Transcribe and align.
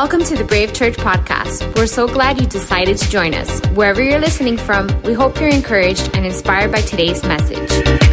Welcome 0.00 0.22
to 0.26 0.36
the 0.36 0.44
Brave 0.44 0.72
Church 0.72 0.94
podcast. 0.94 1.76
We're 1.76 1.88
so 1.88 2.06
glad 2.06 2.40
you 2.40 2.46
decided 2.46 2.98
to 2.98 3.10
join 3.10 3.34
us. 3.34 3.60
Wherever 3.70 4.00
you're 4.00 4.20
listening 4.20 4.56
from, 4.56 4.86
we 5.02 5.12
hope 5.12 5.40
you're 5.40 5.48
encouraged 5.48 6.14
and 6.14 6.24
inspired 6.24 6.70
by 6.70 6.82
today's 6.82 7.24
message. 7.24 8.07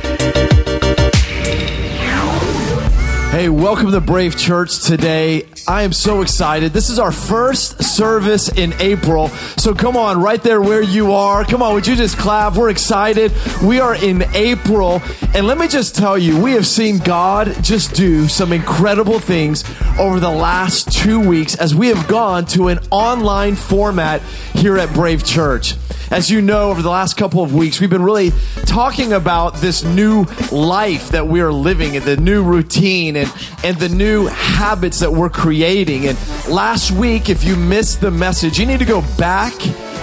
Hey, 3.35 3.49
welcome 3.49 3.91
to 3.91 3.99
Brave 3.99 4.37
Church 4.37 4.79
today. 4.79 5.45
I 5.67 5.81
am 5.81 5.91
so 5.91 6.21
excited. 6.21 6.71
This 6.71 6.89
is 6.89 6.99
our 6.99 7.11
first 7.11 7.83
service 7.83 8.47
in 8.47 8.71
April. 8.79 9.27
So 9.57 9.75
come 9.75 9.97
on, 9.97 10.21
right 10.21 10.41
there 10.41 10.61
where 10.61 10.81
you 10.81 11.11
are. 11.11 11.43
Come 11.43 11.61
on, 11.61 11.73
would 11.73 11.85
you 11.85 11.97
just 11.97 12.17
clap? 12.17 12.55
We're 12.55 12.69
excited. 12.69 13.33
We 13.61 13.81
are 13.81 13.93
in 13.93 14.23
April. 14.33 15.01
And 15.33 15.47
let 15.47 15.57
me 15.57 15.67
just 15.67 15.97
tell 15.97 16.17
you, 16.17 16.41
we 16.41 16.53
have 16.53 16.65
seen 16.65 16.99
God 16.99 17.61
just 17.61 17.93
do 17.93 18.29
some 18.29 18.53
incredible 18.53 19.19
things 19.19 19.65
over 19.99 20.21
the 20.21 20.31
last 20.31 20.93
two 20.93 21.19
weeks 21.19 21.55
as 21.55 21.75
we 21.75 21.89
have 21.89 22.07
gone 22.07 22.45
to 22.45 22.69
an 22.69 22.79
online 22.89 23.55
format 23.55 24.21
here 24.53 24.77
at 24.77 24.93
Brave 24.93 25.25
Church. 25.25 25.75
As 26.11 26.29
you 26.29 26.39
know, 26.39 26.69
over 26.69 26.83
the 26.83 26.89
last 26.89 27.17
couple 27.17 27.43
of 27.43 27.53
weeks, 27.53 27.81
we've 27.81 27.89
been 27.89 28.03
really 28.03 28.31
talking 28.67 29.11
about 29.11 29.55
this 29.55 29.83
new 29.83 30.25
life 30.51 31.09
that 31.09 31.27
we 31.27 31.41
are 31.41 31.51
living 31.51 31.97
and 31.97 32.05
the 32.05 32.15
new 32.15 32.43
routine 32.43 33.15
and, 33.15 33.24
and 33.63 33.77
the 33.77 33.89
new 33.89 34.27
habits 34.27 34.99
that 34.99 35.11
we're 35.11 35.29
creating. 35.29 36.07
And 36.07 36.17
last 36.47 36.91
week, 36.91 37.29
if 37.29 37.43
you 37.43 37.55
missed 37.55 38.01
the 38.01 38.11
message, 38.11 38.59
you 38.59 38.65
need 38.65 38.79
to 38.79 38.85
go 38.85 39.01
back 39.17 39.53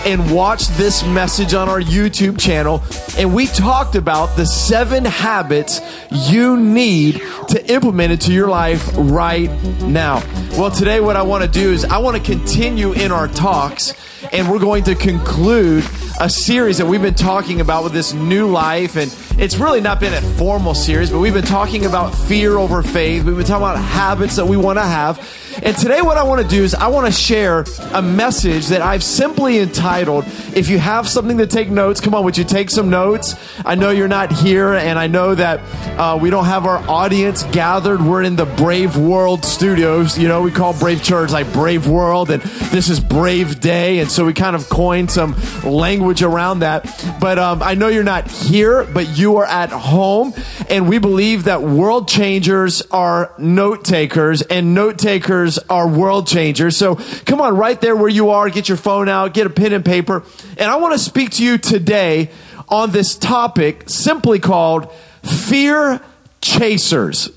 and 0.07 0.35
watch 0.35 0.67
this 0.69 1.05
message 1.05 1.55
on 1.55 1.69
our 1.69 1.81
YouTube 1.81 2.39
channel. 2.39 2.83
And 3.17 3.35
we 3.35 3.47
talked 3.47 3.95
about 3.95 4.37
the 4.37 4.47
seven 4.47 5.05
habits 5.05 5.81
you 6.11 6.57
need 6.57 7.23
to 7.49 7.73
implement 7.73 8.13
into 8.13 8.33
your 8.33 8.49
life 8.49 8.91
right 8.97 9.51
now. 9.83 10.23
Well, 10.59 10.71
today, 10.71 11.01
what 11.01 11.17
I 11.17 11.23
want 11.23 11.45
to 11.45 11.51
do 11.51 11.73
is 11.73 11.85
I 11.85 11.99
want 11.99 12.17
to 12.17 12.23
continue 12.23 12.93
in 12.93 13.13
our 13.13 13.29
talks, 13.29 13.95
and 14.33 14.51
we're 14.51 14.59
going 14.59 14.83
to 14.85 14.95
conclude 14.95 15.85
a 16.19 16.29
series 16.29 16.79
that 16.79 16.87
we've 16.87 17.03
been 17.03 17.15
talking 17.15 17.61
about 17.61 17.85
with 17.85 17.93
this 17.93 18.15
new 18.15 18.49
life. 18.49 18.97
And 18.97 19.15
it's 19.39 19.59
really 19.59 19.81
not 19.81 20.01
been 20.01 20.15
a 20.15 20.23
formal 20.37 20.75
series, 20.75 21.11
but 21.11 21.19
we've 21.19 21.35
been 21.35 21.45
talking 21.45 21.85
about 21.85 22.15
fear 22.15 22.57
over 22.57 22.83
faith. 22.83 23.25
We've 23.25 23.37
been 23.37 23.45
talking 23.45 23.67
about 23.67 23.79
habits 23.79 24.37
that 24.37 24.47
we 24.47 24.57
want 24.57 24.79
to 24.79 24.85
have. 24.85 25.19
And 25.65 25.77
today, 25.77 26.03
what 26.03 26.17
I 26.17 26.25
want 26.25 26.43
to 26.43 26.49
do 26.49 26.65
is 26.65 26.75
I 26.75 26.89
want 26.89 27.07
to 27.07 27.13
share 27.13 27.65
a 27.95 28.03
message 28.03 28.67
that 28.67 28.83
I've 28.83 29.05
simply 29.05 29.61
entitled, 29.61 30.25
If 30.57 30.69
you 30.69 30.81
have 30.81 31.09
something 31.09 31.39
to 31.39 31.47
take 31.47 31.71
notes, 31.71 32.01
come 32.01 32.17
on, 32.17 32.25
would 32.25 32.37
you 32.37 32.43
take 32.43 32.69
some 32.69 32.91
notes? 32.91 33.37
I 33.65 33.77
know 33.77 33.91
you're 33.91 34.09
not 34.09 34.33
here, 34.33 34.73
and 34.73 34.99
I 34.99 35.07
know 35.07 35.37
that 35.37 35.61
uh, 35.97 36.19
we 36.21 36.31
don't 36.31 36.47
have 36.47 36.67
our 36.67 36.79
audience 36.91 37.45
gathered. 37.45 38.03
We're 38.03 38.23
in 38.25 38.35
the 38.35 38.45
Brave 38.45 38.97
World 38.97 39.45
studios. 39.45 40.19
You 40.19 40.27
know, 40.27 40.43
we 40.43 40.51
call 40.51 40.77
Brave 40.77 41.01
Church 41.01 41.31
like 41.31 41.53
Brave 41.53 41.87
World, 41.87 42.33
and 42.33 42.43
this 42.43 42.89
is 42.89 42.99
Brave 42.99 43.61
Day. 43.61 44.01
And 44.01 44.11
so 44.11 44.27
we 44.27 44.33
kind 44.33 44.57
of 44.57 44.69
coined 44.69 45.13
some 45.13 45.37
language 45.63 46.25
around 46.25 46.61
that. 46.61 46.93
But 47.21 47.39
um, 47.39 47.63
I 47.63 47.75
know 47.75 47.87
you're 47.87 48.03
not 48.03 48.29
here, 48.29 48.83
but 48.83 49.17
you 49.17 49.37
are 49.37 49.47
at 49.47 49.71
home, 49.71 50.35
and 50.69 50.89
we 50.89 50.99
believe 50.99 51.45
that 51.45 51.63
world 51.63 52.09
changers 52.09 52.83
are 52.91 53.33
note 53.39 53.85
takers, 53.85 54.43
and 54.43 54.75
note 54.75 54.99
takers 54.99 55.52
are 55.69 55.89
world 55.89 56.27
changers. 56.27 56.77
So 56.77 56.97
come 57.27 57.41
on, 57.41 57.57
right 57.57 57.81
there 57.81 57.97
where 57.97 58.09
you 58.09 58.31
are, 58.31 58.49
get 58.51 58.69
your 58.69 58.77
phone 58.77 59.09
out, 59.09 59.35
get 59.35 59.47
a 59.47 59.51
pen 59.51 59.73
and 59.73 59.85
paper. 59.85 60.25
And 60.59 60.71
I 60.71 60.77
want 60.77 60.95
to 60.95 60.99
speak 60.99 61.31
to 61.33 61.45
you 61.45 61.59
today 61.59 62.31
on 62.69 62.91
this 62.91 63.17
topic 63.17 63.85
simply 63.87 64.39
called 64.39 64.93
fear 65.23 66.01
chasers. 66.41 67.31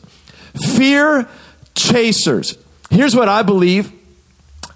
Fear 0.75 1.27
chasers. 1.75 2.57
Here's 2.89 3.15
what 3.15 3.27
I 3.27 3.43
believe. 3.43 3.91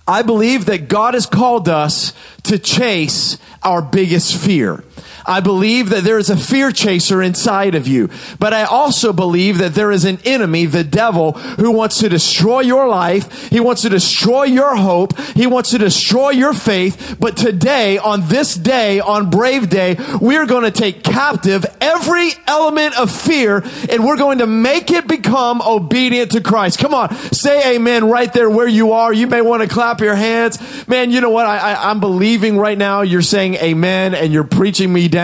I 0.08 0.24
believe 0.24 0.66
that 0.66 0.88
God 0.90 1.14
has 1.14 1.26
called 1.26 1.70
us 1.70 2.14
to 2.44 2.58
chase 2.58 3.38
our 3.62 3.82
biggest 3.82 4.36
fear. 4.36 4.84
I 5.30 5.42
believe 5.42 5.90
that 5.90 6.04
there 6.04 6.18
is 6.18 6.32
a 6.32 6.36
fear 6.36 6.72
chaser 6.72 7.22
inside 7.22 7.76
of 7.76 7.88
you. 7.88 8.10
But 8.40 8.52
I 8.52 8.64
also 8.64 9.14
believe 9.14 9.60
that 9.60 9.76
there 9.76 9.92
is 9.92 10.04
an 10.04 10.18
enemy, 10.26 10.66
the 10.66 10.84
devil, 10.84 11.34
who 11.34 11.70
wants 11.70 12.00
to 12.00 12.10
destroy 12.10 12.62
your 12.62 12.88
life. 12.88 13.50
He 13.50 13.60
wants 13.60 13.84
to 13.84 13.90
destroy 13.90 14.46
your 14.46 14.76
hope. 14.76 15.16
He 15.36 15.46
wants 15.46 15.70
to 15.70 15.78
destroy 15.78 16.32
your 16.32 16.54
faith. 16.54 17.18
But 17.20 17.38
today, 17.38 18.00
on 18.00 18.28
this 18.28 18.56
day, 18.56 19.00
on 19.00 19.30
Brave 19.30 19.70
Day, 19.70 19.98
we're 20.20 20.48
going 20.48 20.64
to 20.64 20.72
take 20.72 21.04
captive 21.04 21.64
every 21.80 22.32
element 22.48 22.98
of 22.98 23.12
fear 23.12 23.64
and 23.92 24.04
we're 24.04 24.18
going 24.18 24.40
to 24.40 24.48
make 24.48 24.90
it 24.90 25.08
become 25.08 25.62
obedient 25.62 26.32
to 26.32 26.42
Christ. 26.42 26.80
Come 26.80 26.96
on, 26.96 27.14
say 27.32 27.76
amen 27.76 28.10
right 28.10 28.34
there 28.34 28.50
where 28.50 28.68
you 28.68 28.94
are. 28.94 29.14
You 29.14 29.28
may 29.28 29.42
want 29.42 29.62
to 29.62 29.70
clap 29.70 30.02
your 30.02 30.16
hands. 30.16 30.88
Man, 30.88 31.12
you 31.12 31.22
know 31.22 31.30
what? 31.30 31.46
I, 31.46 31.74
I, 31.74 31.92
I'm 31.92 32.00
believing 32.00 32.58
right 32.58 32.78
now 32.78 33.02
you're 33.02 33.22
saying 33.22 33.54
amen 33.56 34.16
and 34.16 34.34
you're 34.34 34.44
preaching 34.44 34.92
me 34.92 35.08
down 35.08 35.19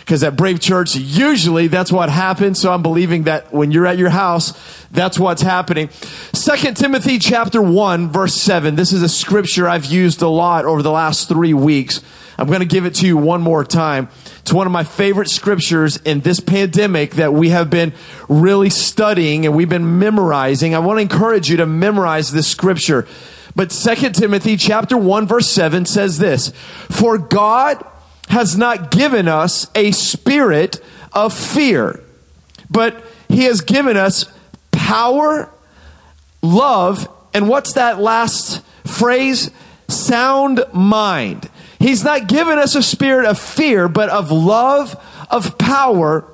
because 0.00 0.22
at 0.22 0.36
Brave 0.36 0.60
Church, 0.60 0.94
usually 0.94 1.68
that's 1.68 1.92
what 1.92 2.10
happens. 2.10 2.60
So 2.60 2.72
I'm 2.72 2.82
believing 2.82 3.24
that 3.24 3.52
when 3.52 3.70
you're 3.70 3.86
at 3.86 3.98
your 3.98 4.10
house, 4.10 4.52
that's 4.90 5.18
what's 5.18 5.42
happening. 5.42 5.90
Second 6.32 6.76
Timothy 6.76 7.18
chapter 7.18 7.60
one, 7.62 8.10
verse 8.10 8.34
seven. 8.34 8.76
This 8.76 8.92
is 8.92 9.02
a 9.02 9.08
scripture 9.08 9.68
I've 9.68 9.86
used 9.86 10.22
a 10.22 10.28
lot 10.28 10.64
over 10.64 10.82
the 10.82 10.90
last 10.90 11.28
three 11.28 11.54
weeks. 11.54 12.00
I'm 12.38 12.46
going 12.46 12.60
to 12.60 12.66
give 12.66 12.86
it 12.86 12.94
to 12.96 13.06
you 13.06 13.16
one 13.16 13.42
more 13.42 13.64
time. 13.64 14.08
It's 14.40 14.52
one 14.52 14.66
of 14.66 14.72
my 14.72 14.84
favorite 14.84 15.28
scriptures 15.28 15.98
in 15.98 16.20
this 16.20 16.40
pandemic 16.40 17.12
that 17.12 17.32
we 17.32 17.50
have 17.50 17.70
been 17.70 17.92
really 18.28 18.70
studying 18.70 19.46
and 19.46 19.54
we've 19.54 19.68
been 19.68 19.98
memorizing. 19.98 20.74
I 20.74 20.80
want 20.80 20.98
to 20.98 21.02
encourage 21.02 21.50
you 21.50 21.58
to 21.58 21.66
memorize 21.66 22.32
this 22.32 22.48
scripture. 22.48 23.06
But 23.54 23.70
Second 23.70 24.14
Timothy 24.14 24.56
chapter 24.56 24.96
1 24.96 25.26
verse 25.26 25.48
7 25.50 25.84
says 25.84 26.18
this, 26.18 26.52
"For 26.90 27.18
God 27.18 27.84
has 28.28 28.56
not 28.56 28.90
given 28.90 29.28
us 29.28 29.66
a 29.74 29.90
spirit 29.92 30.80
of 31.12 31.34
fear, 31.36 32.02
but 32.70 33.04
he 33.28 33.44
has 33.44 33.60
given 33.60 33.96
us 33.96 34.26
power, 34.70 35.50
love, 36.40 37.08
and 37.34 37.48
what's 37.48 37.74
that 37.74 37.98
last 38.00 38.62
phrase? 38.84 39.50
Sound 39.88 40.64
mind. 40.72 41.48
He's 41.78 42.04
not 42.04 42.28
given 42.28 42.58
us 42.58 42.74
a 42.74 42.82
spirit 42.82 43.26
of 43.26 43.38
fear, 43.38 43.88
but 43.88 44.08
of 44.08 44.30
love, 44.30 44.96
of 45.30 45.58
power, 45.58 46.24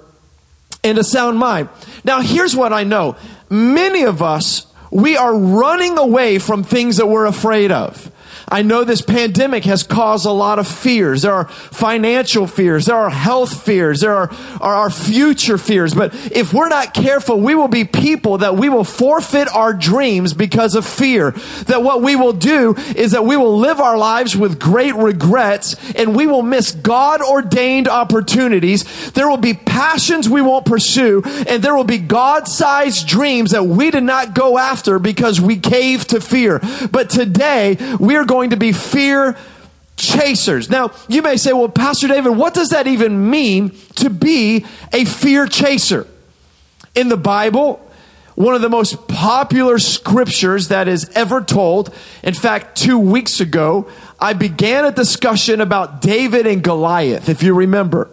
and 0.84 0.98
a 0.98 1.04
sound 1.04 1.38
mind. 1.38 1.68
Now, 2.04 2.20
here's 2.20 2.54
what 2.54 2.72
I 2.72 2.84
know. 2.84 3.16
Many 3.50 4.02
of 4.04 4.22
us, 4.22 4.66
we 4.90 5.16
are 5.16 5.36
running 5.36 5.98
away 5.98 6.38
from 6.38 6.62
things 6.62 6.98
that 6.98 7.06
we're 7.06 7.26
afraid 7.26 7.72
of. 7.72 8.12
I 8.50 8.62
know 8.62 8.84
this 8.84 9.02
pandemic 9.02 9.64
has 9.64 9.82
caused 9.82 10.24
a 10.24 10.30
lot 10.30 10.58
of 10.58 10.66
fears. 10.66 11.22
There 11.22 11.32
are 11.32 11.48
financial 11.48 12.46
fears. 12.46 12.86
There 12.86 12.96
are 12.96 13.10
health 13.10 13.62
fears. 13.62 14.00
There 14.00 14.14
are, 14.14 14.30
are 14.60 14.74
our 14.74 14.90
future 14.90 15.58
fears. 15.58 15.94
But 15.94 16.14
if 16.32 16.54
we're 16.54 16.68
not 16.68 16.94
careful, 16.94 17.40
we 17.40 17.54
will 17.54 17.68
be 17.68 17.84
people 17.84 18.38
that 18.38 18.56
we 18.56 18.68
will 18.68 18.84
forfeit 18.84 19.48
our 19.48 19.74
dreams 19.74 20.32
because 20.32 20.74
of 20.74 20.86
fear. 20.86 21.32
That 21.66 21.82
what 21.82 22.02
we 22.02 22.16
will 22.16 22.32
do 22.32 22.74
is 22.96 23.12
that 23.12 23.24
we 23.24 23.36
will 23.36 23.58
live 23.58 23.80
our 23.80 23.98
lives 23.98 24.36
with 24.36 24.58
great 24.58 24.94
regrets 24.94 25.76
and 25.94 26.16
we 26.16 26.26
will 26.26 26.42
miss 26.42 26.72
God 26.72 27.20
ordained 27.20 27.88
opportunities. 27.88 29.10
There 29.12 29.28
will 29.28 29.36
be 29.36 29.54
passions 29.54 30.28
we 30.28 30.40
won't 30.42 30.64
pursue 30.64 31.22
and 31.48 31.62
there 31.62 31.76
will 31.76 31.84
be 31.84 31.98
God 31.98 32.48
sized 32.48 33.06
dreams 33.06 33.50
that 33.50 33.66
we 33.66 33.90
did 33.90 34.04
not 34.04 34.34
go 34.34 34.56
after 34.56 34.98
because 34.98 35.40
we 35.40 35.56
cave 35.56 36.06
to 36.06 36.20
fear. 36.20 36.60
But 36.90 37.10
today 37.10 37.76
we 38.00 38.16
are 38.16 38.24
going 38.24 38.37
to 38.50 38.56
be 38.56 38.72
fear 38.72 39.36
chasers. 39.96 40.70
Now, 40.70 40.92
you 41.08 41.22
may 41.22 41.36
say, 41.36 41.52
well, 41.52 41.68
Pastor 41.68 42.08
David, 42.08 42.36
what 42.36 42.54
does 42.54 42.70
that 42.70 42.86
even 42.86 43.30
mean 43.30 43.76
to 43.96 44.08
be 44.08 44.64
a 44.92 45.04
fear 45.04 45.46
chaser? 45.46 46.06
In 46.94 47.08
the 47.08 47.16
Bible, 47.16 47.80
one 48.34 48.54
of 48.54 48.60
the 48.60 48.68
most 48.68 49.08
popular 49.08 49.78
scriptures 49.80 50.68
that 50.68 50.86
is 50.88 51.10
ever 51.14 51.40
told. 51.40 51.92
In 52.22 52.34
fact, 52.34 52.76
two 52.76 52.98
weeks 52.98 53.40
ago, 53.40 53.90
I 54.20 54.32
began 54.32 54.84
a 54.84 54.92
discussion 54.92 55.60
about 55.60 56.00
David 56.00 56.46
and 56.46 56.62
Goliath, 56.62 57.28
if 57.28 57.42
you 57.42 57.54
remember. 57.54 58.08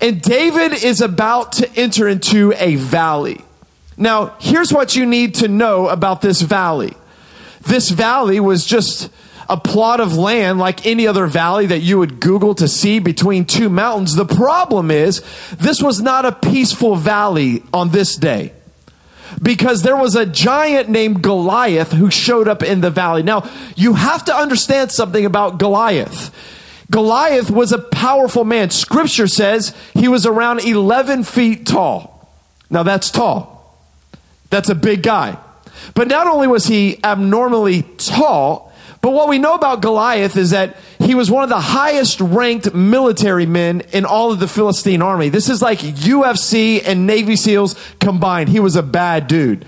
And 0.00 0.22
David 0.22 0.72
is 0.72 1.00
about 1.00 1.52
to 1.52 1.68
enter 1.76 2.08
into 2.08 2.52
a 2.56 2.76
valley. 2.76 3.44
Now, 3.96 4.36
here's 4.38 4.72
what 4.72 4.96
you 4.96 5.04
need 5.04 5.34
to 5.36 5.48
know 5.48 5.88
about 5.88 6.22
this 6.22 6.40
valley. 6.40 6.96
This 7.62 7.90
valley 7.90 8.40
was 8.40 8.64
just 8.64 9.10
a 9.50 9.56
plot 9.56 9.98
of 9.98 10.16
land 10.16 10.60
like 10.60 10.86
any 10.86 11.08
other 11.08 11.26
valley 11.26 11.66
that 11.66 11.80
you 11.80 11.98
would 11.98 12.20
Google 12.20 12.54
to 12.54 12.68
see 12.68 13.00
between 13.00 13.44
two 13.44 13.68
mountains. 13.68 14.14
The 14.14 14.24
problem 14.24 14.92
is, 14.92 15.22
this 15.58 15.82
was 15.82 16.00
not 16.00 16.24
a 16.24 16.30
peaceful 16.30 16.94
valley 16.94 17.64
on 17.74 17.90
this 17.90 18.14
day 18.14 18.52
because 19.42 19.82
there 19.82 19.96
was 19.96 20.14
a 20.14 20.24
giant 20.24 20.88
named 20.88 21.22
Goliath 21.22 21.90
who 21.90 22.12
showed 22.12 22.46
up 22.46 22.62
in 22.62 22.80
the 22.80 22.90
valley. 22.90 23.24
Now, 23.24 23.50
you 23.74 23.94
have 23.94 24.24
to 24.26 24.34
understand 24.34 24.92
something 24.92 25.24
about 25.24 25.58
Goliath. 25.58 26.32
Goliath 26.88 27.50
was 27.50 27.72
a 27.72 27.78
powerful 27.78 28.44
man. 28.44 28.70
Scripture 28.70 29.26
says 29.26 29.74
he 29.94 30.06
was 30.06 30.26
around 30.26 30.60
11 30.60 31.24
feet 31.24 31.66
tall. 31.66 32.32
Now, 32.70 32.84
that's 32.84 33.10
tall. 33.10 33.76
That's 34.50 34.68
a 34.68 34.76
big 34.76 35.02
guy. 35.02 35.38
But 35.94 36.06
not 36.06 36.28
only 36.28 36.46
was 36.46 36.66
he 36.66 37.02
abnormally 37.02 37.82
tall, 37.82 38.69
but 39.00 39.12
what 39.12 39.28
we 39.28 39.38
know 39.38 39.54
about 39.54 39.80
Goliath 39.80 40.36
is 40.36 40.50
that 40.50 40.76
he 40.98 41.14
was 41.14 41.30
one 41.30 41.42
of 41.42 41.48
the 41.48 41.58
highest 41.58 42.20
ranked 42.20 42.74
military 42.74 43.46
men 43.46 43.80
in 43.92 44.04
all 44.04 44.30
of 44.30 44.40
the 44.40 44.48
Philistine 44.48 45.00
army. 45.00 45.30
This 45.30 45.48
is 45.48 45.62
like 45.62 45.78
UFC 45.78 46.82
and 46.84 47.06
Navy 47.06 47.36
SEALs 47.36 47.76
combined. 47.98 48.50
He 48.50 48.60
was 48.60 48.76
a 48.76 48.82
bad 48.82 49.26
dude. 49.26 49.64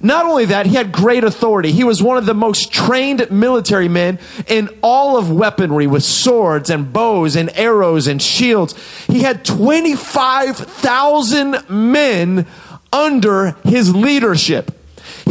Not 0.00 0.26
only 0.26 0.44
that, 0.46 0.66
he 0.66 0.74
had 0.74 0.90
great 0.92 1.24
authority. 1.24 1.72
He 1.72 1.82
was 1.82 2.02
one 2.02 2.18
of 2.18 2.26
the 2.26 2.34
most 2.34 2.70
trained 2.70 3.30
military 3.30 3.88
men 3.88 4.18
in 4.46 4.68
all 4.82 5.16
of 5.16 5.30
weaponry 5.30 5.86
with 5.86 6.04
swords 6.04 6.68
and 6.68 6.92
bows 6.92 7.36
and 7.36 7.48
arrows 7.56 8.06
and 8.06 8.20
shields. 8.20 8.74
He 9.06 9.22
had 9.22 9.46
25,000 9.46 11.70
men 11.70 12.46
under 12.92 13.52
his 13.64 13.94
leadership. 13.94 14.73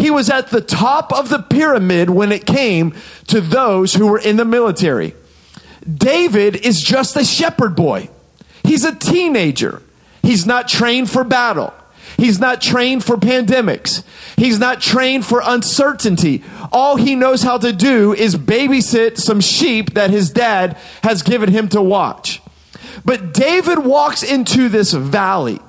He 0.03 0.11
was 0.11 0.29
at 0.29 0.49
the 0.49 0.59
top 0.59 1.13
of 1.13 1.29
the 1.29 1.39
pyramid 1.39 2.09
when 2.09 2.33
it 2.33 2.45
came 2.45 2.93
to 3.27 3.39
those 3.39 3.93
who 3.93 4.07
were 4.07 4.19
in 4.19 4.35
the 4.35 4.43
military. 4.43 5.15
David 5.89 6.57
is 6.57 6.81
just 6.81 7.15
a 7.15 7.23
shepherd 7.23 7.73
boy. 7.77 8.09
He's 8.65 8.83
a 8.83 8.93
teenager. 8.93 9.81
He's 10.21 10.45
not 10.45 10.67
trained 10.67 11.09
for 11.09 11.23
battle. 11.23 11.73
He's 12.17 12.37
not 12.37 12.61
trained 12.61 13.05
for 13.05 13.15
pandemics. 13.15 14.03
He's 14.35 14.59
not 14.59 14.81
trained 14.81 15.25
for 15.25 15.41
uncertainty. 15.41 16.43
All 16.69 16.97
he 16.97 17.15
knows 17.15 17.41
how 17.41 17.57
to 17.59 17.71
do 17.71 18.11
is 18.11 18.35
babysit 18.35 19.17
some 19.17 19.39
sheep 19.39 19.93
that 19.93 20.09
his 20.09 20.29
dad 20.29 20.75
has 21.01 21.21
given 21.21 21.49
him 21.49 21.69
to 21.69 21.81
watch. 21.81 22.41
But 23.05 23.33
David 23.33 23.79
walks 23.79 24.21
into 24.21 24.67
this 24.67 24.91
valley, 24.91 25.61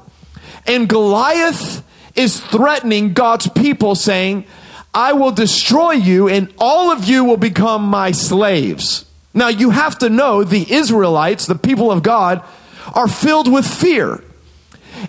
and 0.67 0.89
Goliath 0.89 1.85
is 2.15 2.41
threatening 2.41 3.13
God's 3.13 3.49
people, 3.49 3.95
saying, 3.95 4.47
I 4.93 5.13
will 5.13 5.33
destroy 5.33 5.93
you, 5.93 6.29
and 6.29 6.53
all 6.59 6.91
of 6.91 7.05
you 7.05 7.25
will 7.25 7.37
become 7.37 7.83
my 7.83 8.13
slaves. 8.13 9.05
Now, 9.33 9.49
you 9.49 9.71
have 9.71 9.99
to 9.99 10.09
know 10.09 10.45
the 10.45 10.73
Israelites, 10.73 11.47
the 11.47 11.57
people 11.57 11.91
of 11.91 12.03
God, 12.03 12.43
are 12.95 13.09
filled 13.09 13.53
with 13.53 13.67
fear. 13.67 14.23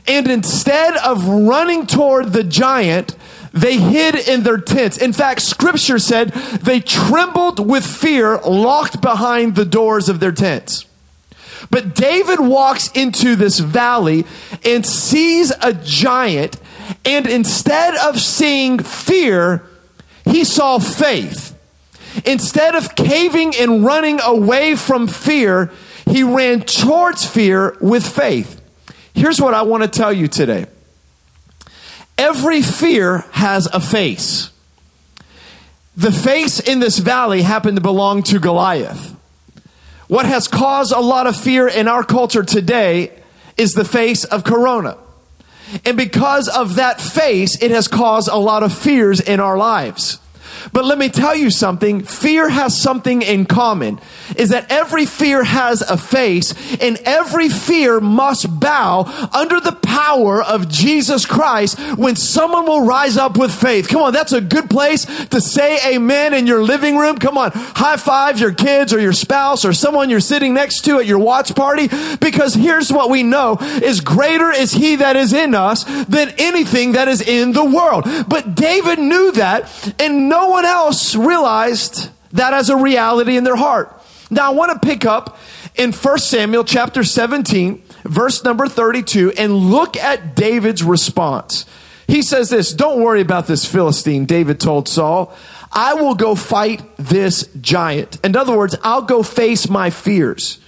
And 0.07 0.27
instead 0.27 0.97
of 0.97 1.27
running 1.27 1.85
toward 1.85 2.33
the 2.33 2.43
giant, 2.43 3.15
they 3.53 3.77
hid 3.77 4.15
in 4.15 4.43
their 4.43 4.57
tents. 4.57 4.97
In 4.97 5.13
fact, 5.13 5.41
scripture 5.41 5.99
said 5.99 6.29
they 6.29 6.79
trembled 6.79 7.65
with 7.65 7.85
fear, 7.85 8.37
locked 8.39 9.01
behind 9.01 9.55
the 9.55 9.65
doors 9.65 10.09
of 10.09 10.19
their 10.19 10.33
tents. 10.33 10.85
But 11.71 11.95
David 11.95 12.39
walks 12.39 12.91
into 12.91 13.35
this 13.35 13.59
valley 13.59 14.25
and 14.63 14.85
sees 14.85 15.51
a 15.61 15.73
giant, 15.73 16.57
and 17.03 17.27
instead 17.27 17.95
of 17.95 18.19
seeing 18.19 18.79
fear, 18.79 19.63
he 20.25 20.43
saw 20.43 20.79
faith. 20.79 21.51
Instead 22.25 22.75
of 22.75 22.95
caving 22.95 23.53
and 23.55 23.83
running 23.83 24.19
away 24.21 24.75
from 24.75 25.07
fear, 25.07 25.71
he 26.09 26.23
ran 26.23 26.61
towards 26.61 27.25
fear 27.25 27.75
with 27.81 28.07
faith. 28.07 28.61
Here's 29.13 29.41
what 29.41 29.53
I 29.53 29.63
want 29.63 29.83
to 29.83 29.89
tell 29.89 30.13
you 30.13 30.27
today 30.27 30.67
every 32.17 32.61
fear 32.61 33.19
has 33.31 33.67
a 33.67 33.79
face. 33.79 34.51
The 35.97 36.11
face 36.11 36.59
in 36.59 36.79
this 36.79 36.99
valley 36.99 37.41
happened 37.41 37.77
to 37.77 37.81
belong 37.81 38.23
to 38.23 38.39
Goliath. 38.39 39.15
What 40.07 40.25
has 40.25 40.47
caused 40.47 40.91
a 40.91 40.99
lot 40.99 41.25
of 41.25 41.35
fear 41.35 41.67
in 41.67 41.87
our 41.87 42.03
culture 42.03 42.43
today 42.43 43.11
is 43.57 43.73
the 43.73 43.85
face 43.85 44.23
of 44.25 44.43
Corona. 44.43 44.97
And 45.83 45.97
because 45.97 46.47
of 46.47 46.75
that 46.75 47.01
face, 47.01 47.61
it 47.61 47.71
has 47.71 47.87
caused 47.87 48.27
a 48.27 48.37
lot 48.37 48.63
of 48.63 48.77
fears 48.77 49.19
in 49.19 49.39
our 49.39 49.57
lives. 49.57 50.19
But 50.71 50.85
let 50.85 50.97
me 50.97 51.09
tell 51.09 51.35
you 51.35 51.49
something 51.49 52.03
fear 52.03 52.49
has 52.49 52.79
something 52.79 53.21
in 53.21 53.45
common 53.45 53.99
is 54.35 54.49
that 54.49 54.71
every 54.71 55.05
fear 55.05 55.43
has 55.43 55.81
a 55.81 55.97
face 55.97 56.53
and 56.81 56.97
every 57.05 57.49
fear 57.49 57.99
must 57.99 58.59
bow 58.59 59.29
under 59.33 59.59
the 59.59 59.71
power 59.71 60.43
of 60.43 60.69
Jesus 60.69 61.25
Christ 61.25 61.79
when 61.97 62.15
someone 62.15 62.65
will 62.65 62.85
rise 62.85 63.17
up 63.17 63.37
with 63.37 63.53
faith. 63.53 63.87
Come 63.87 64.01
on, 64.01 64.13
that's 64.13 64.33
a 64.33 64.41
good 64.41 64.69
place 64.69 65.05
to 65.27 65.39
say 65.39 65.77
amen 65.93 66.33
in 66.33 66.47
your 66.47 66.63
living 66.63 66.97
room. 66.97 67.17
Come 67.17 67.37
on, 67.37 67.51
high 67.53 67.97
five 67.97 68.39
your 68.39 68.53
kids 68.53 68.93
or 68.93 68.99
your 68.99 69.13
spouse 69.13 69.65
or 69.65 69.73
someone 69.73 70.09
you're 70.09 70.19
sitting 70.19 70.53
next 70.53 70.81
to 70.85 70.99
at 70.99 71.05
your 71.05 71.19
watch 71.19 71.55
party 71.55 71.87
because 72.19 72.53
here's 72.53 72.91
what 72.91 73.09
we 73.09 73.23
know 73.23 73.57
is 73.61 74.01
greater 74.01 74.51
is 74.51 74.71
he 74.71 74.97
that 74.97 75.15
is 75.15 75.33
in 75.33 75.55
us 75.55 75.83
than 76.05 76.33
anything 76.37 76.93
that 76.93 77.07
is 77.07 77.21
in 77.21 77.51
the 77.51 77.63
world. 77.63 78.05
But 78.27 78.55
David 78.55 78.99
knew 78.99 79.31
that 79.33 79.93
and 79.99 80.29
no 80.29 80.49
one 80.55 80.63
else 80.63 81.15
realized 81.15 82.09
that 82.31 82.53
as 82.53 82.69
a 82.69 82.77
reality 82.77 83.35
in 83.35 83.43
their 83.43 83.57
heart. 83.57 84.01
Now 84.29 84.53
I 84.53 84.55
want 84.55 84.71
to 84.71 84.87
pick 84.87 85.03
up 85.03 85.37
in 85.75 85.91
1 85.91 86.17
Samuel 86.19 86.63
chapter 86.63 87.03
17, 87.03 87.83
verse 88.05 88.41
number 88.45 88.65
32, 88.69 89.33
and 89.37 89.53
look 89.53 89.97
at 89.97 90.33
David's 90.33 90.81
response. 90.81 91.65
He 92.07 92.21
says 92.21 92.51
this, 92.51 92.71
don't 92.71 93.03
worry 93.03 93.19
about 93.19 93.47
this 93.47 93.65
Philistine, 93.65 94.23
David 94.23 94.61
told 94.61 94.87
Saul. 94.87 95.35
I 95.73 95.95
will 95.95 96.15
go 96.15 96.35
fight 96.35 96.81
this 96.95 97.49
giant. 97.59 98.17
In 98.23 98.37
other 98.37 98.57
words, 98.57 98.77
I'll 98.81 99.01
go 99.01 99.23
face 99.23 99.67
my 99.67 99.89
fears. 99.89 100.59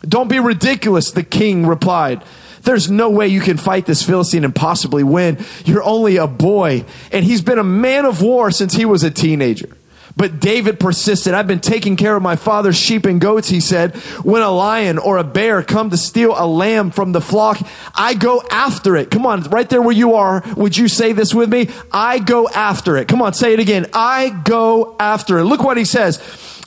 Don't 0.00 0.28
be 0.28 0.40
ridiculous, 0.40 1.12
the 1.12 1.22
king 1.22 1.64
replied. 1.64 2.24
There's 2.62 2.90
no 2.90 3.10
way 3.10 3.28
you 3.28 3.40
can 3.40 3.56
fight 3.56 3.86
this 3.86 4.02
Philistine 4.02 4.44
and 4.44 4.54
possibly 4.54 5.02
win. 5.02 5.44
You're 5.64 5.82
only 5.82 6.16
a 6.16 6.26
boy. 6.26 6.84
And 7.10 7.24
he's 7.24 7.42
been 7.42 7.58
a 7.58 7.64
man 7.64 8.04
of 8.04 8.22
war 8.22 8.50
since 8.50 8.74
he 8.74 8.84
was 8.84 9.02
a 9.02 9.10
teenager. 9.10 9.76
But 10.16 10.40
David 10.40 10.78
persisted. 10.78 11.32
I've 11.32 11.46
been 11.46 11.60
taking 11.60 11.96
care 11.96 12.14
of 12.14 12.22
my 12.22 12.36
father's 12.36 12.76
sheep 12.76 13.06
and 13.06 13.20
goats, 13.20 13.48
he 13.48 13.60
said. 13.60 13.96
When 14.22 14.42
a 14.42 14.50
lion 14.50 14.98
or 14.98 15.16
a 15.16 15.24
bear 15.24 15.62
come 15.62 15.90
to 15.90 15.96
steal 15.96 16.34
a 16.36 16.46
lamb 16.46 16.90
from 16.90 17.12
the 17.12 17.20
flock, 17.20 17.58
I 17.94 18.14
go 18.14 18.42
after 18.50 18.94
it. 18.96 19.10
Come 19.10 19.24
on, 19.24 19.42
right 19.44 19.68
there 19.68 19.80
where 19.80 19.94
you 19.94 20.14
are, 20.14 20.42
would 20.56 20.76
you 20.76 20.88
say 20.88 21.12
this 21.12 21.34
with 21.34 21.50
me? 21.50 21.70
I 21.90 22.18
go 22.18 22.48
after 22.48 22.96
it. 22.98 23.08
Come 23.08 23.22
on, 23.22 23.32
say 23.32 23.54
it 23.54 23.60
again. 23.60 23.86
I 23.94 24.28
go 24.44 24.96
after 25.00 25.38
it. 25.38 25.44
Look 25.44 25.62
what 25.62 25.78
he 25.78 25.84
says. 25.84 26.20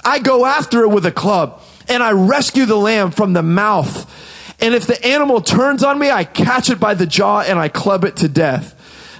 I 0.04 0.20
go 0.20 0.46
after 0.46 0.82
it 0.82 0.90
with 0.90 1.06
a 1.06 1.12
club 1.12 1.62
and 1.88 2.02
I 2.02 2.12
rescue 2.12 2.66
the 2.66 2.76
lamb 2.76 3.12
from 3.12 3.34
the 3.34 3.44
mouth. 3.44 4.12
And 4.66 4.74
if 4.74 4.88
the 4.88 5.06
animal 5.06 5.42
turns 5.42 5.84
on 5.84 6.00
me, 6.00 6.10
I 6.10 6.24
catch 6.24 6.72
it 6.72 6.80
by 6.80 6.96
the 6.96 7.06
jaw 7.06 7.42
and 7.42 7.60
I 7.60 7.68
club 7.68 8.04
it 8.04 8.16
to 8.18 8.28
death. 8.28 8.72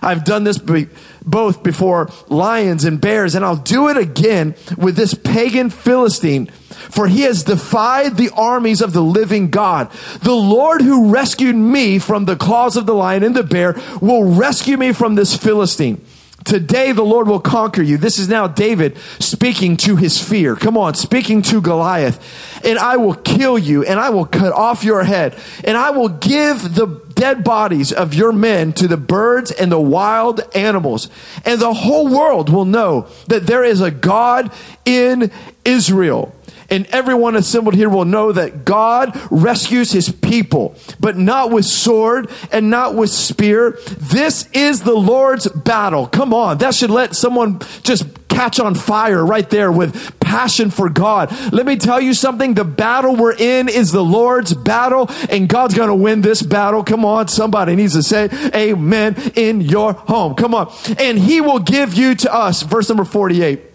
I've 0.02 0.26
done 0.26 0.44
this 0.44 0.58
be- 0.58 0.88
both 1.24 1.62
before 1.62 2.10
lions 2.30 2.84
and 2.84 3.00
bears, 3.00 3.36
and 3.36 3.46
I'll 3.46 3.56
do 3.56 3.90
it 3.90 3.96
again 3.96 4.56
with 4.76 4.96
this 4.96 5.14
pagan 5.14 5.70
Philistine. 5.70 6.48
For 6.48 7.08
he 7.08 7.22
has 7.22 7.44
defied 7.44 8.18
the 8.18 8.32
armies 8.36 8.82
of 8.82 8.94
the 8.94 9.04
living 9.04 9.52
God. 9.52 9.92
The 10.24 10.34
Lord 10.34 10.82
who 10.82 11.12
rescued 11.12 11.56
me 11.56 12.00
from 12.00 12.26
the 12.26 12.36
claws 12.36 12.76
of 12.76 12.88
the 12.88 12.96
lion 12.96 13.22
and 13.22 13.36
the 13.36 13.44
bear 13.44 13.76
will 14.02 14.24
rescue 14.24 14.78
me 14.78 14.94
from 14.94 15.14
this 15.14 15.38
Philistine. 15.38 16.04
Today 16.46 16.92
the 16.92 17.04
Lord 17.04 17.28
will 17.28 17.40
conquer 17.40 17.82
you. 17.82 17.98
This 17.98 18.20
is 18.20 18.30
now 18.30 18.48
David 18.48 18.98
speaking 19.20 19.78
to 19.78 19.96
his 19.96 20.22
fear. 20.22 20.56
Come 20.56 20.78
on, 20.78 20.94
speaking 20.94 21.42
to 21.44 21.60
Goliath. 21.60 22.64
And 22.64 22.78
I 22.78 22.98
will 22.98 23.16
kill 23.16 23.58
you 23.58 23.84
and 23.84 24.00
I 24.00 24.12
will 24.12 24.26
cut 24.26 24.54
off 24.54 24.84
your 24.84 25.04
head 25.04 25.36
and 25.64 25.76
I 25.76 25.90
will 25.90 26.10
give 26.10 26.76
the 26.76 27.02
dead 27.16 27.44
bodies 27.44 27.92
of 27.92 28.14
your 28.14 28.32
men 28.32 28.74
to 28.74 28.88
the 28.88 28.98
birds 28.98 29.50
and 29.50 29.72
the 29.72 29.80
wild 29.80 30.42
animals. 30.56 31.10
And 31.46 31.60
the 31.60 31.74
whole 31.74 32.08
world 32.08 32.50
will 32.50 32.66
know 32.66 33.08
that 33.28 33.48
there 33.48 33.64
is 33.64 33.82
a 33.82 33.90
God 33.90 34.52
in 34.86 35.32
Israel. 35.64 36.35
And 36.70 36.86
everyone 36.88 37.36
assembled 37.36 37.76
here 37.76 37.90
will 37.90 38.06
know 38.06 38.32
that 38.32 38.66
God 38.66 39.20
rescues 39.30 39.92
his 39.92 40.10
people, 40.12 40.76
but 41.00 41.18
not 41.18 41.52
with 41.52 41.66
sword 41.66 42.30
and 42.52 42.70
not 42.70 42.96
with 42.96 43.10
spear. 43.10 43.80
This 43.98 44.50
is 44.54 44.82
the 44.82 44.96
Lord's 44.96 45.48
battle. 45.48 46.08
Come 46.08 46.34
on. 46.34 46.58
That 46.58 46.74
should 46.74 46.90
let 46.90 47.16
someone 47.16 47.60
just 47.84 48.06
catch 48.36 48.60
on 48.60 48.76
fire 48.76 49.26
right 49.26 49.50
there 49.50 49.72
with 49.72 50.20
passion 50.20 50.70
for 50.70 50.90
God. 50.90 51.32
Let 51.54 51.66
me 51.66 51.78
tell 51.78 52.02
you 52.02 52.14
something. 52.14 52.54
The 52.54 52.66
battle 52.66 53.16
we're 53.16 53.36
in 53.36 53.70
is 53.70 53.92
the 53.92 54.04
Lord's 54.04 54.54
battle 54.54 55.10
and 55.30 55.48
God's 55.48 55.74
going 55.74 55.90
to 55.90 55.96
win 55.96 56.22
this 56.22 56.42
battle. 56.42 56.84
Come 56.84 57.06
on. 57.06 57.30
Somebody 57.30 57.76
needs 57.76 57.94
to 57.94 58.04
say 58.04 58.30
amen 58.54 59.16
in 59.36 59.62
your 59.62 59.94
home. 59.94 60.36
Come 60.36 60.54
on. 60.54 60.74
And 61.00 61.18
he 61.18 61.40
will 61.40 61.60
give 61.60 61.94
you 61.94 62.16
to 62.16 62.34
us. 62.34 62.64
Verse 62.64 62.90
number 62.90 63.06
48. 63.06 63.75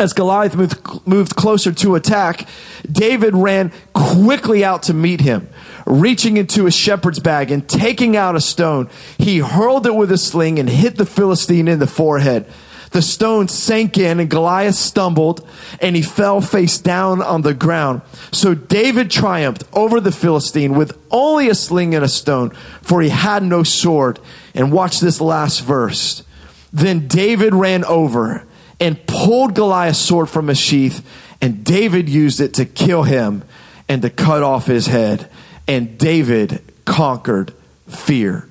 As 0.00 0.12
Goliath 0.12 0.56
moved, 0.56 1.06
moved 1.06 1.36
closer 1.36 1.72
to 1.72 1.94
attack, 1.94 2.48
David 2.90 3.34
ran 3.34 3.72
quickly 3.92 4.64
out 4.64 4.84
to 4.84 4.94
meet 4.94 5.20
him. 5.20 5.48
Reaching 5.86 6.36
into 6.36 6.66
a 6.66 6.70
shepherd's 6.70 7.20
bag 7.20 7.50
and 7.50 7.68
taking 7.68 8.16
out 8.16 8.36
a 8.36 8.40
stone, 8.40 8.88
he 9.18 9.38
hurled 9.38 9.86
it 9.86 9.94
with 9.94 10.10
a 10.10 10.18
sling 10.18 10.58
and 10.58 10.68
hit 10.68 10.96
the 10.96 11.06
Philistine 11.06 11.68
in 11.68 11.78
the 11.78 11.86
forehead. 11.86 12.46
The 12.92 13.02
stone 13.02 13.48
sank 13.48 13.96
in 13.96 14.20
and 14.20 14.28
Goliath 14.28 14.74
stumbled 14.74 15.46
and 15.80 15.96
he 15.96 16.02
fell 16.02 16.40
face 16.40 16.78
down 16.78 17.22
on 17.22 17.40
the 17.40 17.54
ground. 17.54 18.02
So 18.32 18.54
David 18.54 19.10
triumphed 19.10 19.64
over 19.72 19.98
the 19.98 20.12
Philistine 20.12 20.74
with 20.74 20.98
only 21.10 21.48
a 21.48 21.54
sling 21.54 21.94
and 21.94 22.04
a 22.04 22.08
stone, 22.08 22.50
for 22.82 23.00
he 23.00 23.08
had 23.08 23.42
no 23.42 23.62
sword. 23.62 24.18
And 24.54 24.72
watch 24.72 25.00
this 25.00 25.20
last 25.20 25.60
verse. 25.60 26.22
Then 26.70 27.08
David 27.08 27.54
ran 27.54 27.84
over 27.84 28.46
and 28.80 29.06
pulled 29.06 29.54
Goliath's 29.54 29.98
sword 29.98 30.28
from 30.28 30.48
his 30.48 30.58
sheath, 30.58 31.06
and 31.40 31.64
David 31.64 32.08
used 32.08 32.40
it 32.40 32.54
to 32.54 32.64
kill 32.64 33.02
him 33.02 33.44
and 33.88 34.02
to 34.02 34.10
cut 34.10 34.42
off 34.42 34.66
his 34.66 34.86
head. 34.86 35.28
And 35.68 35.98
David 35.98 36.62
conquered 36.84 37.52
fear. 37.88 38.48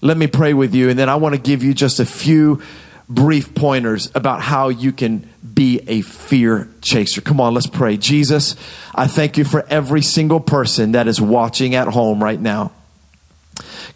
Let 0.00 0.16
me 0.16 0.26
pray 0.26 0.54
with 0.54 0.74
you, 0.74 0.90
and 0.90 0.98
then 0.98 1.08
I 1.08 1.16
want 1.16 1.34
to 1.34 1.40
give 1.40 1.62
you 1.62 1.74
just 1.74 2.00
a 2.00 2.06
few 2.06 2.62
brief 3.08 3.54
pointers 3.54 4.10
about 4.14 4.40
how 4.40 4.68
you 4.68 4.92
can 4.92 5.28
be 5.54 5.80
a 5.86 6.00
fear 6.00 6.68
chaser. 6.80 7.20
Come 7.20 7.40
on, 7.40 7.54
let's 7.54 7.66
pray. 7.66 7.96
Jesus, 7.96 8.56
I 8.94 9.06
thank 9.06 9.36
you 9.36 9.44
for 9.44 9.64
every 9.68 10.02
single 10.02 10.40
person 10.40 10.92
that 10.92 11.08
is 11.08 11.20
watching 11.20 11.74
at 11.74 11.88
home 11.88 12.22
right 12.22 12.40
now. 12.40 12.72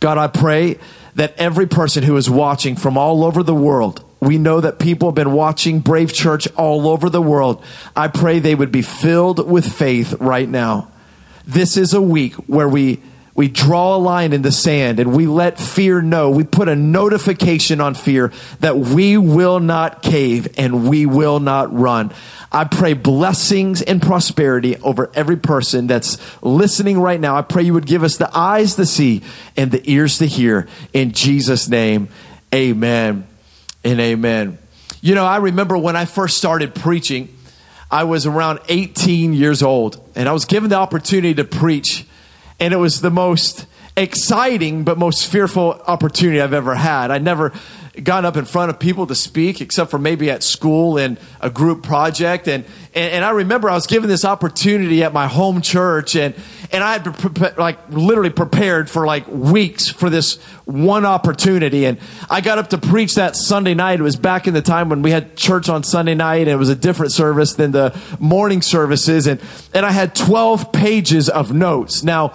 God, 0.01 0.19
I 0.19 0.29
pray 0.29 0.79
that 1.15 1.35
every 1.39 1.67
person 1.67 2.03
who 2.03 2.17
is 2.17 2.29
watching 2.29 2.77
from 2.77 2.99
all 2.99 3.25
over 3.25 3.43
the 3.43 3.55
world, 3.55 4.05
we 4.21 4.39
know 4.39 4.61
that 4.61 4.79
people 4.79 5.09
have 5.09 5.15
been 5.15 5.33
watching 5.33 5.81
Brave 5.81 6.13
Church 6.13 6.49
all 6.57 6.89
over 6.89 7.11
the 7.11 7.23
world. 7.23 7.63
I 7.95 8.09
pray 8.09 8.39
they 8.39 8.55
would 8.55 8.73
be 8.73 8.83
filled 8.83 9.49
with 9.49 9.71
faith 9.71 10.15
right 10.21 10.49
now. 10.49 10.91
This 11.47 11.77
is 11.77 11.95
a 11.95 12.03
week 12.03 12.35
where 12.35 12.69
we 12.69 13.01
we 13.35 13.49
draw 13.49 13.97
a 13.97 13.99
line 13.99 14.33
in 14.33 14.41
the 14.41 14.51
sand 14.51 14.99
and 14.99 15.15
we 15.15 15.27
let 15.27 15.61
fear 15.61 16.01
know. 16.01 16.31
We 16.31 16.43
put 16.43 16.71
a 16.71 16.75
notification 16.75 17.83
on 17.83 17.95
fear 17.95 18.33
that 18.61 18.79
we 18.79 19.19
will 19.19 19.61
not 19.61 20.03
cave 20.03 20.49
and 20.57 20.89
we 20.89 21.05
will 21.05 21.39
not 21.39 21.71
run. 21.71 22.15
I 22.51 22.65
pray 22.65 22.95
blessings 22.95 23.83
and 23.83 24.01
prosperity 24.01 24.79
over 24.79 25.11
every 25.13 25.37
person 25.37 25.87
that's 25.87 26.17
listening 26.43 26.99
right 26.99 27.21
now. 27.21 27.37
I 27.37 27.43
pray 27.43 27.65
you 27.65 27.75
would 27.75 27.85
give 27.85 28.03
us 28.03 28.17
the 28.17 28.35
eyes 28.35 28.77
to 28.77 28.87
see 28.87 29.23
and 29.55 29.71
the 29.71 29.83
ears 29.85 30.17
to 30.19 30.27
hear. 30.27 30.67
In 30.95 31.13
Jesus' 31.13 31.69
name, 31.69 32.09
amen 32.55 33.27
and 33.87 34.01
amen. 34.01 34.59
You 35.01 35.15
know, 35.15 35.25
I 35.25 35.37
remember 35.37 35.79
when 35.79 35.95
I 35.95 36.07
first 36.07 36.37
started 36.37 36.75
preaching, 36.75 37.33
I 37.89 38.03
was 38.03 38.27
around 38.27 38.59
18 38.69 39.33
years 39.33 39.63
old 39.63 40.01
and 40.17 40.29
I 40.29 40.33
was 40.33 40.45
given 40.45 40.71
the 40.71 40.77
opportunity 40.77 41.35
to 41.35 41.45
preach 41.45 42.05
and 42.59 42.75
it 42.75 42.79
was 42.79 43.01
the 43.01 43.13
most 43.13 43.67
exciting 43.97 44.83
but 44.83 44.99
most 44.99 45.31
fearful 45.31 45.81
opportunity 45.87 46.41
I've 46.41 46.53
ever 46.53 46.75
had. 46.75 47.13
I 47.13 47.19
never 47.19 47.53
gotten 48.03 48.25
up 48.25 48.37
in 48.37 48.45
front 48.45 48.71
of 48.71 48.79
people 48.79 49.07
to 49.07 49.15
speak 49.15 49.61
except 49.61 49.91
for 49.91 49.99
maybe 49.99 50.31
at 50.31 50.43
school 50.43 50.99
in 50.99 51.19
a 51.41 51.51
group 51.51 51.83
project. 51.83 52.49
And 52.49 52.65
and, 52.95 53.15
and 53.15 53.25
I 53.25 53.31
remember 53.31 53.71
I 53.71 53.75
was 53.75 53.87
given 53.87 54.09
this 54.09 54.25
opportunity 54.25 55.03
at 55.03 55.13
my 55.13 55.27
home 55.27 55.61
church 55.61 56.17
and 56.17 56.35
and 56.73 56.83
I 56.83 56.95
had 56.95 57.05
pre- 57.05 57.51
like 57.57 57.79
literally 57.91 58.31
prepared 58.31 58.91
for 58.91 59.07
like 59.07 59.27
weeks 59.29 59.89
for 59.89 60.11
this 60.11 60.37
one 60.65 61.05
opportunity. 61.05 61.87
And 61.87 61.99
I 62.29 62.41
got 62.41 62.59
up 62.59 62.69
to 62.71 62.79
preach 62.79 63.15
that 63.15 63.37
Sunday 63.37 63.75
night. 63.75 64.01
It 64.01 64.03
was 64.03 64.17
back 64.17 64.47
in 64.47 64.55
the 64.55 64.63
time 64.63 64.89
when 64.89 65.03
we 65.03 65.11
had 65.11 65.37
church 65.37 65.69
on 65.69 65.83
Sunday 65.83 66.15
night 66.15 66.43
and 66.43 66.51
it 66.51 66.57
was 66.57 66.69
a 66.69 66.77
different 66.77 67.13
service 67.13 67.55
than 67.55 67.73
the 67.73 67.99
morning 68.19 68.63
services. 68.63 69.27
And 69.27 69.41
and 69.73 69.87
I 69.87 69.91
had 69.91 70.15
12 70.15 70.73
pages 70.73 71.29
of 71.29 71.53
notes. 71.53 72.03
Now 72.03 72.35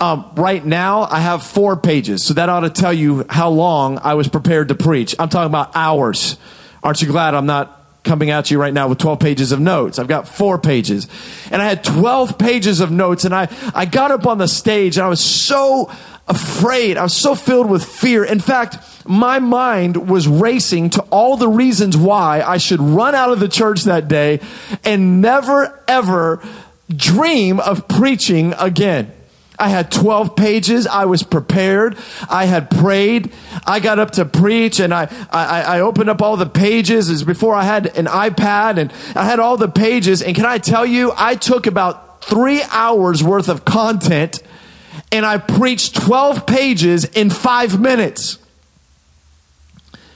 um, 0.00 0.32
right 0.34 0.64
now, 0.64 1.02
I 1.02 1.20
have 1.20 1.42
four 1.42 1.76
pages, 1.76 2.24
so 2.24 2.34
that 2.34 2.48
ought 2.48 2.60
to 2.60 2.70
tell 2.70 2.92
you 2.92 3.26
how 3.28 3.50
long 3.50 3.98
I 4.02 4.14
was 4.14 4.28
prepared 4.28 4.68
to 4.68 4.74
preach. 4.74 5.14
I'm 5.18 5.28
talking 5.28 5.50
about 5.50 5.72
hours. 5.74 6.38
Aren't 6.82 7.02
you 7.02 7.08
glad 7.08 7.34
I'm 7.34 7.46
not 7.46 7.76
coming 8.02 8.30
at 8.30 8.50
you 8.50 8.58
right 8.58 8.72
now 8.72 8.88
with 8.88 8.98
12 8.98 9.20
pages 9.20 9.52
of 9.52 9.60
notes. 9.60 9.98
I've 9.98 10.08
got 10.08 10.26
four 10.26 10.58
pages. 10.58 11.06
And 11.50 11.60
I 11.60 11.66
had 11.66 11.84
12 11.84 12.38
pages 12.38 12.80
of 12.80 12.90
notes, 12.90 13.24
and 13.24 13.34
I, 13.34 13.48
I 13.74 13.84
got 13.84 14.10
up 14.10 14.26
on 14.26 14.38
the 14.38 14.48
stage, 14.48 14.96
and 14.96 15.04
I 15.04 15.08
was 15.08 15.22
so 15.22 15.90
afraid. 16.26 16.96
I 16.96 17.02
was 17.02 17.14
so 17.14 17.34
filled 17.34 17.68
with 17.68 17.84
fear. 17.84 18.24
In 18.24 18.40
fact, 18.40 18.78
my 19.06 19.38
mind 19.38 20.08
was 20.08 20.28
racing 20.28 20.90
to 20.90 21.02
all 21.10 21.36
the 21.36 21.48
reasons 21.48 21.96
why 21.96 22.40
I 22.40 22.58
should 22.58 22.80
run 22.80 23.14
out 23.14 23.32
of 23.32 23.40
the 23.40 23.48
church 23.48 23.82
that 23.82 24.08
day 24.08 24.40
and 24.84 25.20
never, 25.20 25.82
ever 25.88 26.42
dream 26.88 27.60
of 27.60 27.86
preaching 27.88 28.54
again. 28.58 29.12
I 29.60 29.68
had 29.68 29.92
12 29.92 30.34
pages. 30.36 30.86
I 30.86 31.04
was 31.04 31.22
prepared. 31.22 31.98
I 32.28 32.46
had 32.46 32.70
prayed. 32.70 33.32
I 33.66 33.78
got 33.78 33.98
up 33.98 34.12
to 34.12 34.24
preach 34.24 34.80
and 34.80 34.92
I, 34.94 35.08
I, 35.30 35.62
I 35.62 35.80
opened 35.80 36.08
up 36.08 36.22
all 36.22 36.36
the 36.36 36.46
pages 36.46 37.10
as 37.10 37.22
before 37.22 37.54
I 37.54 37.64
had 37.64 37.86
an 37.96 38.06
iPad 38.06 38.78
and 38.78 38.92
I 39.14 39.24
had 39.24 39.38
all 39.38 39.56
the 39.56 39.68
pages. 39.68 40.22
And 40.22 40.34
can 40.34 40.46
I 40.46 40.58
tell 40.58 40.86
you, 40.86 41.12
I 41.16 41.34
took 41.34 41.66
about 41.66 42.24
three 42.24 42.62
hours 42.70 43.22
worth 43.22 43.48
of 43.48 43.64
content 43.64 44.42
and 45.12 45.26
I 45.26 45.38
preached 45.38 45.96
12 45.96 46.46
pages 46.46 47.04
in 47.04 47.30
five 47.30 47.80
minutes. 47.80 48.38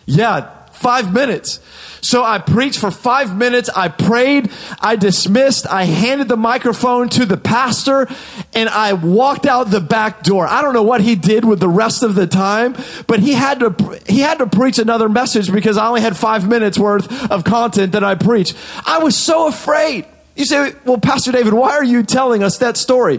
Yeah, 0.06 0.50
five 0.72 1.12
minutes. 1.12 1.60
So 2.04 2.23
I 2.23 2.38
preached 2.38 2.78
for 2.78 2.90
five 2.90 3.34
minutes. 3.34 3.70
I 3.75 3.88
prayed. 3.88 4.52
I 4.78 4.94
dismissed. 4.94 5.66
I 5.66 5.84
handed 5.84 6.28
the 6.28 6.37
microphone 6.37 7.08
to 7.08 7.25
the 7.25 7.38
pastor 7.38 8.06
and 8.52 8.68
I 8.68 8.92
walked 8.92 9.46
out 9.46 9.70
the 9.70 9.80
back 9.80 10.23
door. 10.23 10.46
I 10.46 10.61
don't 10.61 10.75
know 10.75 10.82
what 10.82 11.00
he 11.00 11.14
did 11.14 11.46
with 11.46 11.61
the 11.61 11.68
rest 11.68 12.02
of 12.02 12.14
the 12.14 12.26
time, 12.26 12.76
but 13.06 13.20
he 13.20 13.32
had 13.32 13.61
to, 13.61 14.00
he 14.06 14.20
had 14.20 14.37
to 14.38 14.46
preach 14.46 14.78
another 14.78 15.08
message 15.08 15.50
because 15.50 15.78
I 15.78 15.88
only 15.88 16.02
had 16.02 16.14
five 16.14 16.46
minutes 16.46 16.78
worth 16.78 17.30
of 17.30 17.42
content 17.42 17.92
that 17.92 18.04
I 18.04 18.16
preached. 18.16 18.54
I 18.84 18.99
was 18.99 19.16
so 19.16 19.49
afraid. 19.49 20.04
You 20.37 20.44
say, 20.44 20.75
well, 20.84 20.99
Pastor 20.99 21.32
David, 21.32 21.54
why 21.54 21.70
are 21.70 21.84
you 21.84 22.02
telling 22.02 22.42
us 22.42 22.58
that 22.58 22.76
story? 22.76 23.18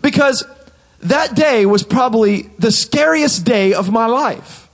Because 0.00 0.44
that 1.00 1.34
day 1.34 1.66
was 1.66 1.82
probably 1.82 2.42
the 2.60 2.70
scariest 2.70 3.44
day 3.44 3.74
of 3.74 3.90
my 3.90 4.06
life. 4.06 4.68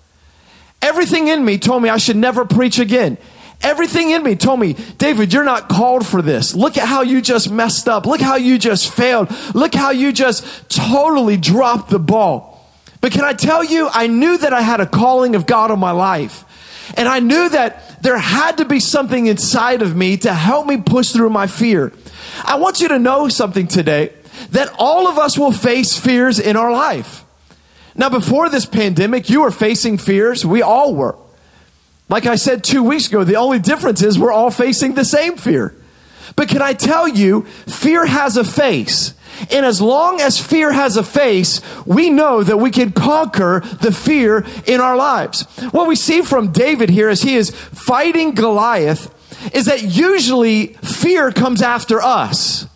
Everything 0.82 1.28
in 1.28 1.42
me 1.42 1.56
told 1.56 1.82
me 1.82 1.88
I 1.88 1.96
should 1.96 2.16
never 2.16 2.44
preach 2.44 2.78
again. 2.78 3.16
Everything 3.60 4.10
in 4.10 4.22
me 4.22 4.36
told 4.36 4.60
me, 4.60 4.74
David, 4.98 5.32
you're 5.32 5.44
not 5.44 5.68
called 5.68 6.06
for 6.06 6.22
this. 6.22 6.54
Look 6.54 6.78
at 6.78 6.86
how 6.86 7.02
you 7.02 7.20
just 7.20 7.50
messed 7.50 7.88
up. 7.88 8.06
Look 8.06 8.20
how 8.20 8.36
you 8.36 8.56
just 8.56 8.92
failed. 8.92 9.30
Look 9.54 9.74
how 9.74 9.90
you 9.90 10.12
just 10.12 10.70
totally 10.70 11.36
dropped 11.36 11.90
the 11.90 11.98
ball. 11.98 12.66
But 13.00 13.12
can 13.12 13.24
I 13.24 13.32
tell 13.32 13.64
you, 13.64 13.88
I 13.92 14.06
knew 14.06 14.38
that 14.38 14.52
I 14.52 14.60
had 14.60 14.80
a 14.80 14.86
calling 14.86 15.34
of 15.34 15.46
God 15.46 15.70
on 15.70 15.78
my 15.78 15.90
life. 15.90 16.44
And 16.96 17.08
I 17.08 17.20
knew 17.20 17.48
that 17.48 18.02
there 18.02 18.18
had 18.18 18.58
to 18.58 18.64
be 18.64 18.80
something 18.80 19.26
inside 19.26 19.82
of 19.82 19.94
me 19.94 20.16
to 20.18 20.32
help 20.32 20.66
me 20.66 20.78
push 20.78 21.10
through 21.10 21.30
my 21.30 21.46
fear. 21.46 21.92
I 22.44 22.56
want 22.56 22.80
you 22.80 22.88
to 22.88 22.98
know 22.98 23.28
something 23.28 23.66
today 23.66 24.12
that 24.50 24.72
all 24.78 25.08
of 25.08 25.18
us 25.18 25.36
will 25.36 25.52
face 25.52 25.98
fears 25.98 26.38
in 26.38 26.56
our 26.56 26.70
life. 26.70 27.24
Now, 27.96 28.08
before 28.08 28.48
this 28.48 28.66
pandemic, 28.66 29.28
you 29.28 29.42
were 29.42 29.50
facing 29.50 29.98
fears. 29.98 30.46
We 30.46 30.62
all 30.62 30.94
were. 30.94 31.16
Like 32.08 32.26
I 32.26 32.36
said 32.36 32.64
two 32.64 32.82
weeks 32.82 33.08
ago, 33.08 33.24
the 33.24 33.36
only 33.36 33.58
difference 33.58 34.02
is 34.02 34.18
we're 34.18 34.32
all 34.32 34.50
facing 34.50 34.94
the 34.94 35.04
same 35.04 35.36
fear. 35.36 35.74
But 36.36 36.48
can 36.48 36.62
I 36.62 36.72
tell 36.72 37.08
you, 37.08 37.42
fear 37.66 38.06
has 38.06 38.36
a 38.36 38.44
face. 38.44 39.14
And 39.50 39.64
as 39.64 39.80
long 39.80 40.20
as 40.20 40.40
fear 40.40 40.72
has 40.72 40.96
a 40.96 41.04
face, 41.04 41.60
we 41.86 42.10
know 42.10 42.42
that 42.42 42.56
we 42.56 42.70
can 42.70 42.92
conquer 42.92 43.60
the 43.80 43.92
fear 43.92 44.44
in 44.66 44.80
our 44.80 44.96
lives. 44.96 45.42
What 45.70 45.86
we 45.86 45.96
see 45.96 46.22
from 46.22 46.50
David 46.50 46.90
here 46.90 47.08
as 47.08 47.22
he 47.22 47.36
is 47.36 47.50
fighting 47.50 48.34
Goliath 48.34 49.14
is 49.54 49.66
that 49.66 49.82
usually 49.82 50.68
fear 50.82 51.30
comes 51.30 51.62
after 51.62 52.00
us. 52.00 52.66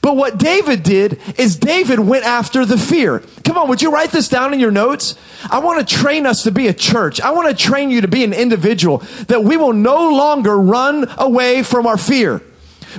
But 0.00 0.16
what 0.16 0.38
David 0.38 0.82
did 0.82 1.20
is 1.38 1.56
David 1.56 2.00
went 2.00 2.24
after 2.24 2.64
the 2.64 2.78
fear. 2.78 3.20
Come 3.44 3.56
on, 3.56 3.68
would 3.68 3.82
you 3.82 3.90
write 3.90 4.10
this 4.10 4.28
down 4.28 4.52
in 4.52 4.60
your 4.60 4.70
notes? 4.70 5.16
I 5.50 5.58
want 5.60 5.86
to 5.86 5.96
train 5.96 6.26
us 6.26 6.42
to 6.44 6.52
be 6.52 6.68
a 6.68 6.74
church. 6.74 7.20
I 7.20 7.30
want 7.30 7.48
to 7.48 7.54
train 7.54 7.90
you 7.90 8.00
to 8.00 8.08
be 8.08 8.24
an 8.24 8.32
individual 8.32 8.98
that 9.28 9.44
we 9.44 9.56
will 9.56 9.72
no 9.72 10.10
longer 10.10 10.58
run 10.58 11.06
away 11.18 11.62
from 11.62 11.86
our 11.86 11.96
fear, 11.96 12.42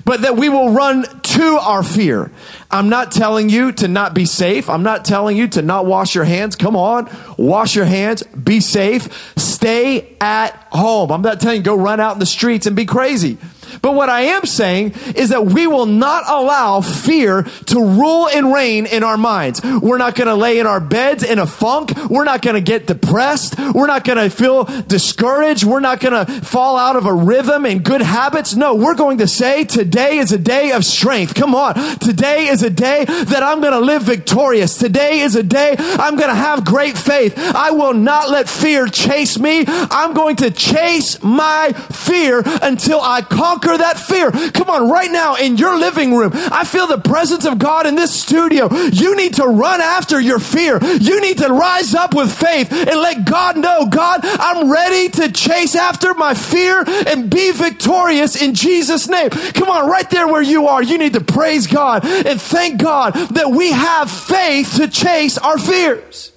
but 0.05 0.22
that 0.22 0.38
we 0.38 0.50
will 0.50 0.72
run 0.72 1.05
to 1.22 1.60
our 1.62 1.84
fear. 1.84 2.31
I'm 2.72 2.89
not 2.89 3.12
telling 3.12 3.50
you 3.50 3.72
to 3.74 3.88
not 3.88 4.13
be 4.13 4.25
safe. 4.25 4.69
I'm 4.69 4.84
not 4.84 5.05
telling 5.05 5.38
you 5.38 5.48
to 5.50 5.62
not 5.62 5.86
wash 5.86 6.15
your 6.15 6.24
hands. 6.24 6.55
Come 6.55 6.75
on, 6.75 7.10
wash 7.38 7.75
your 7.75 7.86
hands, 7.86 8.24
be 8.24 8.60
safe, 8.60 9.34
stay 9.38 10.15
at 10.22 10.51
home. 10.72 11.12
I'm 11.12 11.22
not 11.22 11.39
telling 11.39 11.58
you 11.58 11.63
go 11.63 11.75
run 11.75 12.00
out 12.00 12.13
in 12.13 12.19
the 12.19 12.25
streets 12.25 12.67
and 12.67 12.75
be 12.75 12.86
crazy. 12.86 13.38
But 13.81 13.93
what 13.93 14.09
I 14.09 14.21
am 14.21 14.45
saying 14.45 14.93
is 15.15 15.29
that 15.29 15.45
we 15.45 15.67
will 15.67 15.85
not 15.85 16.23
allow 16.27 16.81
fear 16.81 17.43
to 17.43 17.79
rule 17.79 18.27
and 18.27 18.53
reign 18.53 18.85
in 18.85 19.03
our 19.03 19.17
minds. 19.17 19.61
We're 19.63 19.97
not 19.97 20.15
going 20.15 20.27
to 20.27 20.35
lay 20.35 20.59
in 20.59 20.67
our 20.67 20.79
beds 20.79 21.23
in 21.23 21.39
a 21.39 21.47
funk. 21.47 21.91
We're 22.09 22.23
not 22.23 22.41
going 22.41 22.55
to 22.55 22.61
get 22.61 22.88
depressed. 22.88 23.57
We're 23.73 23.88
not 23.88 24.03
going 24.03 24.17
to 24.17 24.29
feel 24.29 24.63
discouraged. 24.63 25.63
We're 25.63 25.79
not 25.79 25.99
going 25.99 26.25
to 26.25 26.31
fall 26.41 26.77
out 26.77 26.95
of 26.95 27.05
a 27.05 27.13
rhythm 27.13 27.65
and 27.65 27.83
good 27.83 28.01
habits. 28.01 28.55
No, 28.55 28.75
we're 28.75 28.95
going 28.95 29.19
to 29.19 29.27
say 29.27 29.63
today 29.63 30.17
is 30.17 30.31
a 30.31 30.38
day 30.38 30.71
of 30.71 30.85
strength. 30.85 31.35
Come 31.35 31.55
on. 31.55 31.75
Today 31.99 32.47
is 32.47 32.63
a 32.63 32.69
day 32.69 33.05
that 33.05 33.43
I'm 33.43 33.61
going 33.61 33.73
to 33.73 33.79
live 33.79 34.03
victorious. 34.03 34.77
Today 34.77 35.19
is 35.19 35.35
a 35.35 35.43
day 35.43 35.75
I'm 35.77 36.15
going 36.15 36.29
to 36.29 36.35
have 36.35 36.65
great 36.65 36.97
faith. 36.97 37.33
I 37.38 37.71
will 37.71 37.93
not 37.93 38.29
let 38.29 38.49
fear 38.49 38.88
chase 38.88 39.38
me. 39.38 39.65
I'm 39.67 40.13
going 40.13 40.38
to 40.38 40.51
chase 40.51 41.21
my 41.21 41.73
fear 41.91 42.41
until 42.61 43.01
I 43.01 43.21
conquer 43.21 43.59
conquer 43.60 43.78
that 43.78 44.00
fear. 44.00 44.32
Come 44.51 44.70
on, 44.70 44.89
right 44.89 45.12
now 45.12 45.36
in 45.36 45.58
your 45.58 45.78
living 45.78 46.16
room, 46.16 46.32
I 46.34 46.63
feel 46.63 46.88
the 46.88 46.98
presence 46.98 47.46
of 47.46 47.60
God 47.60 47.86
in 47.86 47.96
this 47.96 48.13
studio. 48.13 48.72
You 48.74 49.16
need 49.16 49.36
to 49.36 49.46
run 49.46 49.82
after 49.82 50.20
your 50.20 50.39
fear. 50.39 50.80
You 50.84 51.22
need 51.22 51.38
to 51.39 51.50
rise 51.50 51.94
up 51.94 52.13
with 52.13 52.32
faith 52.32 52.72
and 52.72 53.00
let 53.00 53.25
God 53.25 53.58
know, 53.58 53.88
God, 53.88 54.22
I'm 54.24 54.72
ready 54.72 55.10
to 55.10 55.32
chase 55.32 55.75
after 55.75 56.13
my 56.13 56.34
fear 56.34 56.84
and 57.08 57.30
be 57.30 57.51
victorious 57.51 58.42
in 58.42 58.54
Jesus' 58.54 59.08
name. 59.08 59.30
Come 59.30 59.70
on, 59.70 59.89
right 59.89 60.10
there 60.10 60.28
where 60.28 60.42
you 60.42 60.68
are, 60.68 60.82
you 60.82 60.98
need 60.98 61.13
to 61.13 61.22
praise 61.22 61.68
God 61.68 62.06
and 62.06 62.39
thank 62.42 62.82
God 62.82 63.13
that 63.13 63.51
we 63.51 63.72
have 63.72 64.10
faith 64.10 64.75
to 64.78 64.88
chase 64.88 65.38
our 65.38 65.58
fears. 65.58 66.32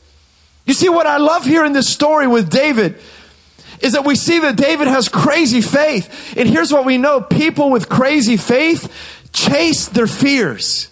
You 0.65 0.75
see, 0.75 0.89
what 0.89 1.07
I 1.07 1.17
love 1.17 1.45
here 1.45 1.65
in 1.65 1.73
this 1.73 1.89
story 1.89 2.27
with 2.29 2.49
David 2.49 2.97
is 3.83 3.93
that 3.93 4.05
we 4.05 4.15
see 4.15 4.39
that 4.39 4.57
David 4.57 4.89
has 4.89 5.09
crazy 5.09 5.61
faith. 5.61 6.35
And 6.37 6.49
here's 6.49 6.73
what 6.73 6.85
we 6.85 6.99
know 6.99 7.21
people 7.21 7.71
with 7.71 7.89
crazy 7.89 8.37
faith 8.37 9.29
chase 9.33 9.89
their 9.89 10.07
fears. 10.07 10.89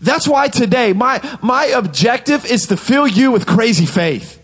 That's 0.00 0.26
why 0.26 0.48
today, 0.48 0.92
my, 0.92 1.20
my 1.42 1.66
objective 1.66 2.46
is 2.46 2.68
to 2.68 2.76
fill 2.76 3.06
you 3.06 3.32
with 3.32 3.46
crazy 3.46 3.86
faith 3.86 4.38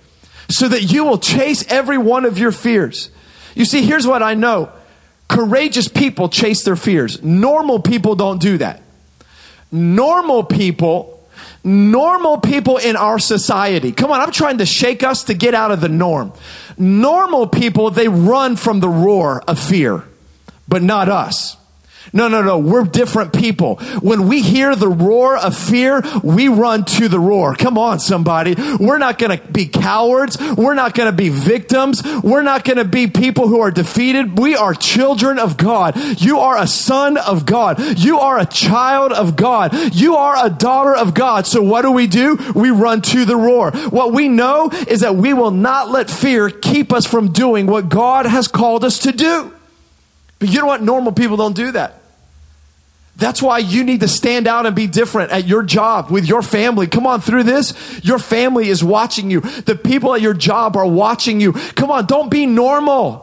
so 0.50 0.68
that 0.68 0.82
you 0.92 1.04
will 1.04 1.18
chase 1.18 1.64
every 1.68 1.98
one 1.98 2.24
of 2.24 2.38
your 2.38 2.52
fears. 2.52 3.10
You 3.54 3.64
see, 3.64 3.82
here's 3.82 4.06
what 4.06 4.22
I 4.22 4.34
know 4.34 4.70
courageous 5.28 5.88
people 5.88 6.28
chase 6.28 6.62
their 6.64 6.76
fears, 6.76 7.22
normal 7.22 7.80
people 7.80 8.14
don't 8.16 8.40
do 8.40 8.58
that. 8.58 8.82
Normal 9.72 10.44
people 10.44 11.15
normal 11.66 12.38
people 12.38 12.76
in 12.76 12.94
our 12.96 13.18
society. 13.18 13.90
Come 13.90 14.12
on, 14.12 14.20
I'm 14.20 14.30
trying 14.30 14.58
to 14.58 14.66
shake 14.66 15.02
us 15.02 15.24
to 15.24 15.34
get 15.34 15.52
out 15.52 15.72
of 15.72 15.80
the 15.80 15.88
norm. 15.88 16.32
Normal 16.78 17.48
people, 17.48 17.90
they 17.90 18.08
run 18.08 18.56
from 18.56 18.80
the 18.80 18.88
roar 18.88 19.42
of 19.48 19.58
fear, 19.58 20.04
but 20.68 20.82
not 20.82 21.08
us. 21.08 21.56
No, 22.12 22.28
no, 22.28 22.42
no. 22.42 22.58
We're 22.58 22.84
different 22.84 23.32
people. 23.32 23.76
When 24.00 24.28
we 24.28 24.42
hear 24.42 24.74
the 24.76 24.88
roar 24.88 25.36
of 25.36 25.56
fear, 25.56 26.02
we 26.22 26.48
run 26.48 26.84
to 26.84 27.08
the 27.08 27.20
roar. 27.20 27.54
Come 27.54 27.78
on, 27.78 27.98
somebody. 27.98 28.54
We're 28.78 28.98
not 28.98 29.18
going 29.18 29.38
to 29.38 29.44
be 29.48 29.66
cowards. 29.66 30.38
We're 30.56 30.74
not 30.74 30.94
going 30.94 31.10
to 31.10 31.16
be 31.16 31.28
victims. 31.28 32.02
We're 32.22 32.42
not 32.42 32.64
going 32.64 32.78
to 32.78 32.84
be 32.84 33.06
people 33.06 33.48
who 33.48 33.60
are 33.60 33.70
defeated. 33.70 34.38
We 34.38 34.56
are 34.56 34.74
children 34.74 35.38
of 35.38 35.56
God. 35.56 35.96
You 36.20 36.38
are 36.40 36.58
a 36.58 36.66
son 36.66 37.16
of 37.16 37.46
God. 37.46 37.98
You 37.98 38.18
are 38.20 38.38
a 38.38 38.46
child 38.46 39.12
of 39.12 39.36
God. 39.36 39.94
You 39.94 40.16
are 40.16 40.46
a 40.46 40.50
daughter 40.50 40.94
of 40.94 41.14
God. 41.14 41.46
So 41.46 41.62
what 41.62 41.82
do 41.82 41.90
we 41.90 42.06
do? 42.06 42.38
We 42.54 42.70
run 42.70 43.02
to 43.02 43.24
the 43.24 43.36
roar. 43.36 43.70
What 43.70 44.12
we 44.12 44.28
know 44.28 44.70
is 44.88 45.00
that 45.00 45.16
we 45.16 45.34
will 45.34 45.50
not 45.50 45.90
let 45.90 46.10
fear 46.10 46.50
keep 46.50 46.92
us 46.92 47.06
from 47.06 47.32
doing 47.32 47.66
what 47.66 47.88
God 47.88 48.26
has 48.26 48.48
called 48.48 48.84
us 48.84 48.98
to 49.00 49.12
do. 49.12 49.55
But 50.38 50.50
you 50.50 50.60
know 50.60 50.66
what? 50.66 50.82
Normal 50.82 51.12
people 51.12 51.36
don't 51.36 51.56
do 51.56 51.72
that. 51.72 52.00
That's 53.16 53.40
why 53.40 53.58
you 53.58 53.82
need 53.82 54.00
to 54.00 54.08
stand 54.08 54.46
out 54.46 54.66
and 54.66 54.76
be 54.76 54.86
different 54.86 55.32
at 55.32 55.46
your 55.46 55.62
job 55.62 56.10
with 56.10 56.26
your 56.26 56.42
family. 56.42 56.86
Come 56.86 57.06
on, 57.06 57.22
through 57.22 57.44
this, 57.44 57.72
your 58.04 58.18
family 58.18 58.68
is 58.68 58.84
watching 58.84 59.30
you. 59.30 59.40
The 59.40 59.74
people 59.74 60.14
at 60.14 60.20
your 60.20 60.34
job 60.34 60.76
are 60.76 60.86
watching 60.86 61.40
you. 61.40 61.54
Come 61.54 61.90
on, 61.90 62.04
don't 62.04 62.30
be 62.30 62.44
normal. 62.44 63.22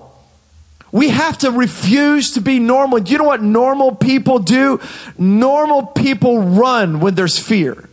We 0.91 1.10
have 1.10 1.39
to 1.39 1.51
refuse 1.51 2.32
to 2.34 2.41
be 2.41 2.58
normal. 2.60 3.00
You 3.00 3.20
know 3.20 3.24
what 3.24 3.43
normal 3.43 3.96
people 3.96 4.39
do? 4.39 4.79
Normal 5.17 5.88
people 5.88 6.39
run 6.39 7.00
when 7.00 7.13
there's 7.13 7.38
fear. 7.38 7.89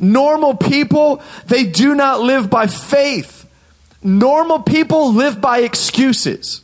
Normal 0.00 0.56
people, 0.56 1.22
they 1.46 1.64
do 1.64 1.94
not 1.94 2.20
live 2.20 2.48
by 2.48 2.66
faith. 2.66 3.50
Normal 4.02 4.60
people 4.60 5.12
live 5.12 5.40
by 5.40 5.60
excuses. 5.60 6.62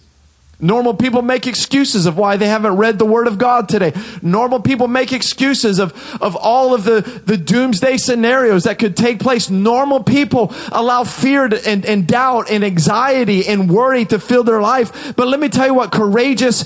Normal 0.60 0.94
people 0.94 1.22
make 1.22 1.46
excuses 1.46 2.06
of 2.06 2.16
why 2.16 2.36
they 2.36 2.46
haven't 2.46 2.76
read 2.76 2.98
the 2.98 3.04
Word 3.04 3.26
of 3.26 3.38
God 3.38 3.68
today. 3.68 3.92
Normal 4.22 4.60
people 4.60 4.88
make 4.88 5.12
excuses 5.12 5.78
of, 5.78 5.92
of 6.22 6.36
all 6.36 6.74
of 6.74 6.84
the, 6.84 7.00
the 7.26 7.36
doomsday 7.36 7.96
scenarios 7.96 8.64
that 8.64 8.78
could 8.78 8.96
take 8.96 9.18
place. 9.18 9.50
Normal 9.50 10.02
people 10.02 10.54
allow 10.72 11.04
fear 11.04 11.48
to, 11.48 11.68
and, 11.68 11.84
and 11.84 12.06
doubt 12.06 12.50
and 12.50 12.64
anxiety 12.64 13.46
and 13.46 13.70
worry 13.70 14.04
to 14.06 14.18
fill 14.18 14.44
their 14.44 14.60
life. 14.60 15.14
But 15.16 15.28
let 15.28 15.40
me 15.40 15.48
tell 15.48 15.66
you 15.66 15.74
what 15.74 15.92
courageous 15.92 16.64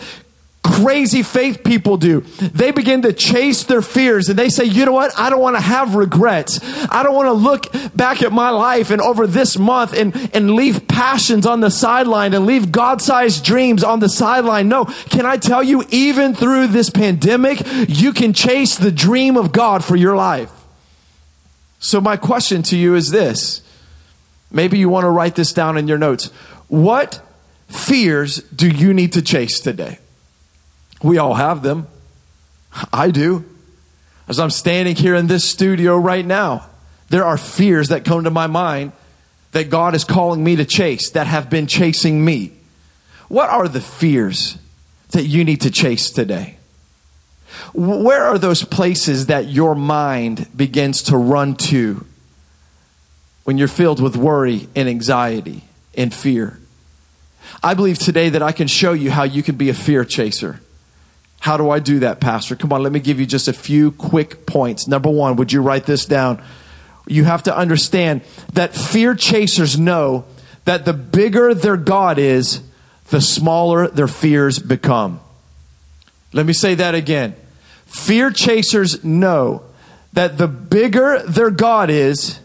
crazy 0.63 1.23
faith 1.23 1.65
people 1.65 1.97
do. 1.97 2.21
They 2.21 2.71
begin 2.71 3.03
to 3.03 3.13
chase 3.13 3.65
their 3.65 3.83
fears 3.83 4.29
and 4.29 4.39
they 4.39 4.49
say, 4.49 4.65
you 4.65 4.85
know 4.85 4.93
what? 4.93 5.13
I 5.19 5.31
don't 5.31 5.41
want 5.41 5.57
to 5.57 5.63
have 5.63 5.95
regrets. 5.95 6.61
I 6.91 7.03
don't 7.03 7.15
want 7.15 7.27
to 7.27 7.33
look 7.33 7.97
back 7.97 8.23
at 8.23 8.33
my 8.33 8.51
life 8.51 8.91
and 8.91 9.01
over 9.01 9.27
this 9.27 9.59
month 9.59 9.93
and, 9.93 10.15
and 10.35 10.53
leave 10.53 10.87
passions 10.87 11.47
on 11.47 11.61
the 11.61 11.71
sideline 11.71 12.35
and 12.35 12.47
leave 12.47 12.71
God 12.71 13.03
sized 13.03 13.45
dreams 13.45 13.83
on 13.83 14.01
the 14.01 14.09
sideline. 14.09 14.69
No, 14.69 14.85
can 14.85 15.27
I 15.27 15.37
tell 15.37 15.63
you, 15.63 15.85
even 15.91 16.35
through 16.35 16.69
this 16.69 16.91
pandemic, 16.91 17.61
you 17.89 18.13
can 18.13 18.33
chase 18.33 18.77
the 18.77 18.93
dream 18.93 19.37
of 19.37 19.53
God 19.53 19.85
for 19.85 19.97
your 19.97 20.17
life. 20.17 20.51
So, 21.81 22.01
my 22.01 22.17
question 22.17 22.63
to 22.65 22.77
you 22.77 22.97
is 22.97 23.11
this. 23.11 23.63
Maybe 24.51 24.79
you 24.79 24.89
want 24.89 25.05
to 25.05 25.11
write 25.11 25.37
this 25.37 25.53
down 25.53 25.77
in 25.77 25.87
your 25.87 25.99
notes. 25.99 26.27
What 26.69 27.25
fears 27.69 28.39
do 28.43 28.69
you 28.69 28.93
need 28.93 29.13
to 29.13 29.23
chase 29.23 29.61
today? 29.61 29.99
We 31.03 31.19
all 31.19 31.35
have 31.35 31.63
them. 31.63 31.87
I 32.93 33.11
do. 33.11 33.45
As 34.29 34.39
I'm 34.39 34.51
standing 34.51 34.97
here 34.97 35.15
in 35.15 35.27
this 35.27 35.45
studio 35.45 35.97
right 35.97 36.25
now, 36.25 36.67
there 37.09 37.25
are 37.25 37.39
fears 37.39 37.89
that 37.89 38.05
come 38.05 38.25
to 38.25 38.31
my 38.31 38.47
mind 38.47 38.93
that 39.53 39.71
God 39.71 39.95
is 39.95 40.05
calling 40.05 40.45
me 40.45 40.57
to 40.57 40.65
chase, 40.65 41.11
that 41.11 41.27
have 41.27 41.49
been 41.49 41.67
chasing 41.67 42.23
me. 42.25 42.53
What 43.29 43.49
are 43.49 43.69
the 43.69 43.81
fears 43.81 44.59
that 45.11 45.25
you 45.25 45.45
need 45.45 45.63
to 45.63 45.71
chase 45.71 46.11
today? 46.11 46.57
Where 47.73 48.25
are 48.25 48.39
those 48.39 48.63
places 48.65 49.27
that 49.27 49.49
your 49.49 49.75
mind 49.75 50.47
begins 50.55 51.03
to 51.05 51.17
run 51.17 51.55
to 51.57 52.05
when 53.45 53.57
you're 53.57 53.69
filled 53.69 54.01
with 54.01 54.17
worry 54.17 54.69
and 54.77 54.89
anxiety 54.89 55.65
and 55.97 56.13
fear? 56.13 56.59
I 57.63 57.73
believe 57.75 57.99
today 57.99 58.29
that 58.29 58.43
I 58.43 58.53
can 58.53 58.69
show 58.69 58.93
you 58.93 59.11
how 59.11 59.23
you 59.23 59.43
can 59.43 59.57
be 59.57 59.71
a 59.71 59.75
fear 59.75 60.05
chaser. 60.05 60.61
How 61.41 61.57
do 61.57 61.71
I 61.71 61.79
do 61.79 62.01
that, 62.01 62.21
Pastor? 62.21 62.57
Come 62.57 62.73
on, 62.73 62.83
let 62.83 62.93
me 62.93 63.01
give 63.01 63.21
you 63.21 63.27
just 63.27 63.49
a 63.49 63.53
few 63.53 63.93
quick 63.93 64.45
points. 64.47 64.89
Number 64.89 65.11
one, 65.11 65.37
would 65.37 65.53
you 65.53 65.63
write 65.63 65.87
this 65.87 66.05
down? 66.05 66.43
You 67.07 67.25
have 67.25 67.45
to 67.45 67.57
understand 67.57 68.23
that 68.53 68.75
fear 68.75 69.15
chasers 69.15 69.79
know 69.79 70.25
that 70.65 70.85
the 70.85 70.93
bigger 70.93 71.55
their 71.55 71.77
God 71.77 72.19
is, 72.19 72.61
the 73.11 73.21
smaller 73.21 73.89
their 73.89 74.09
fears 74.09 74.59
become. 74.59 75.21
Let 76.33 76.45
me 76.45 76.53
say 76.53 76.75
that 76.75 76.95
again. 76.95 77.35
Fear 77.87 78.33
chasers 78.33 79.03
know 79.03 79.63
that 80.13 80.37
the 80.37 80.49
bigger 80.49 81.23
their 81.23 81.51
God 81.51 81.89
is, 81.89 82.41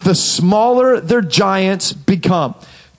the 0.00 0.14
smaller 0.14 1.00
their 1.00 1.20
giants 1.20 1.92
become. 1.92 2.54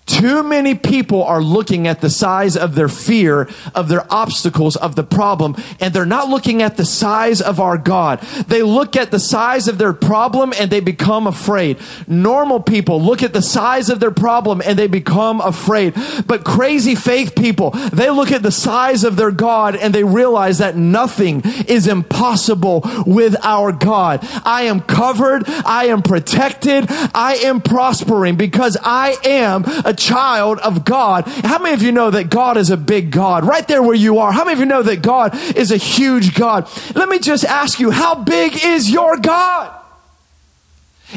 Too 0.10 0.42
many 0.42 0.74
people 0.74 1.24
are 1.24 1.42
looking 1.42 1.88
at 1.88 2.02
the 2.02 2.10
size 2.10 2.58
of 2.58 2.74
their 2.74 2.90
fear, 2.90 3.48
of 3.76 3.90
their 3.90 4.12
obstacles, 4.12 4.76
of 4.76 4.96
the 4.96 5.04
problem, 5.04 5.56
and 5.80 5.94
they're 5.94 6.04
not 6.04 6.30
looking 6.30 6.64
at 6.64 6.78
the 6.78 6.86
size 6.86 7.42
of 7.42 7.60
our 7.60 7.78
God. 7.78 8.20
They 8.48 8.64
look 8.64 8.96
at 8.96 9.12
the 9.12 9.20
size 9.20 9.68
of 9.68 9.78
their 9.78 9.94
problem 9.94 10.52
and 10.60 10.72
they 10.72 10.80
become 10.80 11.28
afraid. 11.28 11.78
Normal 12.08 12.60
people 12.60 13.00
look 13.00 13.22
at 13.22 13.34
the 13.34 13.44
size 13.44 13.90
of 13.90 14.00
their 14.00 14.12
problem 14.12 14.64
and 14.66 14.80
they 14.80 14.88
become 14.88 15.42
afraid. 15.42 15.94
But 16.26 16.44
crazy 16.44 16.96
faith 16.96 17.36
people, 17.36 17.70
they 17.70 18.10
look 18.10 18.32
at 18.32 18.42
the 18.42 18.52
size 18.52 19.04
of 19.04 19.16
their 19.16 19.32
God 19.32 19.76
and 19.76 19.94
they 19.94 20.04
realize 20.04 20.58
that 20.58 20.76
nothing 20.76 21.44
is 21.68 21.88
impossible 21.88 22.82
with 23.06 23.36
our 23.44 23.72
God. 23.72 24.28
I 24.44 24.64
am 24.64 24.82
covered. 24.82 25.44
I 25.48 25.86
am 25.86 26.02
protected. 26.02 26.86
I 27.14 27.40
am 27.44 27.62
prospering 27.62 28.38
because 28.38 28.76
I 28.82 29.16
am 29.24 29.66
a 29.86 29.99
child 30.00 30.60
of 30.60 30.86
God. 30.86 31.28
How 31.28 31.60
many 31.60 31.76
of 31.76 31.84
you 31.84 31.92
know 31.92 32.10
that 32.10 32.30
God 32.30 32.58
is 32.58 32.70
a 32.70 32.78
big 32.78 33.12
God? 33.12 33.46
Right 33.46 33.68
there 33.68 33.84
where 33.84 33.96
you 33.96 34.20
are. 34.20 34.32
How 34.32 34.46
many 34.46 34.54
of 34.54 34.60
you 34.60 34.66
know 34.66 34.82
that 34.82 35.02
God 35.02 35.36
is 35.56 35.72
a 35.72 35.78
huge 35.78 36.34
God? 36.34 36.68
Let 36.96 37.10
me 37.10 37.20
just 37.20 37.46
ask 37.46 37.80
you, 37.80 37.92
how 37.92 38.16
big 38.16 38.64
is 38.64 38.90
your 38.90 39.18
God? 39.18 39.76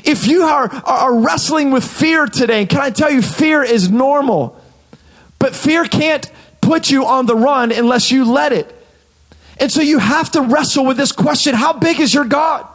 If 0.04 0.26
you 0.26 0.42
are, 0.42 0.68
are 0.84 1.14
wrestling 1.14 1.70
with 1.70 1.84
fear 1.84 2.26
today, 2.26 2.66
can 2.66 2.80
I 2.80 2.90
tell 2.90 3.10
you, 3.10 3.22
fear 3.22 3.62
is 3.62 3.90
normal. 3.90 4.60
But 5.38 5.54
fear 5.54 5.84
can't 5.84 6.30
put 6.60 6.90
you 6.90 7.06
on 7.06 7.26
the 7.26 7.36
run 7.36 7.72
unless 7.72 8.10
you 8.10 8.24
let 8.24 8.52
it. 8.52 8.74
And 9.58 9.70
so 9.70 9.80
you 9.80 9.98
have 9.98 10.30
to 10.32 10.42
wrestle 10.42 10.86
with 10.86 10.96
this 10.96 11.12
question 11.12 11.54
how 11.54 11.72
big 11.72 12.00
is 12.00 12.14
your 12.14 12.24
God? 12.24 12.66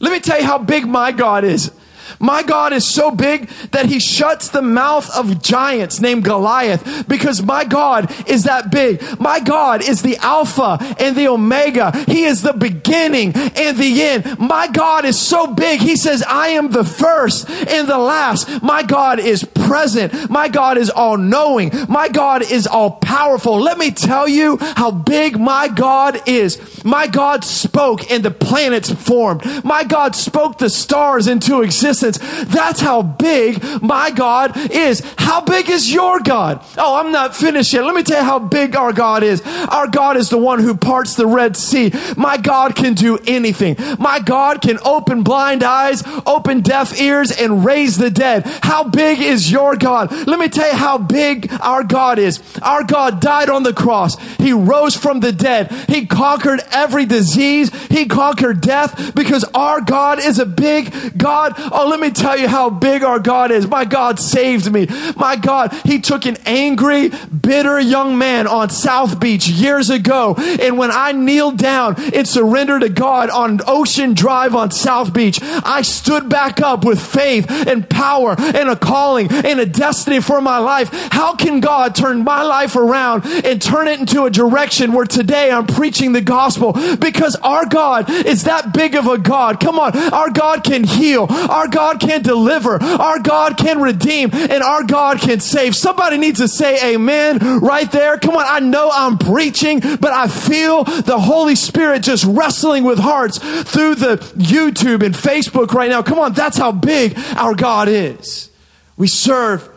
Let 0.00 0.12
me 0.12 0.20
tell 0.20 0.38
you 0.38 0.46
how 0.46 0.58
big 0.58 0.86
my 0.86 1.12
God 1.12 1.44
is. 1.44 1.70
My 2.18 2.42
God 2.42 2.72
is 2.72 2.86
so 2.86 3.10
big 3.10 3.48
that 3.72 3.86
he 3.86 4.00
shuts 4.00 4.48
the 4.48 4.62
mouth 4.62 5.08
of 5.16 5.42
giants 5.42 6.00
named 6.00 6.24
Goliath 6.24 7.06
because 7.08 7.42
my 7.42 7.64
God 7.64 8.12
is 8.28 8.44
that 8.44 8.70
big. 8.70 9.02
My 9.20 9.40
God 9.40 9.86
is 9.86 10.02
the 10.02 10.16
Alpha 10.18 10.78
and 10.98 11.16
the 11.16 11.28
Omega. 11.28 11.96
He 12.06 12.24
is 12.24 12.42
the 12.42 12.52
beginning 12.52 13.32
and 13.34 13.76
the 13.76 14.02
end. 14.02 14.38
My 14.38 14.68
God 14.68 15.04
is 15.04 15.18
so 15.18 15.46
big. 15.46 15.80
He 15.80 15.96
says, 15.96 16.22
I 16.26 16.48
am 16.48 16.70
the 16.70 16.84
first 16.84 17.48
and 17.48 17.88
the 17.88 17.98
last. 17.98 18.62
My 18.62 18.82
God 18.82 19.18
is 19.18 19.44
present. 19.44 20.30
My 20.30 20.48
God 20.48 20.78
is 20.78 20.90
all 20.90 21.16
knowing. 21.16 21.70
My 21.88 22.08
God 22.08 22.42
is 22.42 22.66
all 22.66 22.92
powerful. 22.92 23.58
Let 23.60 23.78
me 23.78 23.90
tell 23.90 24.28
you 24.28 24.58
how 24.60 24.90
big 24.90 25.38
my 25.38 25.68
God 25.68 26.20
is. 26.26 26.84
My 26.84 27.06
God 27.06 27.44
spoke 27.44 28.10
and 28.10 28.24
the 28.24 28.30
planets 28.30 28.90
formed. 28.92 29.44
My 29.64 29.84
God 29.84 30.14
spoke 30.14 30.58
the 30.58 30.70
stars 30.70 31.26
into 31.26 31.62
existence. 31.62 31.97
That's 32.00 32.80
how 32.80 33.02
big 33.02 33.62
my 33.82 34.10
God 34.10 34.56
is. 34.70 35.00
How 35.18 35.40
big 35.40 35.68
is 35.68 35.92
your 35.92 36.20
God? 36.20 36.64
Oh, 36.76 36.96
I'm 36.96 37.12
not 37.12 37.36
finished 37.36 37.72
yet. 37.72 37.84
Let 37.84 37.94
me 37.94 38.02
tell 38.02 38.18
you 38.18 38.24
how 38.24 38.38
big 38.38 38.76
our 38.76 38.92
God 38.92 39.22
is. 39.22 39.42
Our 39.68 39.86
God 39.88 40.16
is 40.16 40.30
the 40.30 40.38
one 40.38 40.60
who 40.60 40.76
parts 40.76 41.14
the 41.14 41.26
Red 41.26 41.56
Sea. 41.56 41.92
My 42.16 42.36
God 42.36 42.74
can 42.74 42.94
do 42.94 43.18
anything. 43.26 43.76
My 43.98 44.18
God 44.20 44.60
can 44.60 44.78
open 44.84 45.22
blind 45.22 45.62
eyes, 45.62 46.02
open 46.26 46.60
deaf 46.60 46.98
ears, 47.00 47.30
and 47.30 47.64
raise 47.64 47.98
the 47.98 48.10
dead. 48.10 48.44
How 48.62 48.84
big 48.84 49.20
is 49.20 49.50
your 49.50 49.76
God? 49.76 50.10
Let 50.26 50.38
me 50.38 50.48
tell 50.48 50.70
you 50.70 50.76
how 50.76 50.98
big 50.98 51.52
our 51.60 51.84
God 51.84 52.18
is. 52.18 52.42
Our 52.62 52.84
God 52.84 53.20
died 53.20 53.50
on 53.50 53.62
the 53.62 53.74
cross. 53.74 54.16
He 54.38 54.52
rose 54.52 54.96
from 54.96 55.20
the 55.20 55.32
dead. 55.32 55.70
He 55.88 56.06
conquered 56.06 56.60
every 56.70 57.06
disease. 57.06 57.70
He 57.86 58.06
conquered 58.06 58.60
death 58.60 59.14
because 59.14 59.44
our 59.54 59.80
God 59.80 60.18
is 60.18 60.38
a 60.38 60.46
big 60.46 61.18
God. 61.18 61.54
Oh, 61.56 61.87
let 61.88 62.00
me 62.00 62.10
tell 62.10 62.38
you 62.38 62.48
how 62.48 62.70
big 62.70 63.02
our 63.02 63.18
God 63.18 63.50
is. 63.50 63.66
My 63.66 63.84
God 63.84 64.18
saved 64.18 64.70
me. 64.72 64.86
My 65.16 65.36
God, 65.36 65.72
He 65.84 66.00
took 66.00 66.26
an 66.26 66.36
angry, 66.46 67.08
bitter 67.08 67.80
young 67.80 68.18
man 68.18 68.46
on 68.46 68.70
South 68.70 69.20
Beach 69.20 69.48
years 69.48 69.90
ago. 69.90 70.34
And 70.38 70.78
when 70.78 70.90
I 70.90 71.12
kneeled 71.12 71.58
down 71.58 71.96
and 72.12 72.26
surrendered 72.26 72.82
to 72.82 72.88
God 72.88 73.30
on 73.30 73.60
Ocean 73.66 74.14
Drive 74.14 74.54
on 74.54 74.70
South 74.70 75.12
Beach, 75.12 75.38
I 75.42 75.82
stood 75.82 76.28
back 76.28 76.60
up 76.60 76.84
with 76.84 77.00
faith 77.00 77.46
and 77.50 77.88
power 77.88 78.34
and 78.38 78.68
a 78.68 78.76
calling 78.76 79.30
and 79.30 79.60
a 79.60 79.66
destiny 79.66 80.20
for 80.20 80.40
my 80.40 80.58
life. 80.58 80.90
How 81.12 81.34
can 81.34 81.60
God 81.60 81.94
turn 81.94 82.24
my 82.24 82.42
life 82.42 82.76
around 82.76 83.24
and 83.26 83.60
turn 83.60 83.88
it 83.88 84.00
into 84.00 84.24
a 84.24 84.30
direction 84.30 84.92
where 84.92 85.06
today 85.06 85.50
I'm 85.50 85.66
preaching 85.66 86.12
the 86.12 86.20
gospel? 86.20 86.72
Because 86.96 87.36
our 87.36 87.66
God 87.66 88.10
is 88.10 88.44
that 88.44 88.72
big 88.72 88.94
of 88.94 89.06
a 89.06 89.18
God. 89.18 89.60
Come 89.60 89.78
on. 89.78 89.96
Our 90.12 90.30
God 90.30 90.64
can 90.64 90.84
heal. 90.84 91.26
Our 91.30 91.68
God 91.68 91.77
God 91.78 92.00
can 92.00 92.22
deliver, 92.22 92.82
our 92.82 93.20
God 93.20 93.56
can 93.56 93.80
redeem, 93.80 94.30
and 94.32 94.64
our 94.64 94.82
God 94.82 95.20
can 95.20 95.38
save. 95.38 95.76
Somebody 95.76 96.18
needs 96.18 96.40
to 96.40 96.48
say 96.48 96.94
amen 96.94 97.38
right 97.60 97.90
there. 97.92 98.18
Come 98.18 98.34
on, 98.34 98.44
I 98.44 98.58
know 98.58 98.90
I'm 98.92 99.16
preaching, 99.16 99.78
but 99.78 100.10
I 100.10 100.26
feel 100.26 100.82
the 100.82 101.20
Holy 101.20 101.54
Spirit 101.54 102.02
just 102.02 102.24
wrestling 102.24 102.82
with 102.82 102.98
hearts 102.98 103.38
through 103.38 103.94
the 103.94 104.16
YouTube 104.36 105.04
and 105.04 105.14
Facebook 105.14 105.70
right 105.70 105.88
now. 105.88 106.02
Come 106.02 106.18
on, 106.18 106.32
that's 106.32 106.58
how 106.58 106.72
big 106.72 107.16
our 107.36 107.54
God 107.54 107.86
is. 107.86 108.50
We 108.96 109.06
serve 109.06 109.68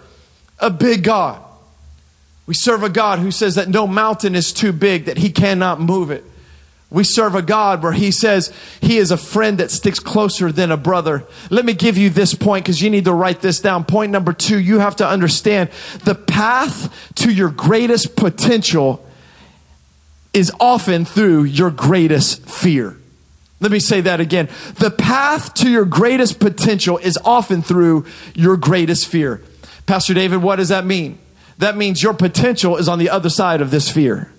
a 0.58 0.72
big 0.72 1.04
God. 1.04 1.40
We 2.48 2.56
serve 2.56 2.82
a 2.82 2.90
God 2.90 3.20
who 3.20 3.30
says 3.30 3.54
that 3.56 3.70
no 3.70 3.86
mountain 3.86 4.34
is 4.34 4.52
too 4.52 4.72
big 4.72 5.06
that 5.06 5.20
he 5.20 5.30
cannot 5.30 5.80
move 5.80 6.10
it. 6.10 6.24
We 6.92 7.06
serve 7.06 7.36
a 7.36 7.42
God 7.42 7.82
where 7.82 7.94
He 7.94 8.12
says 8.12 8.54
He 8.82 8.98
is 8.98 9.12
a 9.12 9.18
friend 9.18 9.58
that 9.58 9.72
sticks 9.72 10.00
closer 10.00 10.52
than 10.52 10.72
a 10.72 10.78
brother. 10.78 11.24
Let 11.50 11.66
me 11.66 11.74
give 11.74 11.98
you 11.98 12.10
this 12.10 12.36
point 12.36 12.66
because 12.66 12.82
you 12.82 12.90
need 12.90 13.06
to 13.06 13.14
write 13.14 13.42
this 13.42 13.62
down. 13.62 13.86
Point 13.86 14.12
number 14.12 14.34
two, 14.34 14.60
you 14.60 14.80
have 14.80 14.98
to 14.98 15.08
understand 15.08 15.70
the 16.04 16.16
path 16.16 16.94
to 17.16 17.34
your 17.34 17.50
greatest 17.50 18.16
potential 18.18 19.04
is 20.34 20.52
often 20.60 21.06
through 21.06 21.44
your 21.44 21.72
greatest 21.72 22.48
fear. 22.48 22.98
Let 23.62 23.72
me 23.72 23.80
say 23.80 24.02
that 24.02 24.20
again. 24.20 24.50
The 24.76 24.92
path 24.92 25.54
to 25.56 25.70
your 25.70 25.86
greatest 25.86 26.40
potential 26.40 26.98
is 26.98 27.18
often 27.24 27.62
through 27.62 28.06
your 28.34 28.58
greatest 28.58 29.08
fear. 29.08 29.42
Pastor 29.86 30.14
David, 30.14 30.42
what 30.42 30.58
does 30.58 30.70
that 30.70 30.86
mean? 30.86 31.20
That 31.58 31.78
means 31.78 32.02
your 32.02 32.14
potential 32.14 32.78
is 32.78 32.90
on 32.90 32.98
the 32.98 33.10
other 33.10 33.30
side 33.30 33.62
of 33.62 33.72
this 33.72 33.90
fear. 33.90 34.32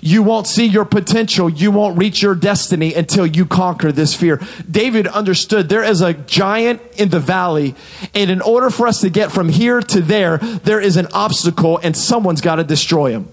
You 0.00 0.22
won't 0.22 0.46
see 0.46 0.66
your 0.66 0.84
potential. 0.84 1.48
You 1.48 1.70
won't 1.70 1.98
reach 1.98 2.22
your 2.22 2.34
destiny 2.34 2.94
until 2.94 3.26
you 3.26 3.46
conquer 3.46 3.92
this 3.92 4.14
fear. 4.14 4.40
David 4.70 5.06
understood 5.06 5.68
there 5.68 5.84
is 5.84 6.00
a 6.00 6.14
giant 6.14 6.82
in 6.96 7.10
the 7.10 7.20
valley, 7.20 7.74
and 8.14 8.30
in 8.30 8.40
order 8.40 8.70
for 8.70 8.86
us 8.86 9.00
to 9.00 9.10
get 9.10 9.32
from 9.32 9.48
here 9.48 9.80
to 9.80 10.00
there, 10.00 10.38
there 10.38 10.80
is 10.80 10.96
an 10.96 11.08
obstacle, 11.12 11.78
and 11.82 11.96
someone's 11.96 12.40
got 12.40 12.56
to 12.56 12.64
destroy 12.64 13.12
him. 13.12 13.28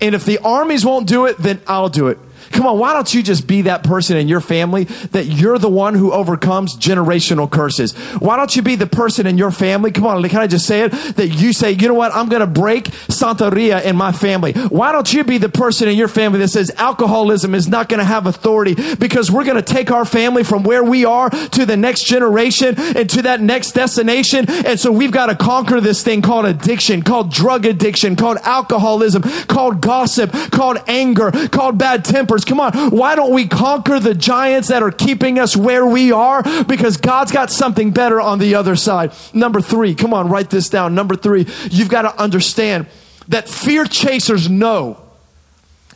And 0.00 0.14
if 0.14 0.24
the 0.24 0.38
armies 0.38 0.84
won't 0.84 1.06
do 1.06 1.26
it, 1.26 1.38
then 1.38 1.60
I'll 1.66 1.88
do 1.88 2.08
it. 2.08 2.18
Come 2.52 2.66
on, 2.66 2.78
why 2.78 2.92
don't 2.92 3.12
you 3.12 3.22
just 3.22 3.46
be 3.46 3.62
that 3.62 3.82
person 3.82 4.16
in 4.16 4.28
your 4.28 4.40
family 4.40 4.84
that 4.84 5.26
you're 5.26 5.58
the 5.58 5.68
one 5.68 5.94
who 5.94 6.12
overcomes 6.12 6.76
generational 6.76 7.50
curses? 7.50 7.92
Why 8.18 8.36
don't 8.36 8.54
you 8.54 8.62
be 8.62 8.76
the 8.76 8.86
person 8.86 9.26
in 9.26 9.38
your 9.38 9.50
family? 9.50 9.90
Come 9.90 10.06
on, 10.06 10.22
can 10.28 10.40
I 10.40 10.46
just 10.46 10.66
say 10.66 10.82
it? 10.82 10.92
That 11.16 11.28
you 11.28 11.52
say, 11.52 11.72
you 11.72 11.88
know 11.88 11.94
what? 11.94 12.14
I'm 12.14 12.28
going 12.28 12.40
to 12.40 12.46
break 12.46 12.84
Santeria 12.84 13.84
in 13.84 13.96
my 13.96 14.12
family. 14.12 14.52
Why 14.52 14.92
don't 14.92 15.12
you 15.12 15.24
be 15.24 15.38
the 15.38 15.48
person 15.48 15.88
in 15.88 15.96
your 15.96 16.08
family 16.08 16.38
that 16.40 16.48
says 16.48 16.70
alcoholism 16.76 17.54
is 17.54 17.68
not 17.68 17.88
going 17.88 17.98
to 17.98 18.04
have 18.04 18.26
authority 18.26 18.74
because 18.96 19.30
we're 19.30 19.44
going 19.44 19.56
to 19.56 19.74
take 19.74 19.90
our 19.90 20.04
family 20.04 20.44
from 20.44 20.62
where 20.62 20.84
we 20.84 21.04
are 21.04 21.30
to 21.30 21.66
the 21.66 21.76
next 21.76 22.04
generation 22.04 22.74
and 22.78 23.08
to 23.10 23.22
that 23.22 23.40
next 23.40 23.72
destination. 23.72 24.46
And 24.48 24.78
so 24.78 24.92
we've 24.92 25.12
got 25.12 25.26
to 25.26 25.36
conquer 25.36 25.80
this 25.80 26.02
thing 26.02 26.22
called 26.22 26.46
addiction, 26.46 27.02
called 27.02 27.32
drug 27.32 27.66
addiction, 27.66 28.16
called 28.16 28.38
alcoholism, 28.38 29.22
called 29.46 29.80
gossip, 29.80 30.32
called 30.50 30.78
anger, 30.86 31.30
called 31.48 31.78
bad 31.78 32.04
temper 32.04 32.35
Come 32.44 32.60
on. 32.60 32.90
Why 32.90 33.14
don't 33.14 33.32
we 33.32 33.46
conquer 33.46 33.98
the 33.98 34.14
giants 34.14 34.68
that 34.68 34.82
are 34.82 34.90
keeping 34.90 35.38
us 35.38 35.56
where 35.56 35.86
we 35.86 36.12
are? 36.12 36.42
Because 36.64 36.96
God's 36.96 37.32
got 37.32 37.50
something 37.50 37.90
better 37.90 38.20
on 38.20 38.38
the 38.38 38.54
other 38.54 38.76
side. 38.76 39.12
Number 39.32 39.60
three, 39.60 39.94
come 39.94 40.12
on, 40.12 40.28
write 40.28 40.50
this 40.50 40.68
down. 40.68 40.94
Number 40.94 41.16
three, 41.16 41.46
you've 41.70 41.88
got 41.88 42.02
to 42.02 42.20
understand 42.20 42.86
that 43.28 43.48
fear 43.48 43.84
chasers 43.84 44.48
know 44.48 45.00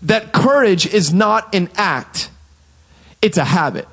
that 0.03 0.33
courage 0.33 0.87
is 0.87 1.13
not 1.13 1.55
an 1.55 1.69
act, 1.77 2.31
it's 3.21 3.37
a 3.37 3.45
habit. 3.45 3.87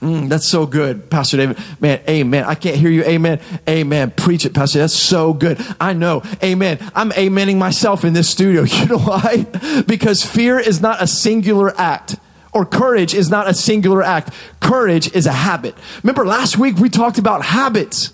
Mm, 0.00 0.28
that's 0.28 0.48
so 0.48 0.64
good, 0.64 1.10
Pastor 1.10 1.38
David. 1.38 1.58
Man, 1.80 2.00
amen. 2.08 2.44
I 2.44 2.54
can't 2.54 2.76
hear 2.76 2.90
you. 2.90 3.02
Amen. 3.02 3.40
Amen. 3.68 4.12
Preach 4.12 4.44
it, 4.46 4.54
Pastor. 4.54 4.78
That's 4.78 4.94
so 4.94 5.32
good. 5.32 5.60
I 5.80 5.92
know. 5.92 6.22
Amen. 6.42 6.78
I'm 6.94 7.10
amening 7.10 7.58
myself 7.58 8.04
in 8.04 8.12
this 8.12 8.28
studio. 8.28 8.62
You 8.78 8.86
know 8.86 8.98
why? 8.98 9.44
Because 9.88 10.24
fear 10.24 10.58
is 10.58 10.80
not 10.80 11.02
a 11.02 11.06
singular 11.08 11.76
act 11.80 12.16
or 12.52 12.64
courage 12.64 13.12
is 13.12 13.28
not 13.28 13.48
a 13.48 13.54
singular 13.54 14.02
act. 14.02 14.32
Courage 14.60 15.12
is 15.14 15.26
a 15.26 15.32
habit. 15.32 15.74
Remember 16.02 16.24
last 16.24 16.58
week 16.58 16.76
we 16.76 16.88
talked 16.88 17.18
about 17.18 17.44
habits. 17.44 18.12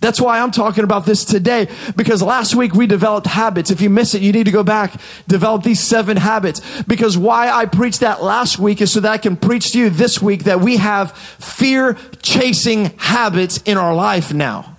That's 0.00 0.18
why 0.18 0.40
I'm 0.40 0.50
talking 0.50 0.82
about 0.82 1.04
this 1.04 1.26
today 1.26 1.68
because 1.94 2.22
last 2.22 2.54
week 2.54 2.74
we 2.74 2.86
developed 2.86 3.26
habits. 3.26 3.70
If 3.70 3.82
you 3.82 3.90
miss 3.90 4.14
it, 4.14 4.22
you 4.22 4.32
need 4.32 4.44
to 4.44 4.50
go 4.50 4.62
back, 4.62 4.94
develop 5.28 5.62
these 5.62 5.80
seven 5.80 6.16
habits. 6.16 6.82
Because 6.84 7.18
why 7.18 7.50
I 7.50 7.66
preached 7.66 8.00
that 8.00 8.22
last 8.22 8.58
week 8.58 8.80
is 8.80 8.90
so 8.90 9.00
that 9.00 9.12
I 9.12 9.18
can 9.18 9.36
preach 9.36 9.72
to 9.72 9.78
you 9.78 9.90
this 9.90 10.22
week 10.22 10.44
that 10.44 10.60
we 10.60 10.78
have 10.78 11.12
fear 11.12 11.98
chasing 12.22 12.92
habits 12.96 13.58
in 13.66 13.76
our 13.76 13.94
life 13.94 14.32
now. 14.32 14.76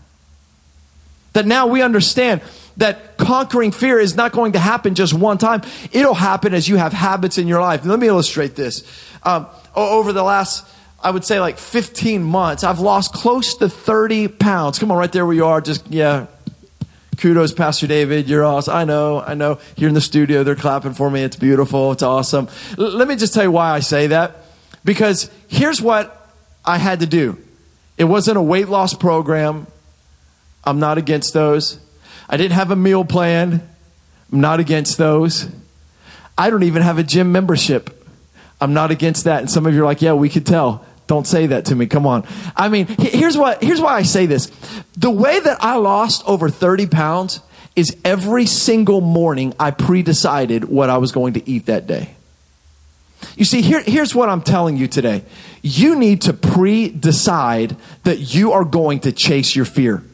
That 1.33 1.45
now 1.45 1.67
we 1.67 1.83
understand 1.83 2.41
that 2.77 3.17
conquering 3.17 3.71
fear 3.71 3.99
is 3.99 4.15
not 4.15 4.31
going 4.31 4.53
to 4.53 4.59
happen 4.59 4.95
just 4.95 5.13
one 5.13 5.37
time. 5.37 5.61
It'll 5.91 6.15
happen 6.15 6.55
as 6.55 6.67
you 6.67 6.77
have 6.77 6.93
habits 6.93 7.37
in 7.37 7.47
your 7.47 7.61
life. 7.61 7.85
Let 7.85 7.99
me 7.99 8.07
illustrate 8.07 8.55
this. 8.55 8.83
Um, 9.23 9.45
over 9.75 10.13
the 10.13 10.23
last 10.23 10.65
I 11.03 11.11
would 11.11 11.25
say 11.25 11.39
like 11.39 11.57
15 11.57 12.23
months, 12.23 12.63
I've 12.63 12.79
lost 12.79 13.13
close 13.13 13.55
to 13.55 13.69
30 13.69 14.27
pounds. 14.27 14.79
Come 14.79 14.91
on, 14.91 14.97
right 14.97 15.11
there 15.11 15.25
where 15.25 15.35
you 15.35 15.45
are. 15.45 15.61
Just, 15.61 15.87
yeah. 15.87 16.27
Kudos, 17.17 17.53
Pastor 17.53 17.87
David. 17.87 18.27
You're 18.29 18.43
awesome. 18.43 18.75
I 18.75 18.85
know, 18.85 19.21
I 19.21 19.33
know. 19.33 19.59
Here 19.75 19.87
in 19.87 19.93
the 19.93 20.01
studio, 20.01 20.43
they're 20.43 20.55
clapping 20.55 20.93
for 20.93 21.09
me. 21.09 21.23
It's 21.23 21.35
beautiful. 21.35 21.91
It's 21.91 22.03
awesome. 22.03 22.47
L- 22.77 22.89
let 22.89 23.07
me 23.07 23.15
just 23.15 23.33
tell 23.33 23.43
you 23.43 23.51
why 23.51 23.71
I 23.71 23.79
say 23.79 24.07
that. 24.07 24.37
Because 24.83 25.29
here's 25.47 25.81
what 25.81 26.33
I 26.65 26.77
had 26.77 26.99
to 27.01 27.05
do 27.05 27.37
it 27.97 28.05
wasn't 28.05 28.37
a 28.37 28.41
weight 28.41 28.69
loss 28.69 28.93
program. 28.93 29.67
I'm 30.63 30.79
not 30.79 30.97
against 30.97 31.33
those. 31.33 31.79
I 32.29 32.37
didn't 32.37 32.53
have 32.53 32.71
a 32.71 32.75
meal 32.75 33.03
plan. 33.03 33.67
I'm 34.31 34.41
not 34.41 34.59
against 34.59 34.97
those. 34.97 35.47
I 36.37 36.49
don't 36.49 36.63
even 36.63 36.81
have 36.81 36.97
a 36.97 37.03
gym 37.03 37.31
membership. 37.31 38.07
I'm 38.59 38.73
not 38.73 38.91
against 38.91 39.25
that. 39.25 39.41
And 39.41 39.49
some 39.49 39.65
of 39.65 39.73
you 39.73 39.81
are 39.81 39.85
like, 39.85 40.01
yeah, 40.01 40.13
we 40.13 40.29
could 40.29 40.45
tell. 40.45 40.85
Don't 41.11 41.27
say 41.27 41.47
that 41.47 41.65
to 41.65 41.75
me. 41.75 41.87
Come 41.87 42.07
on. 42.07 42.25
I 42.55 42.69
mean, 42.69 42.87
here's 42.87 43.37
what 43.37 43.61
here's 43.61 43.81
why 43.81 43.95
I 43.95 44.03
say 44.03 44.27
this. 44.27 44.49
The 44.95 45.09
way 45.09 45.41
that 45.41 45.61
I 45.61 45.75
lost 45.75 46.23
over 46.25 46.47
30 46.47 46.87
pounds 46.87 47.41
is 47.75 47.97
every 48.05 48.45
single 48.45 49.01
morning 49.01 49.53
I 49.59 49.71
pre-decided 49.71 50.63
what 50.63 50.89
I 50.89 50.99
was 50.99 51.11
going 51.11 51.33
to 51.33 51.49
eat 51.49 51.65
that 51.65 51.85
day. 51.85 52.15
You 53.35 53.43
see, 53.43 53.61
here, 53.61 53.83
here's 53.85 54.15
what 54.15 54.29
I'm 54.29 54.41
telling 54.41 54.77
you 54.77 54.87
today. 54.87 55.25
You 55.61 55.97
need 55.97 56.21
to 56.21 56.33
pre 56.33 56.87
decide 56.87 57.75
that 58.05 58.33
you 58.33 58.53
are 58.53 58.63
going 58.63 59.01
to 59.01 59.11
chase 59.11 59.53
your 59.53 59.65
fear. 59.65 60.05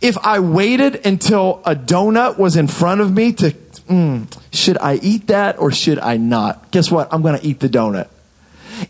If 0.00 0.16
I 0.18 0.38
waited 0.38 1.04
until 1.04 1.60
a 1.66 1.74
donut 1.74 2.38
was 2.38 2.54
in 2.54 2.68
front 2.68 3.00
of 3.00 3.12
me 3.12 3.32
to, 3.32 3.50
mm, 3.50 4.40
should 4.52 4.78
I 4.78 4.94
eat 5.02 5.26
that 5.26 5.58
or 5.58 5.72
should 5.72 5.98
I 5.98 6.18
not? 6.18 6.70
Guess 6.70 6.88
what? 6.88 7.12
I'm 7.12 7.20
going 7.20 7.36
to 7.36 7.44
eat 7.44 7.58
the 7.58 7.68
donut 7.68 8.06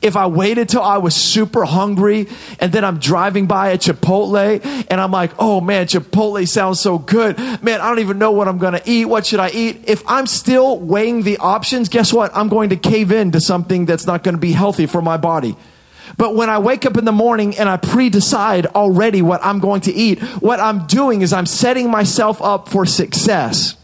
if 0.02 0.16
I 0.16 0.26
waited 0.26 0.68
till 0.68 0.82
I 0.82 0.98
was 0.98 1.14
super 1.14 1.64
hungry 1.64 2.28
and 2.58 2.72
then 2.72 2.84
I'm 2.84 2.98
driving 2.98 3.46
by 3.46 3.70
a 3.70 3.78
Chipotle 3.78 4.60
and 4.90 5.00
I'm 5.00 5.10
like, 5.10 5.32
oh 5.38 5.60
man, 5.60 5.86
Chipotle 5.86 6.46
sounds 6.46 6.80
so 6.80 6.98
good. 6.98 7.38
Man, 7.62 7.80
I 7.80 7.88
don't 7.88 8.00
even 8.00 8.18
know 8.18 8.32
what 8.32 8.48
I'm 8.48 8.58
going 8.58 8.74
to 8.74 8.82
eat. 8.84 9.06
What 9.06 9.26
should 9.26 9.40
I 9.40 9.50
eat? 9.50 9.84
If 9.88 10.02
I'm 10.06 10.26
still 10.26 10.78
weighing 10.78 11.22
the 11.22 11.38
options, 11.38 11.88
guess 11.88 12.12
what? 12.12 12.30
I'm 12.34 12.48
going 12.48 12.70
to 12.70 12.76
cave 12.76 13.12
in 13.12 13.32
to 13.32 13.40
something 13.40 13.86
that's 13.86 14.06
not 14.06 14.22
going 14.22 14.34
to 14.34 14.40
be 14.40 14.52
healthy 14.52 14.86
for 14.86 15.02
my 15.02 15.16
body. 15.16 15.56
But 16.16 16.34
when 16.34 16.50
I 16.50 16.58
wake 16.58 16.86
up 16.86 16.96
in 16.96 17.04
the 17.04 17.12
morning 17.12 17.56
and 17.56 17.68
I 17.68 17.76
pre 17.76 18.10
decide 18.10 18.66
already 18.66 19.22
what 19.22 19.44
I'm 19.44 19.60
going 19.60 19.82
to 19.82 19.92
eat, 19.92 20.20
what 20.40 20.60
I'm 20.60 20.86
doing 20.86 21.22
is 21.22 21.32
I'm 21.32 21.46
setting 21.46 21.90
myself 21.90 22.42
up 22.42 22.68
for 22.68 22.84
success. 22.84 23.76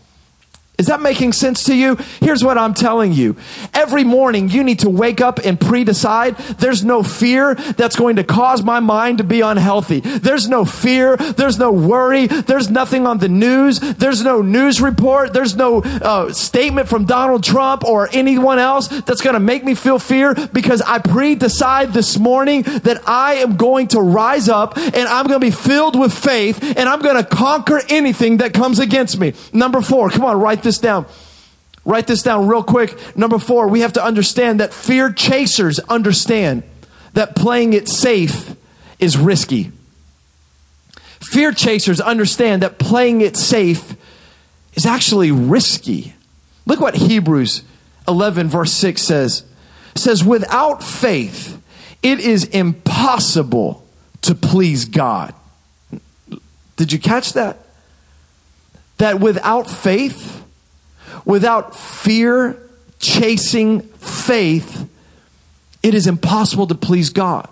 Is 0.79 0.87
that 0.87 1.01
making 1.01 1.33
sense 1.33 1.65
to 1.65 1.75
you? 1.75 1.97
Here's 2.21 2.45
what 2.45 2.59
I'm 2.59 2.75
telling 2.75 3.15
you. 3.15 3.37
Every 3.73 4.05
morning 4.05 4.51
you 4.51 4.63
need 4.63 4.81
to 4.81 4.91
wake 4.91 5.23
up 5.23 5.39
and 5.39 5.59
pre-decide 5.59 6.37
there's 6.59 6.85
no 6.85 7.03
fear 7.03 7.55
that's 7.55 7.97
going 7.97 8.17
to 8.17 8.25
cause 8.25 8.63
my 8.63 8.81
mind 8.81 9.19
to 9.19 9.25
be 9.25 9.41
unhealthy. 9.41 10.01
There's 10.01 10.49
no 10.49 10.67
fear. 10.67 11.17
There's 11.17 11.59
no 11.59 11.73
worry. 11.73 12.27
There's 12.27 12.69
nothing 12.69 13.07
on 13.07 13.19
the 13.19 13.29
news. 13.29 13.81
There's 13.81 14.23
no 14.23 14.43
news 14.43 14.83
report. 14.83 15.33
There's 15.33 15.57
no 15.57 15.81
uh, 15.83 16.33
statement 16.35 16.89
from 16.89 17.07
Donald 17.07 17.43
Trump 17.43 17.83
or 17.83 18.11
anyone 18.13 18.59
else 18.59 18.89
that's 18.89 19.23
going 19.23 19.35
to 19.35 19.41
make 19.41 19.65
me 19.65 19.75
feel 19.75 19.99
fear 19.99 20.35
because 20.53 20.83
I 20.83 20.99
pre-decide 20.99 21.95
this 21.95 22.19
morning 22.19 22.63
that 22.63 23.03
I 23.07 23.37
am 23.37 23.57
going 23.57 23.89
to 23.89 24.01
rise 24.01 24.51
up 24.51 24.77
and 24.77 24.95
I'm 24.95 25.27
going 25.27 25.41
to 25.41 25.47
be 25.47 25.51
filled 25.51 25.99
with 25.99 26.13
faith 26.13 26.63
and 26.63 26.87
I'm 26.87 27.01
going 27.01 27.17
to 27.17 27.25
conquer 27.25 27.81
anything 27.89 28.39
that 28.39 28.53
comes 28.53 28.79
against 28.79 29.19
me. 29.19 29.33
Number 29.55 29.81
four, 29.81 30.11
come 30.11 30.27
on, 30.27 30.39
write 30.39 30.66
this 30.67 30.79
down. 30.79 31.07
Write 31.85 32.09
this 32.09 32.23
down 32.23 32.49
real 32.49 32.65
quick. 32.65 33.17
Number 33.17 33.39
four, 33.39 33.69
we 33.69 33.81
have 33.81 33.93
to 33.93 34.05
understand 34.05 34.59
that 34.59 34.75
fear 34.75 35.13
chasers 35.13 35.79
understand 35.79 36.65
that 37.15 37.37
playing 37.37 37.73
it 37.73 37.89
safe 37.89 38.57
is 38.99 39.17
risky. 39.17 39.71
Fear 41.21 41.53
chasers 41.53 42.01
understand 42.01 42.63
that 42.63 42.79
playing 42.79 43.21
it 43.21 43.37
safe 43.37 43.95
is 44.75 44.85
actually 44.85 45.31
risky. 45.31 46.15
Look 46.67 46.81
what 46.81 46.97
Hebrews 46.97 47.63
11, 48.09 48.49
verse 48.49 48.73
6 48.73 49.01
says. 49.01 49.45
It 49.95 50.01
says, 50.01 50.25
Without 50.25 50.83
faith, 50.83 51.63
it 52.03 52.19
is 52.19 52.45
impossible 52.45 53.87
to 54.23 54.35
please 54.35 54.85
God. 54.87 55.35
Did 56.77 56.93
you 56.93 56.99
catch 56.99 57.33
that? 57.35 57.59
That 58.99 59.21
without 59.21 59.71
faith, 59.71 60.45
Without 61.27 61.77
fear 61.77 62.57
chasing 62.99 63.81
faith, 63.81 64.89
it 65.83 65.93
is 65.93 66.07
impossible 66.07 66.67
to 66.69 66.75
please 66.75 67.11
God. 67.11 67.49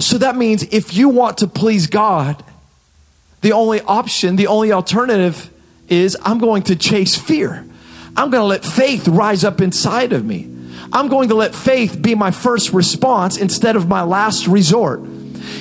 So 0.00 0.18
that 0.18 0.36
means 0.36 0.64
if 0.72 0.94
you 0.94 1.08
want 1.08 1.38
to 1.38 1.46
please 1.46 1.86
God, 1.86 2.42
the 3.42 3.52
only 3.52 3.80
option, 3.82 4.36
the 4.36 4.48
only 4.48 4.72
alternative 4.72 5.50
is 5.88 6.16
I'm 6.22 6.38
going 6.38 6.64
to 6.64 6.76
chase 6.76 7.16
fear. 7.16 7.64
I'm 8.16 8.30
going 8.30 8.40
to 8.40 8.46
let 8.46 8.64
faith 8.64 9.06
rise 9.06 9.44
up 9.44 9.60
inside 9.60 10.12
of 10.12 10.24
me. 10.24 10.52
I'm 10.92 11.08
going 11.08 11.28
to 11.28 11.34
let 11.34 11.54
faith 11.54 12.00
be 12.00 12.14
my 12.14 12.30
first 12.30 12.72
response 12.72 13.36
instead 13.36 13.76
of 13.76 13.86
my 13.86 14.02
last 14.02 14.46
resort. 14.46 15.00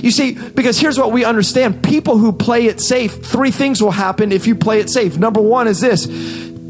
You 0.02 0.12
see, 0.12 0.34
because 0.34 0.80
here's 0.80 0.98
what 0.98 1.12
we 1.12 1.26
understand 1.26 1.84
people 1.84 2.18
who 2.18 2.32
play 2.32 2.66
it 2.66 2.80
safe, 2.80 3.26
three 3.26 3.52
things 3.52 3.82
will 3.82 3.92
happen 3.92 4.32
if 4.32 4.48
you 4.48 4.56
play 4.56 4.80
it 4.80 4.90
safe. 4.90 5.18
Number 5.18 5.42
one 5.42 5.68
is 5.68 5.82
this 5.82 6.08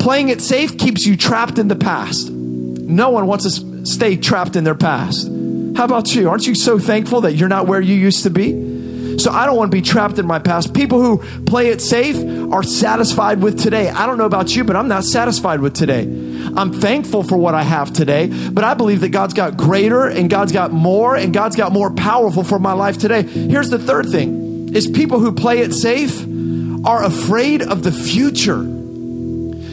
playing 0.07 0.29
it 0.29 0.41
safe 0.41 0.77
keeps 0.77 1.05
you 1.05 1.17
trapped 1.17 1.59
in 1.59 1.67
the 1.67 1.75
past. 1.75 2.31
No 2.31 3.09
one 3.09 3.27
wants 3.27 3.43
to 3.43 3.85
stay 3.85 4.15
trapped 4.15 4.55
in 4.55 4.63
their 4.63 4.73
past. 4.73 5.27
How 5.75 5.83
about 5.83 6.15
you? 6.15 6.29
Aren't 6.29 6.47
you 6.47 6.55
so 6.55 6.79
thankful 6.79 7.19
that 7.21 7.33
you're 7.33 7.49
not 7.49 7.67
where 7.67 7.81
you 7.81 7.93
used 7.93 8.23
to 8.23 8.29
be? 8.29 9.17
So 9.19 9.31
I 9.31 9.45
don't 9.45 9.57
want 9.57 9.69
to 9.69 9.75
be 9.75 9.81
trapped 9.81 10.17
in 10.17 10.25
my 10.25 10.39
past. 10.39 10.73
People 10.73 11.01
who 11.01 11.17
play 11.43 11.67
it 11.67 11.81
safe 11.81 12.15
are 12.53 12.63
satisfied 12.63 13.41
with 13.41 13.61
today. 13.61 13.89
I 13.89 14.05
don't 14.05 14.17
know 14.17 14.25
about 14.25 14.55
you, 14.55 14.63
but 14.63 14.77
I'm 14.77 14.87
not 14.87 15.03
satisfied 15.03 15.59
with 15.59 15.73
today. 15.73 16.03
I'm 16.03 16.71
thankful 16.71 17.23
for 17.23 17.35
what 17.35 17.53
I 17.53 17.63
have 17.63 17.91
today, 17.91 18.27
but 18.49 18.63
I 18.63 18.75
believe 18.75 19.01
that 19.01 19.09
God's 19.09 19.33
got 19.33 19.57
greater 19.57 20.07
and 20.07 20.29
God's 20.29 20.53
got 20.53 20.71
more 20.71 21.17
and 21.17 21.33
God's 21.33 21.57
got 21.57 21.73
more 21.73 21.91
powerful 21.91 22.45
for 22.45 22.59
my 22.59 22.71
life 22.71 22.97
today. 22.97 23.23
Here's 23.23 23.69
the 23.69 23.77
third 23.77 24.07
thing 24.07 24.73
is 24.73 24.87
people 24.87 25.19
who 25.19 25.33
play 25.33 25.59
it 25.59 25.73
safe 25.73 26.25
are 26.85 27.03
afraid 27.03 27.61
of 27.61 27.83
the 27.83 27.91
future. 27.91 28.76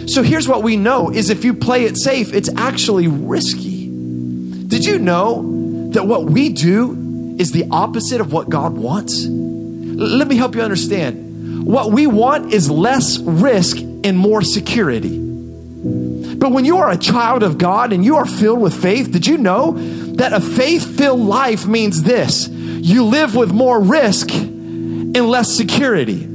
So 0.07 0.23
here's 0.23 0.47
what 0.47 0.63
we 0.63 0.77
know 0.77 1.11
is 1.11 1.31
if 1.31 1.45
you 1.45 1.55
play 1.55 1.85
it 1.85 1.97
safe, 1.97 2.33
it's 2.33 2.49
actually 2.57 3.09
risky. 3.09 3.87
Did 3.87 4.85
you 4.85 4.99
know 4.99 5.91
that 5.93 6.07
what 6.07 6.25
we 6.25 6.51
do 6.51 7.37
is 7.39 7.53
the 7.53 7.67
opposite 7.71 8.21
of 8.21 8.33
what 8.33 8.49
God 8.49 8.73
wants? 8.73 9.25
L- 9.25 9.31
let 9.31 10.29
me 10.29 10.37
help 10.37 10.55
you 10.55 10.63
understand. 10.63 11.65
What 11.65 11.93
we 11.93 12.07
want 12.07 12.53
is 12.53 12.71
less 12.71 13.19
risk 13.19 13.79
and 13.79 14.19
more 14.19 14.43
security. 14.43 15.19
But 15.19 16.51
when 16.53 16.65
you 16.65 16.79
are 16.79 16.91
a 16.91 16.99
child 16.99 17.43
of 17.43 17.57
God 17.59 17.93
and 17.93 18.05
you 18.05 18.17
are 18.17 18.27
filled 18.27 18.61
with 18.61 18.75
faith, 18.75 19.13
did 19.13 19.27
you 19.27 19.39
know 19.39 19.73
that 20.17 20.33
a 20.33 20.41
faith 20.41 20.99
filled 20.99 21.21
life 21.21 21.67
means 21.67 22.03
this? 22.03 22.49
You 22.49 23.05
live 23.05 23.35
with 23.35 23.53
more 23.53 23.81
risk 23.81 24.31
and 24.31 25.29
less 25.29 25.57
security. 25.57 26.29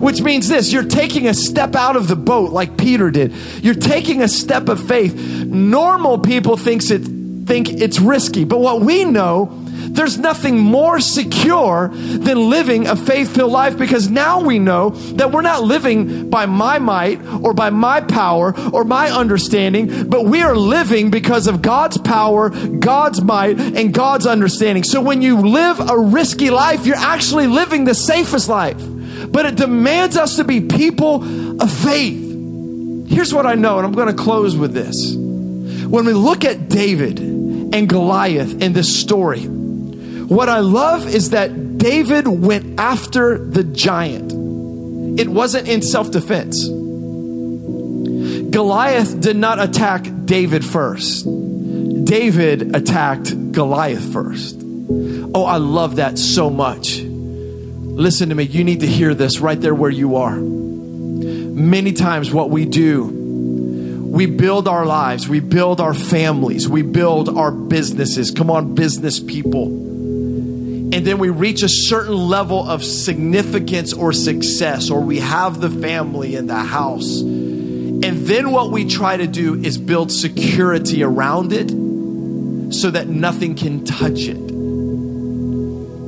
Which 0.00 0.20
means 0.22 0.48
this 0.48 0.72
you're 0.72 0.82
taking 0.82 1.28
a 1.28 1.34
step 1.34 1.76
out 1.76 1.94
of 1.94 2.08
the 2.08 2.16
boat 2.16 2.50
like 2.52 2.76
Peter 2.76 3.10
did. 3.10 3.32
You're 3.62 3.74
taking 3.74 4.22
a 4.22 4.28
step 4.28 4.68
of 4.68 4.86
faith. 4.86 5.14
Normal 5.14 6.18
people 6.18 6.56
thinks 6.56 6.90
it, 6.90 7.02
think 7.46 7.68
it's 7.68 8.00
risky, 8.00 8.44
but 8.44 8.60
what 8.60 8.80
we 8.80 9.04
know 9.04 9.60
there's 9.90 10.18
nothing 10.18 10.56
more 10.56 11.00
secure 11.00 11.88
than 11.88 12.48
living 12.48 12.86
a 12.86 12.94
faith 12.94 13.34
filled 13.34 13.50
life 13.50 13.76
because 13.76 14.08
now 14.08 14.40
we 14.40 14.58
know 14.58 14.90
that 14.90 15.32
we're 15.32 15.42
not 15.42 15.64
living 15.64 16.30
by 16.30 16.46
my 16.46 16.78
might 16.78 17.20
or 17.42 17.54
by 17.54 17.70
my 17.70 18.00
power 18.00 18.54
or 18.70 18.84
my 18.84 19.10
understanding, 19.10 20.08
but 20.08 20.26
we 20.26 20.42
are 20.42 20.54
living 20.54 21.10
because 21.10 21.48
of 21.48 21.60
God's 21.60 21.98
power, 21.98 22.50
God's 22.50 23.20
might, 23.20 23.58
and 23.58 23.92
God's 23.92 24.26
understanding. 24.26 24.84
So 24.84 25.00
when 25.00 25.22
you 25.22 25.40
live 25.40 25.80
a 25.80 25.98
risky 25.98 26.50
life, 26.50 26.86
you're 26.86 26.96
actually 26.96 27.46
living 27.48 27.84
the 27.84 27.94
safest 27.94 28.48
life 28.48 28.80
but 29.28 29.46
it 29.46 29.56
demands 29.56 30.16
us 30.16 30.36
to 30.36 30.44
be 30.44 30.60
people 30.60 31.62
of 31.62 31.72
faith. 31.72 32.28
Here's 33.08 33.34
what 33.34 33.46
I 33.46 33.54
know, 33.54 33.78
and 33.78 33.86
I'm 33.86 33.92
going 33.92 34.14
to 34.14 34.22
close 34.22 34.56
with 34.56 34.72
this. 34.72 35.14
When 35.14 36.04
we 36.06 36.12
look 36.12 36.44
at 36.44 36.68
David 36.68 37.18
and 37.18 37.88
Goliath 37.88 38.62
in 38.62 38.72
this 38.72 39.00
story, 39.00 39.42
what 39.44 40.48
I 40.48 40.60
love 40.60 41.12
is 41.12 41.30
that 41.30 41.78
David 41.78 42.28
went 42.28 42.78
after 42.78 43.38
the 43.38 43.64
giant. 43.64 44.32
It 45.18 45.28
wasn't 45.28 45.68
in 45.68 45.82
self 45.82 46.10
defense. 46.12 46.68
Goliath 48.50 49.20
did 49.20 49.36
not 49.36 49.60
attack 49.60 50.06
David 50.24 50.64
first. 50.64 51.24
David 52.04 52.76
attacked 52.76 53.52
Goliath 53.52 54.12
first. 54.12 54.56
Oh, 55.34 55.44
I 55.44 55.56
love 55.56 55.96
that 55.96 56.18
so 56.18 56.50
much. 56.50 57.00
Listen 58.00 58.30
to 58.30 58.34
me, 58.34 58.44
you 58.44 58.64
need 58.64 58.80
to 58.80 58.86
hear 58.86 59.12
this 59.12 59.40
right 59.40 59.60
there 59.60 59.74
where 59.74 59.90
you 59.90 60.16
are. 60.16 60.34
Many 60.34 61.92
times, 61.92 62.32
what 62.32 62.48
we 62.48 62.64
do, 62.64 63.04
we 63.04 64.24
build 64.24 64.68
our 64.68 64.86
lives, 64.86 65.28
we 65.28 65.40
build 65.40 65.82
our 65.82 65.92
families, 65.92 66.66
we 66.66 66.80
build 66.80 67.28
our 67.28 67.52
businesses. 67.52 68.30
Come 68.30 68.50
on, 68.50 68.74
business 68.74 69.20
people. 69.20 69.66
And 69.66 71.06
then 71.06 71.18
we 71.18 71.28
reach 71.28 71.62
a 71.62 71.68
certain 71.68 72.16
level 72.16 72.66
of 72.66 72.82
significance 72.82 73.92
or 73.92 74.14
success, 74.14 74.88
or 74.88 75.02
we 75.02 75.18
have 75.18 75.60
the 75.60 75.68
family 75.68 76.36
in 76.36 76.46
the 76.46 76.54
house. 76.54 77.20
And 77.20 78.02
then 78.02 78.50
what 78.50 78.70
we 78.70 78.88
try 78.88 79.18
to 79.18 79.26
do 79.26 79.56
is 79.62 79.76
build 79.76 80.10
security 80.10 81.02
around 81.02 81.52
it 81.52 81.68
so 82.72 82.90
that 82.92 83.08
nothing 83.08 83.56
can 83.56 83.84
touch 83.84 84.20
it. 84.20 84.38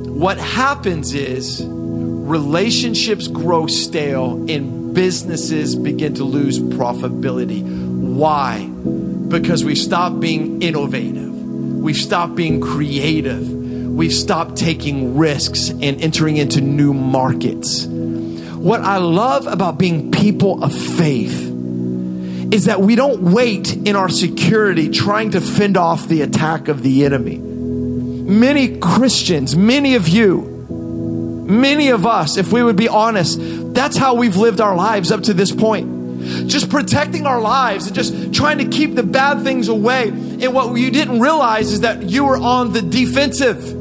What 0.09 0.39
happens 0.39 1.13
is, 1.13 1.61
relationships 2.23 3.27
grow 3.27 3.67
stale 3.67 4.49
and 4.49 4.93
businesses 4.93 5.75
begin 5.75 6.13
to 6.15 6.23
lose 6.23 6.57
profitability. 6.57 7.61
Why? 7.61 8.65
Because 8.65 9.65
we've 9.65 9.77
stopped 9.77 10.21
being 10.21 10.61
innovative, 10.61 11.33
we've 11.33 11.97
stopped 11.97 12.35
being 12.35 12.61
creative, 12.61 13.51
we've 13.51 14.13
stopped 14.13 14.55
taking 14.55 15.17
risks 15.17 15.69
and 15.69 16.01
entering 16.01 16.37
into 16.37 16.61
new 16.61 16.93
markets. 16.93 17.85
What 17.85 18.79
I 18.81 18.97
love 18.97 19.45
about 19.45 19.77
being 19.77 20.11
people 20.11 20.63
of 20.63 20.73
faith 20.73 21.49
is 22.53 22.65
that 22.65 22.79
we 22.79 22.95
don't 22.95 23.21
wait 23.33 23.75
in 23.75 23.97
our 23.97 24.07
security 24.07 24.89
trying 24.89 25.31
to 25.31 25.41
fend 25.41 25.75
off 25.75 26.07
the 26.07 26.21
attack 26.21 26.69
of 26.69 26.83
the 26.83 27.03
enemy. 27.03 27.37
Many 27.37 28.77
Christians, 28.77 29.57
many 29.57 29.95
of 29.95 30.07
you, 30.07 30.52
many 31.43 31.89
of 31.89 32.05
us, 32.05 32.37
if 32.37 32.51
we 32.51 32.63
would 32.63 32.75
be 32.75 32.87
honest, 32.87 33.37
that's 33.73 33.97
how 33.97 34.15
we've 34.15 34.37
lived 34.37 34.61
our 34.61 34.75
lives 34.75 35.11
up 35.11 35.23
to 35.23 35.33
this 35.33 35.51
point. 35.51 36.47
Just 36.47 36.69
protecting 36.69 37.25
our 37.25 37.41
lives 37.41 37.87
and 37.87 37.95
just 37.95 38.33
trying 38.33 38.59
to 38.59 38.65
keep 38.65 38.95
the 38.95 39.03
bad 39.03 39.43
things 39.43 39.67
away. 39.67 40.07
And 40.07 40.53
what 40.53 40.77
you 40.77 40.89
didn't 40.89 41.19
realize 41.19 41.73
is 41.73 41.81
that 41.81 42.03
you 42.03 42.23
were 42.25 42.37
on 42.37 42.71
the 42.71 42.81
defensive. 42.81 43.79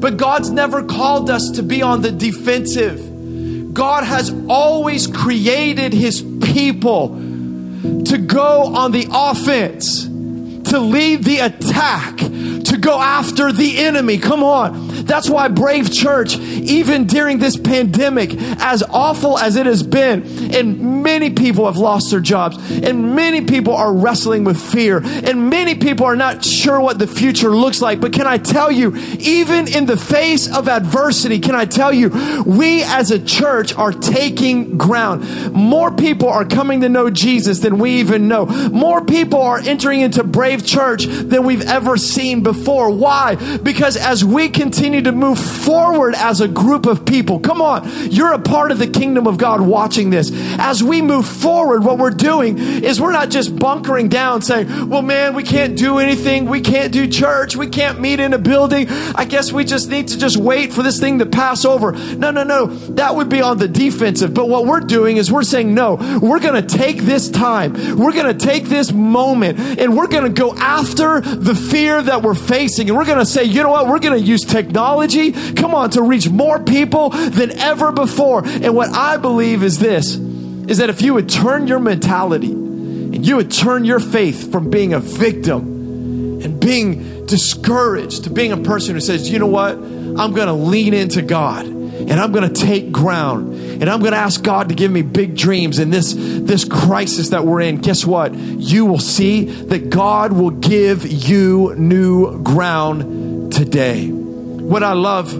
But 0.00 0.16
God's 0.16 0.50
never 0.50 0.84
called 0.84 1.30
us 1.30 1.50
to 1.52 1.62
be 1.62 1.82
on 1.82 2.02
the 2.02 2.12
defensive. 2.12 3.74
God 3.74 4.04
has 4.04 4.32
always 4.48 5.06
created 5.06 5.92
his 5.92 6.22
people 6.22 7.08
to 7.08 8.18
go 8.18 8.74
on 8.74 8.92
the 8.92 9.08
offense, 9.12 10.04
to 10.04 10.78
lead 10.78 11.24
the 11.24 11.40
attack, 11.40 12.16
to 12.18 12.78
go 12.80 13.00
after 13.00 13.50
the 13.50 13.78
enemy. 13.78 14.18
Come 14.18 14.44
on. 14.44 14.93
That's 15.04 15.28
why 15.28 15.48
Brave 15.48 15.92
Church, 15.92 16.36
even 16.36 17.06
during 17.06 17.38
this 17.38 17.56
pandemic, 17.56 18.34
as 18.60 18.82
awful 18.82 19.38
as 19.38 19.56
it 19.56 19.66
has 19.66 19.82
been, 19.82 20.54
and 20.54 21.02
many 21.02 21.30
people 21.30 21.66
have 21.66 21.76
lost 21.76 22.10
their 22.10 22.20
jobs, 22.20 22.56
and 22.70 23.14
many 23.14 23.42
people 23.42 23.74
are 23.74 23.92
wrestling 23.92 24.44
with 24.44 24.60
fear, 24.60 24.98
and 25.04 25.50
many 25.50 25.74
people 25.74 26.06
are 26.06 26.16
not 26.16 26.44
sure 26.44 26.80
what 26.80 26.98
the 26.98 27.06
future 27.06 27.50
looks 27.50 27.80
like. 27.80 28.00
But 28.00 28.12
can 28.12 28.26
I 28.26 28.38
tell 28.38 28.70
you, 28.70 28.96
even 29.18 29.68
in 29.68 29.86
the 29.86 29.96
face 29.96 30.50
of 30.50 30.68
adversity, 30.68 31.38
can 31.38 31.54
I 31.54 31.64
tell 31.64 31.92
you, 31.92 32.44
we 32.46 32.82
as 32.82 33.10
a 33.10 33.18
church 33.18 33.74
are 33.74 33.92
taking 33.92 34.78
ground. 34.78 35.52
More 35.52 35.90
people 35.90 36.28
are 36.28 36.44
coming 36.44 36.80
to 36.80 36.88
know 36.88 37.10
Jesus 37.10 37.60
than 37.60 37.78
we 37.78 38.00
even 38.00 38.28
know. 38.28 38.46
More 38.46 39.04
people 39.04 39.40
are 39.42 39.58
entering 39.58 40.00
into 40.00 40.24
Brave 40.24 40.64
Church 40.64 41.04
than 41.04 41.44
we've 41.44 41.66
ever 41.66 41.96
seen 41.96 42.42
before. 42.42 42.90
Why? 42.90 43.36
Because 43.58 43.96
as 43.96 44.24
we 44.24 44.48
continue 44.48 44.93
continue 44.94 45.10
to 45.10 45.26
move 45.26 45.38
forward 45.38 46.14
as 46.14 46.40
a 46.40 46.46
group 46.46 46.86
of 46.86 47.04
people. 47.04 47.40
Come 47.40 47.60
on, 47.60 47.88
you're 48.10 48.32
a 48.32 48.38
part 48.38 48.70
of 48.70 48.78
the 48.78 48.86
kingdom 48.86 49.26
of 49.26 49.38
God 49.38 49.60
watching 49.60 50.10
this. 50.10 50.30
As 50.58 50.82
we 50.82 51.02
move 51.02 51.26
forward, 51.26 51.84
what 51.84 51.98
we're 51.98 52.10
doing 52.10 52.58
is 52.58 53.00
we're 53.00 53.12
not 53.12 53.30
just 53.30 53.56
bunkering 53.56 54.08
down 54.08 54.42
saying, 54.42 54.88
well, 54.88 55.02
man, 55.02 55.34
we 55.34 55.42
can't 55.42 55.76
do 55.76 55.98
anything. 55.98 56.46
We 56.46 56.60
can't 56.60 56.92
do 56.92 57.08
church. 57.08 57.56
We 57.56 57.66
can't 57.66 58.00
meet 58.00 58.20
in 58.20 58.32
a 58.34 58.38
building. 58.38 58.88
I 58.88 59.24
guess 59.24 59.52
we 59.52 59.64
just 59.64 59.90
need 59.90 60.08
to 60.08 60.18
just 60.18 60.36
wait 60.36 60.72
for 60.72 60.82
this 60.82 61.00
thing 61.00 61.18
to 61.18 61.26
pass 61.26 61.64
over. 61.64 61.92
No, 61.92 62.30
no, 62.30 62.44
no. 62.44 62.66
That 62.66 63.16
would 63.16 63.28
be 63.28 63.42
on 63.42 63.58
the 63.58 63.68
defensive. 63.68 64.32
But 64.32 64.48
what 64.48 64.66
we're 64.66 64.80
doing 64.80 65.16
is 65.16 65.32
we're 65.32 65.42
saying, 65.42 65.74
no, 65.74 65.96
we're 66.22 66.40
going 66.40 66.62
to 66.62 66.76
take 66.78 66.98
this 66.98 67.28
time. 67.30 67.72
We're 67.96 68.12
going 68.12 68.36
to 68.36 68.46
take 68.46 68.64
this 68.64 68.92
moment 68.92 69.58
and 69.58 69.96
we're 69.96 70.08
going 70.08 70.24
to 70.24 70.40
go 70.40 70.54
after 70.54 71.20
the 71.20 71.54
fear 71.54 72.00
that 72.02 72.22
we're 72.22 72.34
facing. 72.34 72.88
And 72.88 72.96
we're 72.96 73.06
going 73.06 73.18
to 73.18 73.26
say, 73.26 73.44
you 73.44 73.62
know 73.62 73.70
what? 73.70 73.88
We're 73.88 73.98
going 73.98 74.18
to 74.18 74.24
use 74.24 74.42
technology 74.42 74.83
technology, 74.84 75.32
come 75.54 75.74
on, 75.74 75.90
to 75.90 76.02
reach 76.02 76.28
more 76.28 76.58
people 76.58 77.10
than 77.10 77.52
ever 77.58 77.92
before. 77.92 78.44
And 78.44 78.74
what 78.74 78.90
I 78.90 79.16
believe 79.16 79.62
is 79.62 79.78
this 79.78 80.14
is 80.14 80.78
that 80.78 80.90
if 80.90 81.02
you 81.02 81.14
would 81.14 81.28
turn 81.28 81.66
your 81.66 81.78
mentality 81.78 82.52
and 82.52 83.26
you 83.26 83.36
would 83.36 83.50
turn 83.50 83.84
your 83.84 84.00
faith 84.00 84.50
from 84.50 84.70
being 84.70 84.92
a 84.92 85.00
victim 85.00 86.42
and 86.42 86.60
being 86.60 87.26
discouraged 87.26 88.24
to 88.24 88.30
being 88.30 88.52
a 88.52 88.56
person 88.56 88.94
who 88.94 89.00
says, 89.00 89.30
you 89.30 89.38
know 89.38 89.46
what, 89.46 89.74
I'm 89.74 90.32
going 90.32 90.46
to 90.46 90.52
lean 90.52 90.94
into 90.94 91.22
God 91.22 91.66
and 91.66 92.12
I'm 92.12 92.32
going 92.32 92.52
to 92.52 92.54
take 92.54 92.92
ground 92.92 93.54
and 93.54 93.88
I'm 93.88 94.00
going 94.00 94.12
to 94.12 94.18
ask 94.18 94.42
God 94.42 94.68
to 94.68 94.74
give 94.74 94.90
me 94.90 95.02
big 95.02 95.36
dreams 95.36 95.78
in 95.78 95.90
this 95.90 96.14
this 96.14 96.64
crisis 96.64 97.30
that 97.30 97.44
we're 97.44 97.60
in. 97.60 97.78
Guess 97.78 98.04
what? 98.04 98.34
You 98.34 98.86
will 98.86 98.98
see 98.98 99.44
that 99.44 99.90
God 99.90 100.32
will 100.32 100.50
give 100.50 101.06
you 101.06 101.74
new 101.76 102.42
ground 102.42 103.52
today. 103.52 104.23
What 104.64 104.82
I 104.82 104.94
love 104.94 105.34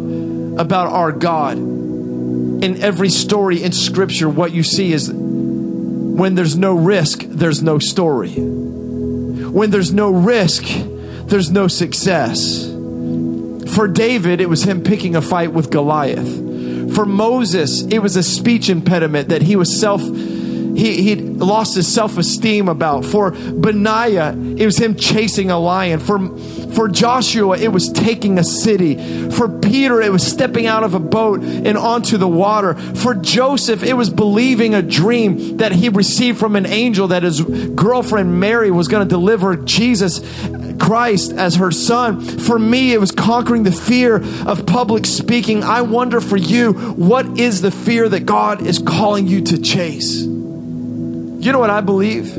about 0.58 0.88
our 0.88 1.12
God 1.12 1.56
in 1.56 2.82
every 2.82 3.08
story 3.08 3.62
in 3.62 3.72
Scripture, 3.72 4.28
what 4.28 4.52
you 4.52 4.62
see 4.62 4.92
is 4.92 5.10
when 5.12 6.34
there's 6.34 6.56
no 6.56 6.74
risk, 6.74 7.24
there's 7.26 7.62
no 7.62 7.78
story. 7.78 8.32
When 8.34 9.70
there's 9.70 9.92
no 9.92 10.10
risk, 10.10 10.64
there's 11.26 11.50
no 11.50 11.68
success. 11.68 12.66
For 13.74 13.88
David, 13.88 14.40
it 14.40 14.48
was 14.48 14.62
him 14.62 14.82
picking 14.82 15.16
a 15.16 15.22
fight 15.22 15.52
with 15.52 15.70
Goliath. 15.70 16.94
For 16.94 17.06
Moses, 17.06 17.82
it 17.82 18.00
was 18.00 18.16
a 18.16 18.22
speech 18.22 18.68
impediment 18.68 19.30
that 19.30 19.42
he 19.42 19.56
was 19.56 19.80
self 19.80 20.02
he 20.74 21.02
he 21.02 21.16
lost 21.16 21.74
his 21.74 21.92
self-esteem 21.92 22.68
about. 22.68 23.04
For 23.04 23.30
Benaiah, 23.30 24.34
it 24.56 24.66
was 24.66 24.78
him 24.78 24.94
chasing 24.94 25.50
a 25.50 25.58
lion. 25.58 26.00
For 26.00 26.18
for 26.74 26.88
Joshua, 26.88 27.56
it 27.56 27.68
was 27.68 27.90
taking 27.90 28.38
a 28.38 28.44
city. 28.44 29.30
For 29.30 29.48
Peter, 29.48 30.00
it 30.00 30.10
was 30.10 30.26
stepping 30.26 30.66
out 30.66 30.82
of 30.82 30.94
a 30.94 30.98
boat 30.98 31.42
and 31.42 31.78
onto 31.78 32.16
the 32.16 32.28
water. 32.28 32.74
For 32.74 33.14
Joseph, 33.14 33.82
it 33.82 33.94
was 33.94 34.10
believing 34.10 34.74
a 34.74 34.82
dream 34.82 35.58
that 35.58 35.72
he 35.72 35.88
received 35.88 36.38
from 36.38 36.56
an 36.56 36.66
angel 36.66 37.08
that 37.08 37.22
his 37.22 37.40
girlfriend 37.42 38.40
Mary 38.40 38.70
was 38.70 38.88
going 38.88 39.06
to 39.06 39.08
deliver 39.08 39.56
Jesus 39.56 40.20
Christ 40.78 41.32
as 41.32 41.56
her 41.56 41.70
son. 41.70 42.20
For 42.20 42.58
me, 42.58 42.92
it 42.92 43.00
was 43.00 43.12
conquering 43.12 43.62
the 43.62 43.72
fear 43.72 44.22
of 44.46 44.66
public 44.66 45.06
speaking. 45.06 45.62
I 45.62 45.82
wonder 45.82 46.20
for 46.20 46.36
you, 46.36 46.72
what 46.72 47.38
is 47.38 47.62
the 47.62 47.70
fear 47.70 48.08
that 48.08 48.26
God 48.26 48.66
is 48.66 48.78
calling 48.80 49.26
you 49.26 49.42
to 49.42 49.60
chase? 49.60 50.24
You 51.44 51.52
know 51.52 51.58
what 51.58 51.70
I 51.70 51.80
believe? 51.80 52.36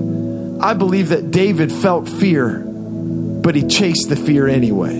I 0.62 0.74
believe 0.74 1.10
that 1.10 1.32
David 1.32 1.72
felt 1.72 2.10
fear 2.10 2.66
but 3.46 3.54
he 3.54 3.62
chased 3.68 4.10
the 4.10 4.16
fear 4.16 4.48
anyway. 4.48 4.96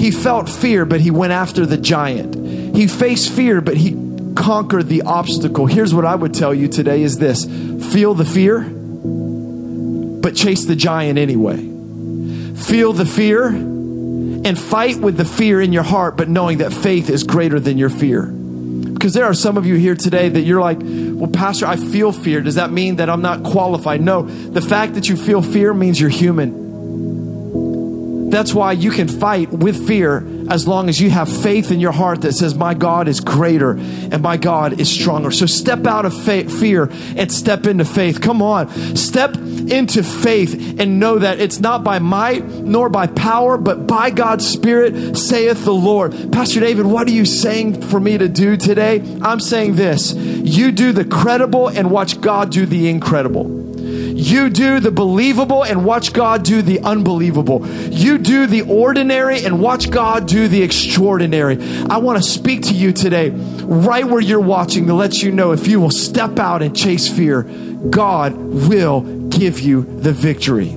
He 0.00 0.12
felt 0.12 0.48
fear, 0.48 0.84
but 0.84 1.00
he 1.00 1.10
went 1.10 1.32
after 1.32 1.66
the 1.66 1.76
giant. 1.76 2.76
He 2.76 2.86
faced 2.86 3.32
fear, 3.32 3.60
but 3.60 3.76
he 3.76 3.90
conquered 4.36 4.86
the 4.86 5.02
obstacle. 5.02 5.66
Here's 5.66 5.92
what 5.92 6.04
I 6.04 6.14
would 6.14 6.32
tell 6.32 6.54
you 6.54 6.68
today 6.68 7.02
is 7.02 7.18
this 7.18 7.44
feel 7.44 8.14
the 8.14 8.24
fear, 8.24 8.60
but 8.60 10.36
chase 10.36 10.64
the 10.66 10.76
giant 10.76 11.18
anyway. 11.18 11.56
Feel 12.54 12.92
the 12.92 13.04
fear 13.04 13.48
and 13.48 14.56
fight 14.56 14.98
with 14.98 15.16
the 15.16 15.24
fear 15.24 15.60
in 15.60 15.72
your 15.72 15.82
heart, 15.82 16.16
but 16.16 16.28
knowing 16.28 16.58
that 16.58 16.72
faith 16.72 17.10
is 17.10 17.24
greater 17.24 17.58
than 17.58 17.78
your 17.78 17.90
fear. 17.90 18.32
Because 19.06 19.14
there 19.14 19.26
are 19.26 19.34
some 19.34 19.56
of 19.56 19.64
you 19.66 19.76
here 19.76 19.94
today 19.94 20.28
that 20.28 20.40
you're 20.40 20.60
like, 20.60 20.78
well, 20.80 21.30
Pastor, 21.30 21.64
I 21.64 21.76
feel 21.76 22.10
fear. 22.10 22.40
Does 22.40 22.56
that 22.56 22.72
mean 22.72 22.96
that 22.96 23.08
I'm 23.08 23.22
not 23.22 23.44
qualified? 23.44 24.00
No. 24.00 24.22
The 24.22 24.60
fact 24.60 24.94
that 24.94 25.08
you 25.08 25.16
feel 25.16 25.42
fear 25.42 25.72
means 25.72 26.00
you're 26.00 26.10
human. 26.10 26.50
That's 28.30 28.52
why 28.52 28.72
you 28.72 28.90
can 28.90 29.06
fight 29.06 29.52
with 29.52 29.86
fear 29.86 30.22
as 30.50 30.66
long 30.66 30.88
as 30.88 31.00
you 31.00 31.10
have 31.10 31.28
faith 31.28 31.70
in 31.70 31.80
your 31.80 31.92
heart 31.92 32.22
that 32.22 32.32
says, 32.32 32.54
My 32.54 32.74
God 32.74 33.08
is 33.08 33.20
greater 33.20 33.72
and 33.72 34.22
my 34.22 34.36
God 34.36 34.80
is 34.80 34.90
stronger. 34.90 35.30
So 35.30 35.46
step 35.46 35.86
out 35.86 36.04
of 36.04 36.14
fear 36.14 36.90
and 37.16 37.30
step 37.30 37.66
into 37.66 37.84
faith. 37.84 38.20
Come 38.20 38.42
on. 38.42 38.68
Step 38.96 39.36
into 39.36 40.02
faith 40.02 40.80
and 40.80 41.00
know 41.00 41.18
that 41.18 41.40
it's 41.40 41.60
not 41.60 41.84
by 41.84 41.98
might 41.98 42.44
nor 42.44 42.88
by 42.88 43.06
power, 43.06 43.56
but 43.56 43.86
by 43.86 44.10
God's 44.10 44.46
Spirit, 44.46 45.16
saith 45.16 45.64
the 45.64 45.74
Lord. 45.74 46.32
Pastor 46.32 46.60
David, 46.60 46.86
what 46.86 47.06
are 47.06 47.12
you 47.12 47.24
saying 47.24 47.82
for 47.82 48.00
me 48.00 48.18
to 48.18 48.28
do 48.28 48.56
today? 48.56 49.02
I'm 49.22 49.40
saying 49.40 49.76
this 49.76 50.12
you 50.14 50.72
do 50.72 50.92
the 50.92 51.04
credible 51.04 51.68
and 51.68 51.90
watch 51.90 52.20
God 52.20 52.50
do 52.50 52.66
the 52.66 52.88
incredible. 52.88 53.75
You 54.16 54.48
do 54.48 54.80
the 54.80 54.90
believable 54.90 55.62
and 55.62 55.84
watch 55.84 56.14
God 56.14 56.42
do 56.42 56.62
the 56.62 56.80
unbelievable. 56.80 57.66
You 57.90 58.16
do 58.16 58.46
the 58.46 58.62
ordinary 58.62 59.44
and 59.44 59.60
watch 59.60 59.90
God 59.90 60.26
do 60.26 60.48
the 60.48 60.62
extraordinary. 60.62 61.58
I 61.90 61.98
want 61.98 62.16
to 62.16 62.26
speak 62.26 62.62
to 62.62 62.74
you 62.74 62.94
today, 62.94 63.28
right 63.28 64.06
where 64.06 64.22
you're 64.22 64.40
watching, 64.40 64.86
to 64.86 64.94
let 64.94 65.22
you 65.22 65.32
know 65.32 65.52
if 65.52 65.66
you 65.66 65.80
will 65.80 65.90
step 65.90 66.38
out 66.38 66.62
and 66.62 66.74
chase 66.74 67.14
fear, 67.14 67.42
God 67.42 68.34
will 68.34 69.02
give 69.28 69.60
you 69.60 69.82
the 69.82 70.14
victory. 70.14 70.70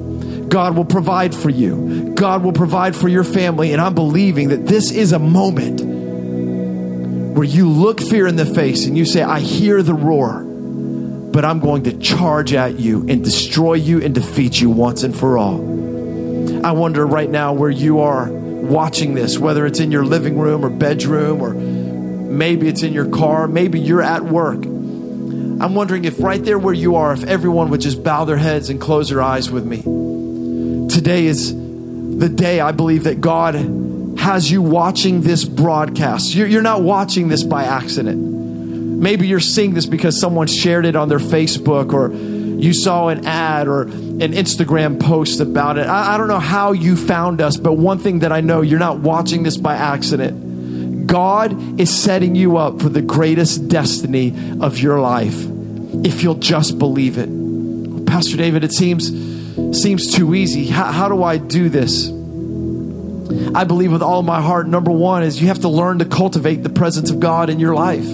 God 0.50 0.76
will 0.76 0.84
provide 0.84 1.34
for 1.34 1.50
you. 1.50 2.12
God 2.16 2.44
will 2.44 2.52
provide 2.52 2.94
for 2.94 3.08
your 3.08 3.24
family. 3.24 3.72
And 3.72 3.82
I'm 3.82 3.96
believing 3.96 4.50
that 4.50 4.66
this 4.66 4.92
is 4.92 5.14
a 5.14 5.20
moment 5.20 5.80
where 7.38 7.46
you 7.46 7.70
look 7.70 8.02
fear 8.02 8.28
in 8.28 8.36
the 8.36 8.46
face 8.46 8.86
and 8.86 8.98
you 8.98 9.06
say, 9.06 9.22
I 9.22 9.40
hear 9.40 9.82
the 9.82 9.94
roar 9.94 10.49
but 11.32 11.46
I'm 11.46 11.60
going 11.60 11.84
to 11.84 11.98
charge 11.98 12.54
at 12.54 12.80
you 12.80 13.08
and 13.08 13.24
destroy 13.24 13.76
you 13.76 14.02
and 14.02 14.14
defeat 14.16 14.60
you 14.60 14.70
once 14.70 15.04
and 15.04 15.16
for 15.16 15.38
all. 15.38 15.60
I 16.66 16.72
wonder 16.72 17.06
right 17.06 17.30
now 17.30 17.54
where 17.54 17.70
you 17.70 18.00
are 18.00 18.30
watching 18.30 19.14
this, 19.14 19.38
whether 19.38 19.66
it's 19.66 19.80
in 19.80 19.92
your 19.92 20.06
living 20.06 20.38
room 20.38 20.66
or 20.66 20.70
bedroom, 20.70 21.42
or 21.42 21.54
maybe 21.54 22.68
it's 22.68 22.84
in 22.84 22.94
your 22.94 23.10
car, 23.10 23.48
maybe 23.48 23.80
you're 23.80 24.02
at 24.02 24.24
work. 24.24 24.64
I'm 25.62 25.76
wondering 25.76 26.06
if 26.06 26.20
right 26.20 26.44
there 26.44 26.58
where 26.58 26.74
you 26.74 26.96
are, 26.96 27.14
if 27.14 27.24
everyone 27.24 27.70
would 27.70 27.82
just 27.82 28.04
bow 28.04 28.26
their 28.26 28.38
heads 28.38 28.70
and 28.70 28.80
close 28.80 29.10
their 29.10 29.22
eyes 29.22 29.52
with 29.52 29.66
me. 29.66 29.82
Today 30.90 31.26
is 31.26 31.54
the 31.54 32.30
day 32.30 32.60
I 32.60 32.72
believe 32.72 33.04
that 33.04 33.22
God 33.22 33.56
has 34.20 34.52
you 34.52 34.62
watching 34.62 35.22
this 35.22 35.46
broadcast. 35.46 36.34
You're, 36.36 36.62
not 36.62 36.82
watching 36.82 37.30
this 37.30 37.44
by 37.44 37.64
accident. 37.64 38.39
Maybe 39.00 39.28
you're 39.28 39.40
seeing 39.40 39.74
this 39.74 39.86
because 39.86 40.20
someone 40.20 40.48
shared 40.48 40.86
it 40.86 40.96
on 40.96 41.08
their 41.08 41.20
Facebook 41.20 41.94
or 41.94 42.14
you 42.14 42.74
saw 42.74 43.08
an 43.08 43.26
ad 43.26 43.70
or 43.70 43.84
an 43.84 44.34
Instagram 44.34 45.00
post 45.00 45.40
about 45.40 45.78
it. 45.78 45.88
I, 45.88 46.16
I 46.16 46.18
don't 46.18 46.28
know 46.28 46.40
how 46.40 46.74
you 46.74 46.98
found 46.98 47.40
us, 47.40 47.56
but 47.56 47.74
one 47.74 48.00
thing 48.00 48.20
that 48.20 48.34
I 48.34 48.42
know 48.42 48.60
you're 48.60 48.78
not 48.78 49.00
watching 49.00 49.44
this 49.44 49.56
by 49.56 49.76
accident. 49.76 51.08
God 51.08 51.80
is 51.80 51.96
setting 51.96 52.36
you 52.36 52.58
up 52.58 52.82
for 52.82 52.90
the 52.90 53.02
greatest 53.02 53.70
destiny 53.70 54.36
of 54.60 54.78
your 54.78 55.00
life 55.00 55.46
if 56.04 56.22
you'll 56.22 56.36
just 56.36 56.78
believe 56.78 57.18
it. 57.18 58.06
Pastor 58.06 58.36
David, 58.36 58.66
it 58.66 58.74
seems 58.74 59.08
seems 59.82 60.14
too 60.14 60.36
easy. 60.36 60.68
How, 60.68 60.92
how 60.92 61.08
do 61.08 61.24
I 61.24 61.38
do 61.38 61.70
this? 61.70 62.10
I 63.56 63.64
believe 63.64 63.92
with 63.92 64.02
all 64.02 64.24
my 64.24 64.42
heart, 64.42 64.68
number 64.68 64.92
one 64.92 65.24
is 65.24 65.42
you 65.42 65.48
have 65.48 65.62
to 65.62 65.70
learn 65.70 66.00
to 66.00 66.06
cultivate 66.06 66.64
the 66.64 66.70
presence 66.70 67.10
of 67.10 67.20
God 67.20 67.50
in 67.50 67.60
your 67.60 67.76
life. 67.76 68.08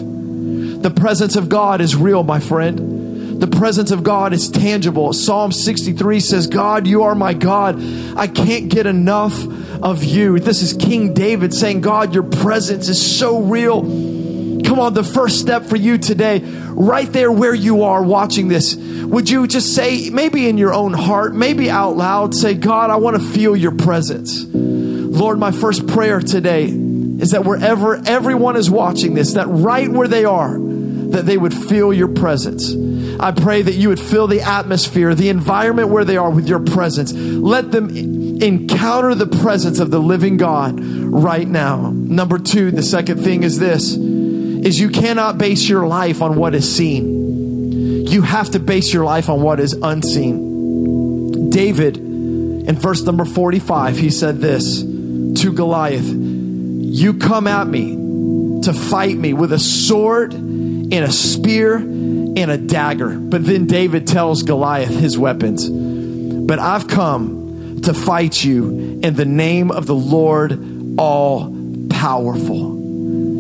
The 0.86 0.92
presence 0.92 1.36
of 1.36 1.50
God 1.50 1.82
is 1.82 1.96
real, 1.96 2.22
my 2.22 2.40
friend. 2.40 3.42
The 3.42 3.48
presence 3.48 3.90
of 3.90 4.04
God 4.04 4.34
is 4.34 4.52
tangible. 4.52 5.14
Psalm 5.14 5.52
63 5.52 6.20
says, 6.20 6.46
God, 6.46 6.86
you 6.86 7.02
are 7.02 7.16
my 7.16 7.34
God. 7.34 7.82
I 8.16 8.28
can't 8.28 8.70
get 8.70 8.86
enough 8.86 9.34
of 9.82 10.04
you. 10.04 10.38
This 10.38 10.62
is 10.62 10.74
King 10.74 11.16
David 11.16 11.56
saying, 11.56 11.82
God, 11.82 12.14
your 12.14 12.22
presence 12.22 12.88
is 12.88 13.18
so 13.18 13.42
real. 13.42 13.82
Come 13.82 14.80
on, 14.80 14.94
the 14.94 15.04
first 15.04 15.40
step 15.40 15.64
for 15.64 15.76
you 15.76 15.98
today, 15.98 16.42
right 16.44 17.12
there 17.12 17.32
where 17.32 17.56
you 17.56 17.82
are 17.82 18.04
watching 18.04 18.48
this, 18.48 18.76
would 18.76 19.28
you 19.28 19.48
just 19.48 19.74
say, 19.74 20.12
maybe 20.12 20.48
in 20.48 20.60
your 20.60 20.76
own 20.76 20.94
heart, 20.94 21.34
maybe 21.34 21.68
out 21.68 21.98
loud, 21.98 22.36
say, 22.36 22.54
God, 22.54 22.92
I 22.92 22.98
want 22.98 23.20
to 23.20 23.28
feel 23.28 23.56
your 23.56 23.76
presence. 23.76 24.46
Lord, 24.54 25.40
my 25.40 25.52
first 25.52 25.88
prayer 25.88 26.20
today 26.20 26.66
is 26.66 27.32
that 27.32 27.44
wherever 27.44 27.96
everyone 28.06 28.56
is 28.56 28.70
watching 28.70 29.16
this, 29.16 29.34
that 29.34 29.48
right 29.48 29.90
where 29.90 30.08
they 30.08 30.26
are, 30.26 30.60
that 31.16 31.26
they 31.26 31.38
would 31.38 31.54
feel 31.54 31.94
your 31.94 32.08
presence. 32.08 32.76
I 33.20 33.32
pray 33.32 33.62
that 33.62 33.76
you 33.76 33.90
would 33.90 34.00
fill 34.00 34.28
the 34.28 34.42
atmosphere, 34.42 35.16
the 35.16 35.30
environment 35.30 35.90
where 35.90 36.06
they 36.06 36.18
are 36.18 36.30
with 36.30 36.48
your 36.48 36.60
presence. 36.60 37.14
Let 37.14 37.72
them 37.72 37.90
encounter 38.42 39.16
the 39.16 39.28
presence 39.28 39.80
of 39.80 39.92
the 39.92 40.00
living 40.00 40.38
God 40.38 40.80
right 40.80 41.48
now. 41.48 41.92
Number 41.92 42.38
2, 42.38 42.72
the 42.72 42.84
second 42.84 43.24
thing 43.24 43.44
is 43.44 43.60
this 43.60 43.94
is 43.96 44.80
you 44.80 44.90
cannot 44.90 45.38
base 45.38 45.70
your 45.70 45.88
life 45.88 46.22
on 46.22 46.36
what 46.36 46.56
is 46.56 46.76
seen. 46.76 48.08
You 48.08 48.24
have 48.24 48.50
to 48.52 48.60
base 48.60 48.94
your 48.94 49.06
life 49.06 49.30
on 49.30 49.42
what 49.42 49.60
is 49.60 49.74
unseen. 49.74 51.50
David 51.50 51.98
in 51.98 52.76
verse 52.76 53.04
number 53.04 53.26
45, 53.26 53.98
he 53.98 54.10
said 54.10 54.40
this 54.40 54.82
to 54.82 55.54
Goliath 55.54 56.08
You 56.08 57.14
come 57.14 57.46
at 57.48 57.68
me 57.68 58.62
to 58.64 58.74
fight 58.74 59.18
me 59.18 59.34
with 59.34 59.54
a 59.54 59.60
sword 59.60 60.34
and 60.92 61.06
a 61.06 61.12
spear 61.12 61.76
and 61.76 62.52
a 62.52 62.58
dagger. 62.58 63.18
But 63.18 63.46
then 63.46 63.66
David 63.68 64.08
tells 64.08 64.44
Goliath 64.44 64.90
his 64.90 65.18
weapons. 65.18 65.68
But 65.68 66.60
I've 66.60 66.88
come 66.88 67.82
to 67.84 67.94
fight 67.94 68.44
you 68.44 69.00
in 69.02 69.16
the 69.16 69.26
name 69.26 69.72
of 69.72 69.86
the 69.88 69.96
Lord 69.96 70.60
all 70.98 71.56
powerful. 71.90 72.76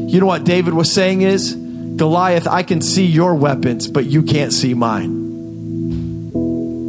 You 0.09 0.19
know 0.19 0.25
what 0.25 0.43
David 0.43 0.73
was 0.73 0.91
saying 0.91 1.21
is, 1.21 1.53
Goliath, 1.53 2.47
I 2.47 2.63
can 2.63 2.81
see 2.81 3.05
your 3.05 3.35
weapons, 3.35 3.87
but 3.87 4.05
you 4.05 4.23
can't 4.23 4.51
see 4.51 4.73
mine. 4.73 5.23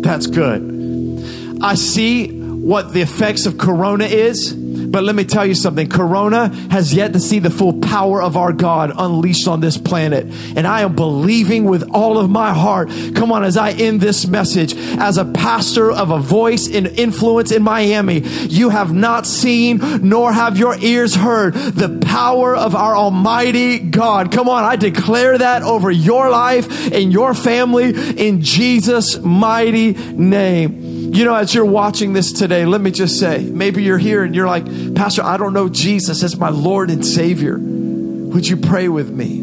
That's 0.02 0.26
good. 0.26 1.58
I 1.62 1.74
see 1.74 2.40
what 2.40 2.92
the 2.92 3.00
effects 3.00 3.46
of 3.46 3.58
Corona 3.58 4.04
is 4.04 4.52
but 4.90 5.04
let 5.04 5.14
me 5.14 5.24
tell 5.24 5.44
you 5.44 5.54
something 5.54 5.88
Corona 5.88 6.48
has 6.70 6.94
yet 6.94 7.12
to 7.12 7.20
see 7.20 7.38
the 7.38 7.50
full 7.50 7.80
power 7.80 8.22
of 8.22 8.36
our 8.36 8.52
God 8.52 8.92
unleashed 8.96 9.48
on 9.48 9.60
this 9.60 9.78
planet. 9.78 10.26
And 10.56 10.66
I 10.66 10.82
am 10.82 10.94
believing 10.94 11.64
with 11.64 11.88
all 11.90 12.18
of 12.18 12.30
my 12.30 12.52
heart. 12.52 12.88
Come 13.14 13.32
on, 13.32 13.44
as 13.44 13.56
I 13.56 13.72
end 13.72 14.00
this 14.00 14.26
message, 14.26 14.74
as 14.98 15.18
a 15.18 15.24
pastor 15.24 15.90
of 15.90 16.10
a 16.10 16.18
voice 16.18 16.68
and 16.68 16.86
influence 16.86 17.52
in 17.52 17.62
Miami, 17.62 18.20
you 18.20 18.70
have 18.70 18.92
not 18.94 19.26
seen 19.26 19.80
nor 20.08 20.32
have 20.32 20.58
your 20.58 20.76
ears 20.78 21.14
heard 21.14 21.54
the 21.54 22.00
power 22.06 22.56
of 22.56 22.74
our 22.74 22.96
Almighty 22.96 23.78
God. 23.78 24.32
Come 24.32 24.48
on, 24.48 24.64
I 24.64 24.76
declare 24.76 25.38
that 25.38 25.62
over 25.62 25.90
your 25.90 26.30
life 26.30 26.92
and 26.92 27.12
your 27.12 27.34
family 27.34 27.90
in 28.16 28.42
Jesus' 28.42 29.18
mighty 29.18 29.92
name. 29.92 30.95
You 31.16 31.24
know, 31.24 31.34
as 31.34 31.54
you're 31.54 31.64
watching 31.64 32.12
this 32.12 32.30
today, 32.30 32.66
let 32.66 32.82
me 32.82 32.90
just 32.90 33.18
say 33.18 33.42
maybe 33.42 33.82
you're 33.82 33.96
here 33.96 34.22
and 34.22 34.34
you're 34.34 34.46
like, 34.46 34.66
Pastor, 34.94 35.22
I 35.22 35.38
don't 35.38 35.54
know 35.54 35.70
Jesus 35.70 36.22
as 36.22 36.36
my 36.36 36.50
Lord 36.50 36.90
and 36.90 37.02
Savior. 37.06 37.56
Would 37.58 38.46
you 38.46 38.58
pray 38.58 38.88
with 38.88 39.08
me? 39.08 39.40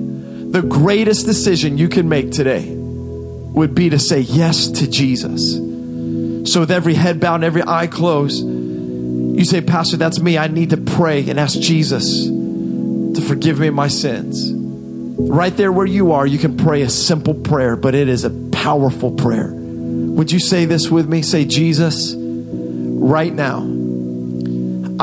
The 0.52 0.62
greatest 0.62 1.26
decision 1.26 1.80
you 1.80 1.90
can 1.90 2.08
make 2.08 2.30
today 2.30 2.72
would 2.76 3.74
be 3.74 3.90
to 3.90 3.98
say 3.98 4.20
yes 4.20 4.68
to 4.68 4.88
Jesus. 4.88 5.54
So, 6.54 6.60
with 6.60 6.70
every 6.70 6.94
head 6.94 7.20
bowed 7.20 7.44
every 7.44 7.64
eye 7.66 7.88
closed, 7.88 8.46
you 8.46 9.44
say, 9.44 9.62
Pastor, 9.62 9.98
that's 9.98 10.20
me. 10.20 10.38
I 10.38 10.50
need 10.50 10.70
to 10.70 10.78
pray 10.78 11.28
and 11.28 11.40
ask 11.40 11.60
Jesus 11.60 12.28
to 12.28 13.22
forgive 13.28 13.58
me 13.58 13.72
my 13.72 13.88
sins. 13.88 14.52
Right 14.54 15.58
there 15.58 15.72
where 15.72 15.88
you 15.88 16.12
are, 16.12 16.28
you 16.28 16.38
can 16.38 16.56
pray 16.56 16.84
a 16.84 16.90
simple 16.90 17.34
prayer, 17.34 17.76
but 17.76 17.96
it 17.96 18.10
is 18.10 18.26
a 18.26 18.30
powerful 18.52 19.10
prayer. 19.10 19.63
Would 20.14 20.32
you 20.32 20.40
say 20.40 20.66
this 20.66 20.92
with 20.92 21.10
me? 21.10 21.24
Say, 21.24 21.44
Jesus, 21.44 22.14
right 22.16 23.34
now, 23.34 23.62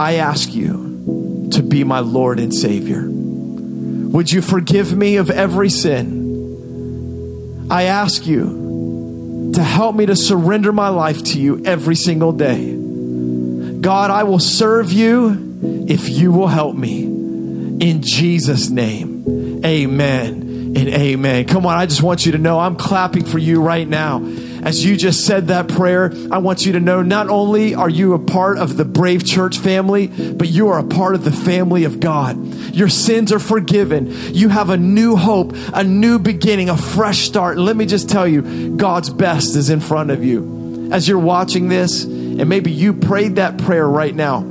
I 0.00 0.14
ask 0.14 0.54
you 0.54 1.48
to 1.50 1.62
be 1.64 1.82
my 1.82 1.98
Lord 1.98 2.38
and 2.38 2.54
Savior. 2.54 3.08
Would 3.08 4.30
you 4.30 4.40
forgive 4.40 4.96
me 4.96 5.16
of 5.16 5.28
every 5.28 5.68
sin? 5.68 7.66
I 7.70 7.84
ask 7.84 8.24
you 8.24 9.52
to 9.54 9.62
help 9.64 9.96
me 9.96 10.06
to 10.06 10.14
surrender 10.14 10.72
my 10.72 10.90
life 10.90 11.24
to 11.24 11.40
you 11.40 11.64
every 11.64 11.96
single 11.96 12.30
day. 12.32 12.76
God, 13.80 14.12
I 14.12 14.22
will 14.22 14.38
serve 14.38 14.92
you 14.92 15.58
if 15.88 16.08
you 16.08 16.30
will 16.30 16.46
help 16.46 16.76
me. 16.76 17.02
In 17.02 18.00
Jesus' 18.02 18.70
name, 18.70 19.64
amen 19.64 20.74
and 20.76 20.88
amen. 20.88 21.46
Come 21.46 21.66
on, 21.66 21.76
I 21.76 21.86
just 21.86 22.02
want 22.02 22.26
you 22.26 22.32
to 22.32 22.38
know 22.38 22.60
I'm 22.60 22.76
clapping 22.76 23.24
for 23.24 23.38
you 23.38 23.60
right 23.60 23.88
now 23.88 24.20
as 24.62 24.84
you 24.84 24.96
just 24.96 25.24
said 25.24 25.48
that 25.48 25.68
prayer, 25.68 26.12
I 26.30 26.38
want 26.38 26.66
you 26.66 26.72
to 26.72 26.80
know 26.80 27.02
not 27.02 27.28
only 27.28 27.74
are 27.74 27.88
you 27.88 28.14
a 28.14 28.18
part 28.18 28.58
of 28.58 28.76
the 28.76 28.84
Brave 28.84 29.24
Church 29.24 29.58
family, 29.58 30.06
but 30.06 30.48
you 30.48 30.68
are 30.68 30.78
a 30.78 30.84
part 30.84 31.14
of 31.14 31.24
the 31.24 31.32
family 31.32 31.84
of 31.84 32.00
God. 32.00 32.36
Your 32.74 32.88
sins 32.88 33.32
are 33.32 33.38
forgiven. 33.38 34.08
You 34.34 34.48
have 34.50 34.70
a 34.70 34.76
new 34.76 35.16
hope, 35.16 35.52
a 35.72 35.82
new 35.82 36.18
beginning, 36.18 36.68
a 36.68 36.76
fresh 36.76 37.20
start. 37.20 37.58
Let 37.58 37.76
me 37.76 37.86
just 37.86 38.10
tell 38.10 38.28
you, 38.28 38.76
God's 38.76 39.10
best 39.10 39.56
is 39.56 39.70
in 39.70 39.80
front 39.80 40.10
of 40.10 40.22
you. 40.22 40.90
As 40.92 41.08
you're 41.08 41.18
watching 41.18 41.68
this, 41.68 42.04
and 42.04 42.48
maybe 42.48 42.70
you 42.70 42.92
prayed 42.92 43.36
that 43.36 43.58
prayer 43.58 43.88
right 43.88 44.14
now, 44.14 44.44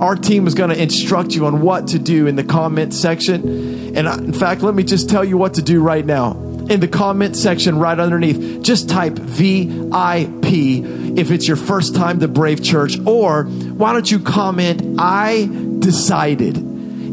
our 0.00 0.14
team 0.14 0.46
is 0.46 0.54
going 0.54 0.70
to 0.70 0.80
instruct 0.80 1.34
you 1.34 1.46
on 1.46 1.60
what 1.60 1.88
to 1.88 1.98
do 1.98 2.26
in 2.26 2.36
the 2.36 2.44
comment 2.44 2.94
section. 2.94 3.96
And 3.96 4.06
in 4.06 4.32
fact, 4.32 4.62
let 4.62 4.74
me 4.74 4.84
just 4.84 5.08
tell 5.08 5.24
you 5.24 5.36
what 5.36 5.54
to 5.54 5.62
do 5.62 5.82
right 5.82 6.04
now 6.04 6.45
in 6.68 6.80
the 6.80 6.88
comment 6.88 7.36
section 7.36 7.78
right 7.78 7.98
underneath. 7.98 8.62
Just 8.62 8.88
type 8.88 9.14
VIP 9.14 10.46
if 11.18 11.30
it's 11.30 11.48
your 11.48 11.56
first 11.56 11.94
time 11.94 12.20
to 12.20 12.28
Brave 12.28 12.62
Church, 12.62 12.98
or 13.06 13.44
why 13.44 13.92
don't 13.92 14.10
you 14.10 14.20
comment, 14.20 14.96
I 14.98 15.48
decided 15.78 16.65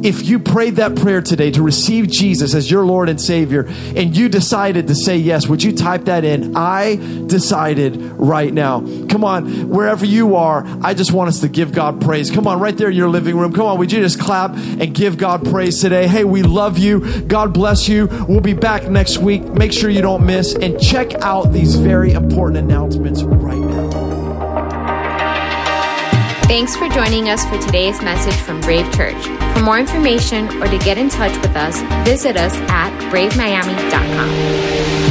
if 0.04 0.28
you 0.28 0.40
prayed 0.40 0.76
that 0.76 0.96
prayer 0.96 1.22
today 1.22 1.52
to 1.52 1.62
receive 1.62 2.10
Jesus 2.10 2.54
as 2.54 2.70
your 2.70 2.86
Lord 2.86 3.10
and 3.10 3.20
Savior 3.20 3.66
and 3.96 4.16
you 4.16 4.30
decided 4.30 4.88
to 4.88 4.96
say 4.96 5.18
yes, 5.18 5.48
would 5.48 5.64
you 5.64 5.72
type 5.72 6.06
that 6.06 6.24
in? 6.24 6.56
I 6.56 6.98
decided 7.28 7.96
right 7.98 8.54
now. 8.54 8.82
Come 9.08 9.24
on, 9.24 9.70
wherever 9.70 10.06
you 10.06 10.36
are, 10.36 10.66
I 10.82 10.94
just 10.94 11.12
want 11.14 11.30
us 11.30 11.42
to 11.42 11.48
give 11.48 11.72
God 11.72 12.02
praise. 12.02 12.30
Come 12.30 12.48
on, 12.48 12.60
right 12.60 12.76
there 12.76 12.90
in 12.90 12.98
your 12.98 13.10
living 13.10 13.38
room. 13.38 13.54
Come 13.54 13.66
on, 13.66 13.78
would 13.80 13.92
you 13.92 14.02
just 14.02 14.20
clap 14.20 14.52
and 14.56 14.94
give 14.94 15.18
God 15.18 15.46
praise 15.50 15.80
today? 15.80 16.08
Hey, 16.08 16.24
we 16.24 16.44
love 16.44 16.78
you. 16.78 17.22
God 17.22 17.54
bless 17.54 17.88
you. 17.88 18.08
We'll 18.28 18.42
be 18.42 18.54
back 18.54 18.90
next 18.90 19.20
week. 19.20 19.44
Make 19.44 19.72
sure 19.72 19.90
you 19.90 20.02
don't 20.02 20.26
miss 20.26 20.54
and 20.54 20.82
check 20.82 21.14
out 21.16 21.54
these 21.54 21.76
very 21.76 22.12
important 22.12 22.58
announcements 22.58 23.24
right 23.24 23.58
now. 23.58 23.73
Thanks 26.46 26.76
for 26.76 26.90
joining 26.90 27.30
us 27.30 27.46
for 27.46 27.58
today's 27.58 28.02
message 28.02 28.36
from 28.36 28.60
Brave 28.60 28.92
Church. 28.94 29.26
For 29.56 29.62
more 29.62 29.80
information 29.80 30.48
or 30.62 30.68
to 30.68 30.78
get 30.78 30.98
in 30.98 31.10
touch 31.10 31.36
with 31.42 31.56
us, 31.56 31.82
visit 32.06 32.36
us 32.36 32.54
at 32.70 32.92
bravemiami.com. 33.12 35.03